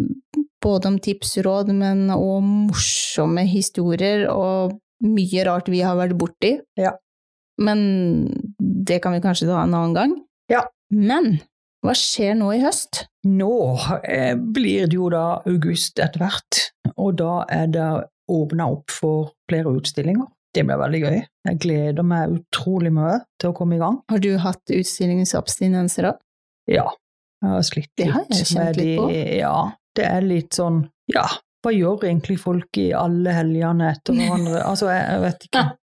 både 0.62 0.90
om 0.90 0.98
tips, 1.00 1.38
råd, 1.46 1.72
men 1.74 2.10
òg 2.12 2.44
morsomme 2.44 3.46
historier 3.48 4.26
og 4.28 4.76
mye 5.06 5.44
rart 5.48 5.70
vi 5.72 5.82
har 5.84 5.98
vært 5.98 6.16
borti. 6.18 6.56
Ja. 6.78 6.94
Men 7.60 7.80
det 8.58 9.00
kan 9.04 9.16
vi 9.16 9.22
kanskje 9.24 9.48
ta 9.48 9.62
en 9.62 9.74
annen 9.74 9.96
gang. 9.96 10.16
Ja. 10.52 10.66
Men 10.92 11.38
hva 11.84 11.94
skjer 11.96 12.36
nå 12.38 12.52
i 12.54 12.62
høst? 12.62 13.06
Nå 13.26 13.52
eh, 14.02 14.34
blir 14.36 14.86
det 14.90 14.98
jo 14.98 15.10
da 15.12 15.40
august 15.48 16.00
etter 16.02 16.24
hvert, 16.24 16.62
og 16.94 17.16
da 17.20 17.40
er 17.52 17.70
det 17.72 17.90
åpna 18.32 18.68
opp 18.74 18.92
for 18.92 19.32
flere 19.50 19.72
utstillinger. 19.78 20.26
Det 20.56 20.62
blir 20.64 20.78
veldig 20.80 21.00
gøy. 21.02 21.16
Jeg 21.50 21.58
gleder 21.60 22.06
meg 22.06 22.36
utrolig 22.38 22.92
mye 22.96 23.18
til 23.40 23.52
å 23.52 23.56
komme 23.56 23.76
i 23.76 23.80
gang. 23.82 23.98
Har 24.08 24.22
du 24.24 24.30
hatt 24.40 24.72
utstillingsabstinenser 24.72 26.08
da? 26.08 26.12
Ja, 26.70 26.86
jeg 27.44 27.50
har 27.52 27.66
slitt 27.68 27.90
litt. 27.90 27.98
Det 28.00 28.12
har 28.14 28.30
jeg 28.32 28.46
kjent 28.52 28.78
litt 28.80 29.00
på. 29.00 29.08
Ja, 29.36 29.56
det 29.96 30.06
er 30.08 30.24
litt 30.24 30.56
sånn 30.56 30.86
Ja, 31.12 31.26
hva 31.64 31.72
gjør 31.74 32.06
egentlig 32.08 32.38
folk 32.40 32.78
i 32.80 32.88
alle 32.96 33.34
helgene 33.36 33.90
etter 33.92 34.14
hverandre? 34.18 34.62
altså, 34.62 34.88
jeg, 34.92 35.04
jeg, 35.10 35.26
vet 35.26 35.50
ikke. 35.50 35.66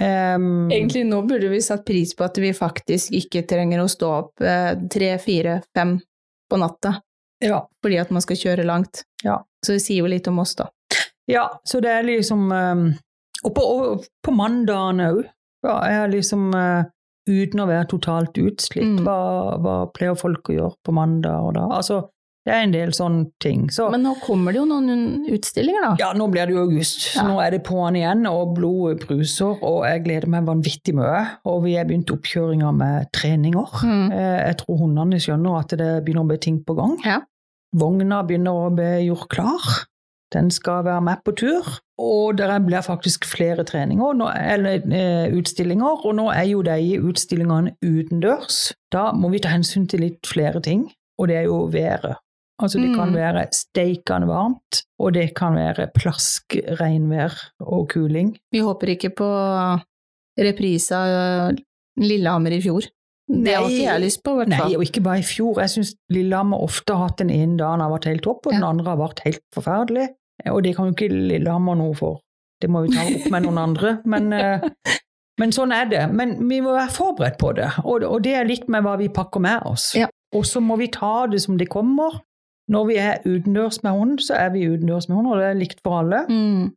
Um, 0.00 0.70
egentlig 0.70 1.02
nå 1.04 1.18
burde 1.26 1.48
vi 1.50 1.58
satt 1.60 1.82
pris 1.84 2.12
på 2.16 2.22
at 2.24 2.38
vi 2.40 2.52
faktisk 2.56 3.10
ikke 3.18 3.42
trenger 3.50 3.82
å 3.82 3.88
stå 3.90 4.10
opp 4.14 4.44
eh, 4.46 4.70
tre, 4.88 5.08
fire, 5.20 5.56
fem 5.76 5.96
på 6.48 6.58
natta 6.62 6.92
ja. 7.42 7.58
fordi 7.82 7.98
at 8.00 8.12
man 8.14 8.24
skal 8.24 8.38
kjøre 8.38 8.64
langt. 8.64 9.02
Ja. 9.26 9.40
Så 9.66 9.74
det 9.74 9.82
sier 9.84 10.04
jo 10.04 10.08
litt 10.08 10.30
om 10.30 10.38
oss, 10.40 10.54
da. 10.56 10.70
Ja, 11.28 11.44
så 11.66 11.82
det 11.84 11.92
er 11.98 12.06
liksom 12.06 12.46
um, 12.48 12.86
og 13.44 13.52
på, 13.56 13.64
og 13.64 14.08
på 14.24 14.34
mandagen 14.36 15.04
òg. 15.04 15.20
Ja, 15.66 15.76
jeg 15.92 16.14
liksom 16.16 16.50
uh, 16.56 16.88
Uten 17.30 17.60
å 17.62 17.66
være 17.68 17.86
totalt 17.92 18.38
utslitt, 18.40 18.96
mm. 18.96 19.02
hva, 19.04 19.18
hva, 19.60 19.74
pleier 19.94 20.16
folk 20.18 20.48
å 20.50 20.54
gjøre 20.56 20.78
på 20.82 20.94
mandag 20.96 21.44
og 21.46 21.52
da? 21.54 21.66
Altså, 21.76 21.98
det 22.48 22.54
er 22.56 22.64
en 22.64 22.72
del 22.72 22.94
sånne 22.96 23.26
ting. 23.44 23.66
Så, 23.70 23.90
Men 23.92 24.02
nå 24.06 24.14
kommer 24.24 24.54
det 24.54 24.62
jo 24.62 24.64
noen 24.66 25.26
utstillinger, 25.28 25.84
da? 25.84 25.90
Ja, 26.00 26.08
nå 26.16 26.26
blir 26.32 26.48
det 26.48 26.56
jo 26.56 26.62
august. 26.64 27.04
Ja. 27.12 27.26
Nå 27.28 27.36
er 27.44 27.52
det 27.52 27.60
på'n 27.68 27.98
igjen, 28.00 28.24
og 28.30 28.54
blodet 28.56 29.04
bruser, 29.04 29.60
og 29.60 29.84
jeg 29.84 30.02
gleder 30.06 30.32
meg 30.32 30.48
vanvittig 30.48 30.96
mye. 30.96 31.20
Og 31.52 31.60
vi 31.66 31.76
har 31.76 31.86
begynt 31.86 32.10
oppkjøringa 32.14 32.72
med 32.80 33.12
treninger. 33.14 33.84
Mm. 33.84 34.06
Eh, 34.16 34.38
jeg 34.48 34.58
tror 34.62 34.80
hundene 34.80 35.20
skjønner 35.20 35.60
at 35.60 35.76
det 35.78 35.90
begynner 36.06 36.24
å 36.24 36.32
bli 36.32 36.40
ting 36.48 36.58
på 36.64 36.78
gang. 36.80 36.96
Ja. 37.04 37.20
Vogna 37.76 38.24
begynner 38.26 38.64
å 38.64 38.72
bli 38.74 38.90
gjort 39.10 39.28
klar. 39.36 39.70
Den 40.34 40.50
skal 40.54 40.84
være 40.86 41.02
med 41.02 41.22
på 41.24 41.34
tur. 41.36 41.66
Og 42.00 42.38
det 42.38 42.48
blir 42.64 42.80
faktisk 42.80 43.26
flere 43.28 43.64
treninger, 43.64 44.14
nå, 44.16 44.30
eller 44.54 44.80
eh, 44.94 45.34
utstillinger. 45.36 46.06
Og 46.06 46.14
nå 46.16 46.30
er 46.32 46.46
jo 46.48 46.62
de 46.64 47.00
utstillingene 47.02 47.74
utendørs. 47.82 48.70
Da 48.92 49.10
må 49.12 49.32
vi 49.34 49.42
ta 49.42 49.52
hensyn 49.52 49.88
til 49.90 50.06
litt 50.06 50.26
flere 50.28 50.62
ting, 50.64 50.86
og 51.18 51.28
det 51.28 51.42
er 51.42 51.48
jo 51.50 51.64
været. 51.72 52.16
Altså 52.60 52.76
det 52.76 52.90
kan 52.92 53.08
mm. 53.08 53.16
være 53.16 53.46
steikende 53.56 54.28
varmt, 54.28 54.82
og 55.00 55.14
det 55.16 55.30
kan 55.36 55.56
være 55.56 55.88
plask 55.96 56.56
regnvær 56.80 57.32
og 57.64 57.88
kuling. 57.88 58.34
Vi 58.52 58.60
håper 58.60 58.94
ikke 58.94 59.14
på 59.16 59.28
reprise 60.40 60.96
av 60.96 61.56
Lillehammer 62.00 62.56
i 62.56 62.60
fjor. 62.64 62.84
Det 63.30 63.52
har 63.54 63.66
ikke 63.68 63.84
jeg 63.84 64.02
lyst 64.02 64.22
på, 64.24 64.32
i 64.34 64.40
hvert 64.40 64.54
fall. 64.56 64.72
Nei, 64.72 64.78
og 64.78 64.86
ikke 64.86 65.02
bare 65.04 65.22
i 65.22 65.26
fjor. 65.26 65.60
Jeg 65.62 65.72
syns 65.74 65.92
Lillehammer 66.12 66.64
ofte 66.64 66.96
har 66.96 67.10
hatt 67.10 67.20
den 67.22 67.30
ene 67.34 67.58
dagen 67.60 67.84
har 67.84 67.92
vært 67.92 68.08
helt 68.10 68.24
topp, 68.26 68.48
og 68.48 68.54
ja. 68.54 68.58
den 68.58 68.66
andre 68.70 68.90
har 68.90 68.98
vært 69.00 69.22
helt 69.26 69.44
forferdelig. 69.54 70.08
Og 70.50 70.64
det 70.64 70.74
kan 70.76 70.88
jo 70.88 70.96
ikke 70.96 71.10
Lillehammer 71.12 71.78
noe 71.78 71.94
for. 71.98 72.20
Det 72.60 72.68
må 72.72 72.84
vi 72.84 72.94
ta 72.94 73.04
opp 73.06 73.28
med 73.32 73.46
noen 73.46 73.60
andre. 73.62 73.92
Men, 74.10 74.32
eh, 74.38 74.96
men, 75.40 75.54
sånn 75.56 75.74
er 75.76 75.86
det. 75.90 76.02
Men 76.16 76.36
vi 76.50 76.60
må 76.64 76.74
være 76.76 76.94
forberedt 76.96 77.38
på 77.40 77.52
det, 77.58 77.70
og, 77.84 78.08
og 78.08 78.18
det 78.26 78.34
er 78.40 78.50
litt 78.50 78.66
med 78.72 78.84
hva 78.86 78.96
vi 79.00 79.12
pakker 79.12 79.44
med 79.44 79.68
oss. 79.70 79.92
Ja. 79.98 80.10
Og 80.36 80.44
så 80.46 80.62
må 80.62 80.76
vi 80.78 80.90
ta 80.92 81.26
det 81.30 81.42
som 81.42 81.58
det 81.58 81.70
kommer. 81.70 82.20
Når 82.70 82.84
vi 82.86 82.98
er 83.02 83.24
utendørs 83.26 83.80
med 83.82 83.96
hund, 83.96 84.20
så 84.22 84.36
er 84.38 84.52
vi 84.54 84.68
utendørs 84.68 85.08
med 85.10 85.16
hund, 85.18 85.30
og 85.32 85.40
det 85.40 85.48
er 85.48 85.58
likt 85.58 85.80
for 85.82 86.02
alle. 86.04 86.20
Mm. 86.30 86.68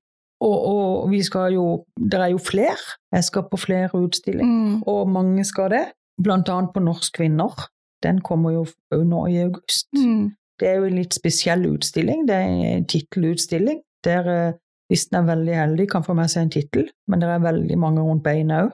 Og, 0.43 0.56
og, 0.68 1.12
vi 1.12 1.22
skal 1.24 1.54
jo 1.54 1.86
Det 1.95 2.20
er 2.20 2.32
jo 2.34 2.39
flere. 2.41 2.95
Jeg 3.14 3.24
skal 3.24 3.45
på 3.51 3.58
flere 3.58 3.89
utstillinger, 3.93 4.80
mm. 4.80 4.82
og 4.89 5.10
mange 5.10 5.45
skal 5.45 5.70
det. 5.72 5.86
Blant 6.22 6.49
annet 6.49 6.74
på 6.76 6.84
Norsk 6.84 7.16
Kvinner. 7.18 7.68
Den 8.03 8.20
kommer 8.22 8.53
jo 8.53 8.66
nå 8.91 9.26
i 9.32 9.39
august. 9.45 9.89
Mm. 9.95 10.34
Det 10.59 10.70
er 10.70 10.78
jo 10.80 10.89
en 10.89 10.99
litt 10.99 11.16
spesiell 11.16 11.66
utstilling. 11.72 12.28
Det 12.28 12.36
er 12.36 12.76
en 12.76 12.86
tittelutstilling 12.89 13.82
der 14.05 14.30
eh, 14.30 14.59
hvis 14.91 15.07
den 15.09 15.22
er 15.22 15.30
veldig 15.32 15.57
heldig, 15.57 15.88
kan 15.89 16.03
få 16.05 16.14
med 16.18 16.30
seg 16.30 16.45
en 16.45 16.53
tittel, 16.53 16.89
men 17.09 17.22
det 17.24 17.30
er 17.32 17.41
veldig 17.41 17.78
mange 17.82 18.03
rundt 18.03 18.24
beina 18.26 18.66
òg. 18.66 18.74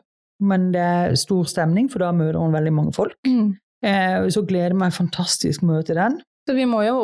Men 0.49 0.69
det 0.73 0.81
er 0.81 1.15
stor 1.19 1.47
stemning, 1.51 1.89
for 1.91 2.03
da 2.03 2.13
møter 2.15 2.39
hun 2.39 2.55
veldig 2.55 2.73
mange 2.75 2.93
folk. 2.95 3.15
Mm. 3.27 3.53
Eh, 3.85 4.27
så 4.31 4.43
gleder 4.47 4.73
jeg 4.73 4.79
meg 4.81 4.95
fantastisk 4.95 5.63
mye 5.67 5.83
til 5.87 5.99
den. 5.99 6.17
Så 6.47 6.55
vi 6.57 6.65
må 6.67 6.81
jo 6.83 6.97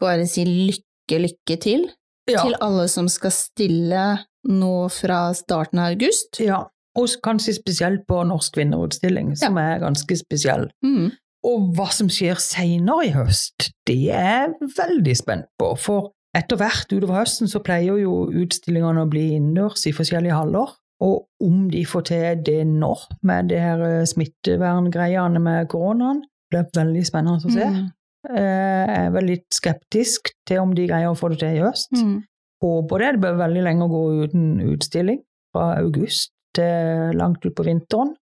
bare 0.00 0.26
si 0.30 0.46
lykke, 0.46 1.20
lykke 1.26 1.56
til 1.62 1.88
ja. 2.30 2.42
til 2.42 2.56
alle 2.62 2.86
som 2.90 3.08
skal 3.10 3.34
stille 3.34 4.04
nå 4.50 4.74
fra 4.94 5.22
starten 5.36 5.82
av 5.82 5.94
august. 5.94 6.40
Ja, 6.42 6.64
og 6.98 7.16
kanskje 7.24 7.54
spesielt 7.54 8.06
på 8.08 8.22
Norsk 8.26 8.56
vinnerutstilling, 8.58 9.34
som 9.38 9.58
ja. 9.58 9.74
er 9.74 9.82
ganske 9.84 10.16
spesiell. 10.18 10.68
Mm. 10.84 11.10
Og 11.46 11.70
hva 11.76 11.88
som 11.94 12.10
skjer 12.12 12.40
seinere 12.42 13.06
i 13.08 13.12
høst, 13.14 13.70
det 13.88 13.96
er 14.12 14.50
jeg 14.50 14.72
veldig 14.76 15.14
spent 15.16 15.48
på. 15.60 15.72
For 15.80 16.10
etter 16.36 16.58
hvert 16.60 16.90
utover 16.92 17.22
høsten 17.22 17.48
så 17.50 17.62
pleier 17.64 18.00
jo 18.02 18.26
utstillingene 18.42 19.06
å 19.06 19.10
bli 19.10 19.30
innendørs 19.38 19.86
i 19.88 19.94
forskjellige 19.96 20.36
haller. 20.36 20.74
Og 21.00 21.46
om 21.46 21.62
de 21.72 21.80
får 21.88 22.10
til 22.10 22.42
det 22.44 22.58
nå, 22.68 22.90
med 23.24 23.48
det 23.48 23.62
her 23.62 23.80
eh, 23.86 24.08
smitteverngreiene 24.08 25.40
med 25.40 25.70
koronaen, 25.72 26.20
blir 26.52 26.66
veldig 26.76 27.04
spennende 27.08 27.48
å 27.48 27.54
se. 27.54 27.68
Mm. 27.72 27.86
Eh, 28.28 28.82
jeg 28.90 28.98
er 28.98 29.14
vel 29.14 29.30
litt 29.30 29.56
skeptisk 29.56 30.34
til 30.48 30.60
om 30.60 30.74
de 30.76 30.84
greier 30.90 31.08
å 31.08 31.16
få 31.16 31.30
det 31.32 31.40
til 31.40 31.56
i 31.56 31.64
høst. 31.64 31.94
Mm. 31.96 32.18
Håper 32.60 33.00
det. 33.00 33.14
Det 33.14 33.22
blir 33.24 33.40
veldig 33.40 33.64
lenge 33.64 33.86
å 33.86 33.92
gå 33.94 34.02
uten 34.26 34.50
utstilling. 34.74 35.22
Fra 35.56 35.72
august 35.80 36.34
til 36.56 37.14
langt 37.18 37.44
utpå 37.46 37.64
vinteren. 37.66 38.14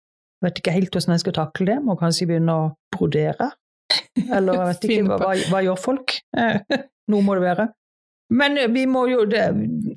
Vet 0.45 0.61
ikke 0.61 0.75
helt 0.77 0.93
hvordan 0.95 1.17
jeg 1.17 1.21
skal 1.25 1.37
takle 1.41 1.67
det. 1.73 1.79
Må 1.83 1.97
kanskje 1.99 2.29
begynne 2.31 2.55
å 2.55 2.69
brodere. 2.95 3.51
Eller 4.29 4.55
jeg 4.55 4.69
vet 4.69 4.85
ikke, 4.89 5.09
hva, 5.09 5.19
hva, 5.25 5.35
hva 5.51 5.65
gjør 5.67 5.81
folk? 5.83 6.15
Noe 7.11 7.25
må 7.25 7.35
det 7.39 7.43
være. 7.49 7.69
Men 8.31 8.59
vi 8.75 8.83
må 8.85 9.07
jo 9.09 9.23
det, 9.25 9.47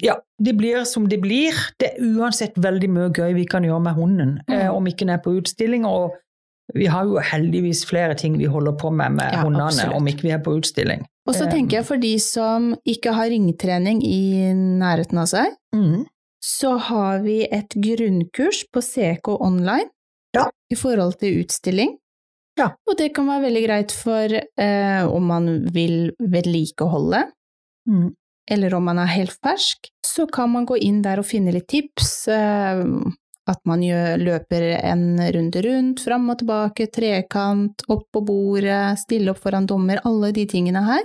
Ja, 0.01 0.13
det 0.39 0.53
blir 0.55 0.85
som 0.87 1.09
det 1.11 1.19
blir. 1.21 1.51
Det 1.81 1.89
er 1.97 2.11
uansett 2.15 2.55
veldig 2.63 2.87
mye 2.95 3.09
gøy 3.11 3.33
vi 3.35 3.43
kan 3.51 3.65
gjøre 3.67 3.83
med 3.89 3.97
hunden. 3.99 4.37
Mm. 4.47 4.55
Eh, 4.55 4.69
om 4.71 4.87
ikke 4.87 5.03
den 5.03 5.17
er 5.17 5.23
på 5.25 5.33
utstilling. 5.35 5.83
Og 5.85 6.13
vi 6.73 6.87
har 6.87 7.03
jo 7.09 7.19
heldigvis 7.19 7.81
flere 7.89 8.15
ting 8.15 8.37
vi 8.39 8.47
holder 8.47 8.77
på 8.79 8.89
med 8.95 9.17
med 9.19 9.33
Ja, 9.35 9.41
hundene, 9.43 9.65
absolutt. 9.67 9.97
om 9.99 10.07
ikke 10.07 10.29
vi 10.29 10.31
er 10.31 10.39
på 10.45 10.53
utstilling. 10.55 11.03
Og 11.27 11.35
så 11.35 11.43
Eh, 11.45 11.51
tenker 11.51 11.77
jeg 11.81 11.85
for 11.85 11.99
de 12.01 12.13
som 12.23 12.71
ikke 12.87 13.11
har 13.13 13.27
ringtrening 13.29 13.99
i 14.07 14.53
nærheten 14.55 15.19
av 15.19 15.27
seg, 15.27 15.51
Mm. 15.75 16.05
Så 16.43 16.75
har 16.89 17.21
vi 17.23 17.43
et 17.47 17.69
grunnkurs 17.77 18.63
på 18.73 18.81
CK 18.81 19.27
online 19.39 19.89
Ja. 20.35 20.47
i 20.71 20.75
forhold 20.75 21.19
til 21.19 21.41
utstilling. 21.43 21.97
Ja. 22.57 22.69
Og 22.87 22.97
det 22.97 23.13
kan 23.15 23.27
være 23.27 23.45
veldig 23.47 23.63
greit 23.67 23.91
for 23.91 24.33
eh, 24.35 25.03
om 25.07 25.23
man 25.27 25.65
vil 25.73 26.11
vedlikeholde, 26.19 27.31
Mm. 27.89 28.13
eller 28.49 28.73
om 28.75 28.83
man 28.85 28.99
er 28.99 29.07
helt 29.07 29.33
fersk, 29.43 29.89
så 30.05 30.27
kan 30.31 30.51
man 30.51 30.65
gå 30.65 30.77
inn 30.77 31.01
der 31.01 31.17
og 31.19 31.25
finne 31.25 31.51
litt 31.51 31.67
tips. 31.67 32.27
Eh, 32.27 32.83
at 33.49 33.57
man 33.65 33.81
gjør, 33.81 34.17
løper 34.21 34.61
en 34.83 35.17
runde 35.33 35.61
rundt, 35.65 35.99
fram 36.05 36.29
og 36.29 36.37
tilbake, 36.39 36.85
trekant, 36.93 37.81
opp 37.89 38.05
på 38.13 38.21
bordet, 38.23 38.99
stille 38.99 39.31
opp 39.33 39.39
foran 39.41 39.65
dommer, 39.67 39.99
alle 40.05 40.31
de 40.31 40.45
tingene 40.45 40.83
her 40.85 41.01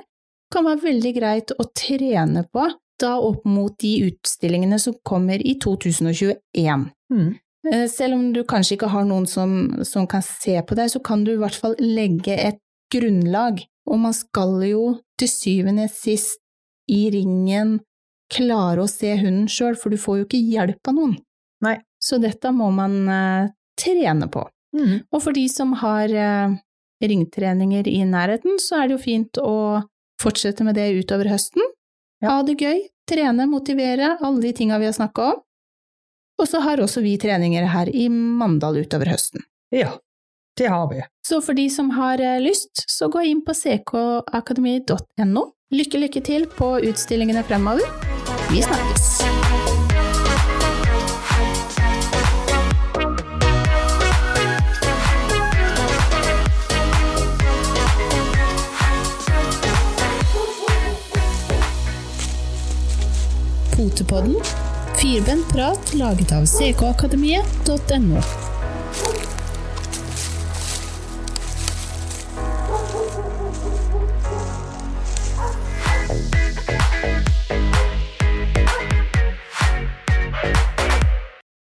kan 0.53 0.64
være 0.64 0.82
veldig 0.84 1.12
greit 1.16 1.51
å 1.59 1.64
trene 1.74 2.45
på 2.53 2.68
da 3.01 3.16
opp 3.20 3.44
mot 3.49 3.74
de 3.82 3.92
utstillingene 4.09 4.78
som 4.80 4.97
kommer 5.07 5.42
i 5.42 5.57
2021. 5.62 6.86
Mm. 7.12 7.34
Eh, 7.72 7.86
Selv 7.90 8.14
om 8.14 8.30
du 8.32 8.42
kanskje 8.49 8.76
ikke 8.76 8.92
har 8.92 9.07
noen 9.09 9.26
som, 9.30 9.82
som 9.84 10.07
kan 10.11 10.24
se 10.24 10.57
på 10.62 10.78
deg, 10.78 10.90
så 10.92 11.03
kan 11.05 11.24
du 11.24 11.34
i 11.34 11.40
hvert 11.40 11.59
fall 11.59 11.76
legge 11.82 12.36
et 12.36 12.61
grunnlag. 12.92 13.62
Og 13.86 14.01
man 14.03 14.14
skal 14.16 14.59
jo 14.66 14.84
til 15.18 15.30
syvende 15.30 15.88
sist 15.92 16.40
i 16.90 17.07
ringen 17.12 17.78
klare 18.32 18.82
å 18.82 18.90
se 18.90 19.12
hunden 19.20 19.47
sjøl, 19.51 19.76
for 19.78 19.92
du 19.92 20.01
får 20.01 20.20
jo 20.20 20.26
ikke 20.26 20.42
hjelp 20.42 20.90
av 20.90 20.97
noen. 20.97 21.16
Nei. 21.64 21.78
Så 22.03 22.18
dette 22.22 22.51
må 22.55 22.68
man 22.74 22.97
uh, 23.09 23.49
trene 23.78 24.28
på. 24.30 24.42
Mm. 24.76 25.07
Og 25.11 25.22
for 25.22 25.34
de 25.34 25.47
som 25.51 25.72
har 25.80 26.12
uh, 26.12 26.57
ringtreninger 27.03 27.88
i 27.88 28.03
nærheten, 28.09 28.61
så 28.62 28.80
er 28.80 28.88
det 28.88 28.97
jo 28.97 29.03
fint 29.03 29.40
å 29.40 29.57
fortsette 30.22 30.66
med 30.66 30.76
det 30.78 30.90
utover 31.01 31.30
høsten. 31.32 31.64
Ja. 32.23 32.31
Ha 32.31 32.43
det 32.47 32.57
gøy, 32.61 32.87
trene, 33.09 33.47
motivere, 33.51 34.17
alle 34.21 34.43
de 34.43 34.53
tinga 34.57 34.79
vi 34.81 34.89
har 34.89 34.97
snakka 34.97 35.33
om. 35.35 35.43
Og 36.41 36.49
så 36.49 36.61
har 36.61 36.81
også 36.85 37.01
vi 37.05 37.17
treninger 37.21 37.64
her 37.73 37.89
i 37.89 38.09
Mandal 38.12 38.83
utover 38.85 39.09
høsten. 39.12 39.45
Ja, 39.73 39.95
det 40.59 40.69
har 40.73 40.89
vi. 40.93 41.03
Så 41.27 41.41
for 41.45 41.57
de 41.57 41.69
som 41.73 41.91
har 41.97 42.21
eh, 42.21 42.41
lyst, 42.45 42.85
så 42.93 43.09
gå 43.12 43.25
inn 43.25 43.45
på 43.45 43.57
ckakademi.no. 43.57 45.47
Lykke, 45.75 45.99
lykke 46.05 46.23
til 46.23 46.47
på 46.47 46.77
utstillingene 46.87 47.43
fremover. 47.49 47.89
Vi 48.53 48.62
snakkes! 48.62 49.56
Potepodden. 63.77 64.37
Firbent 64.97 65.53
prat 65.53 65.95
laget 65.95 66.33
av 66.33 66.47
ckakademiet.no. 66.47 68.45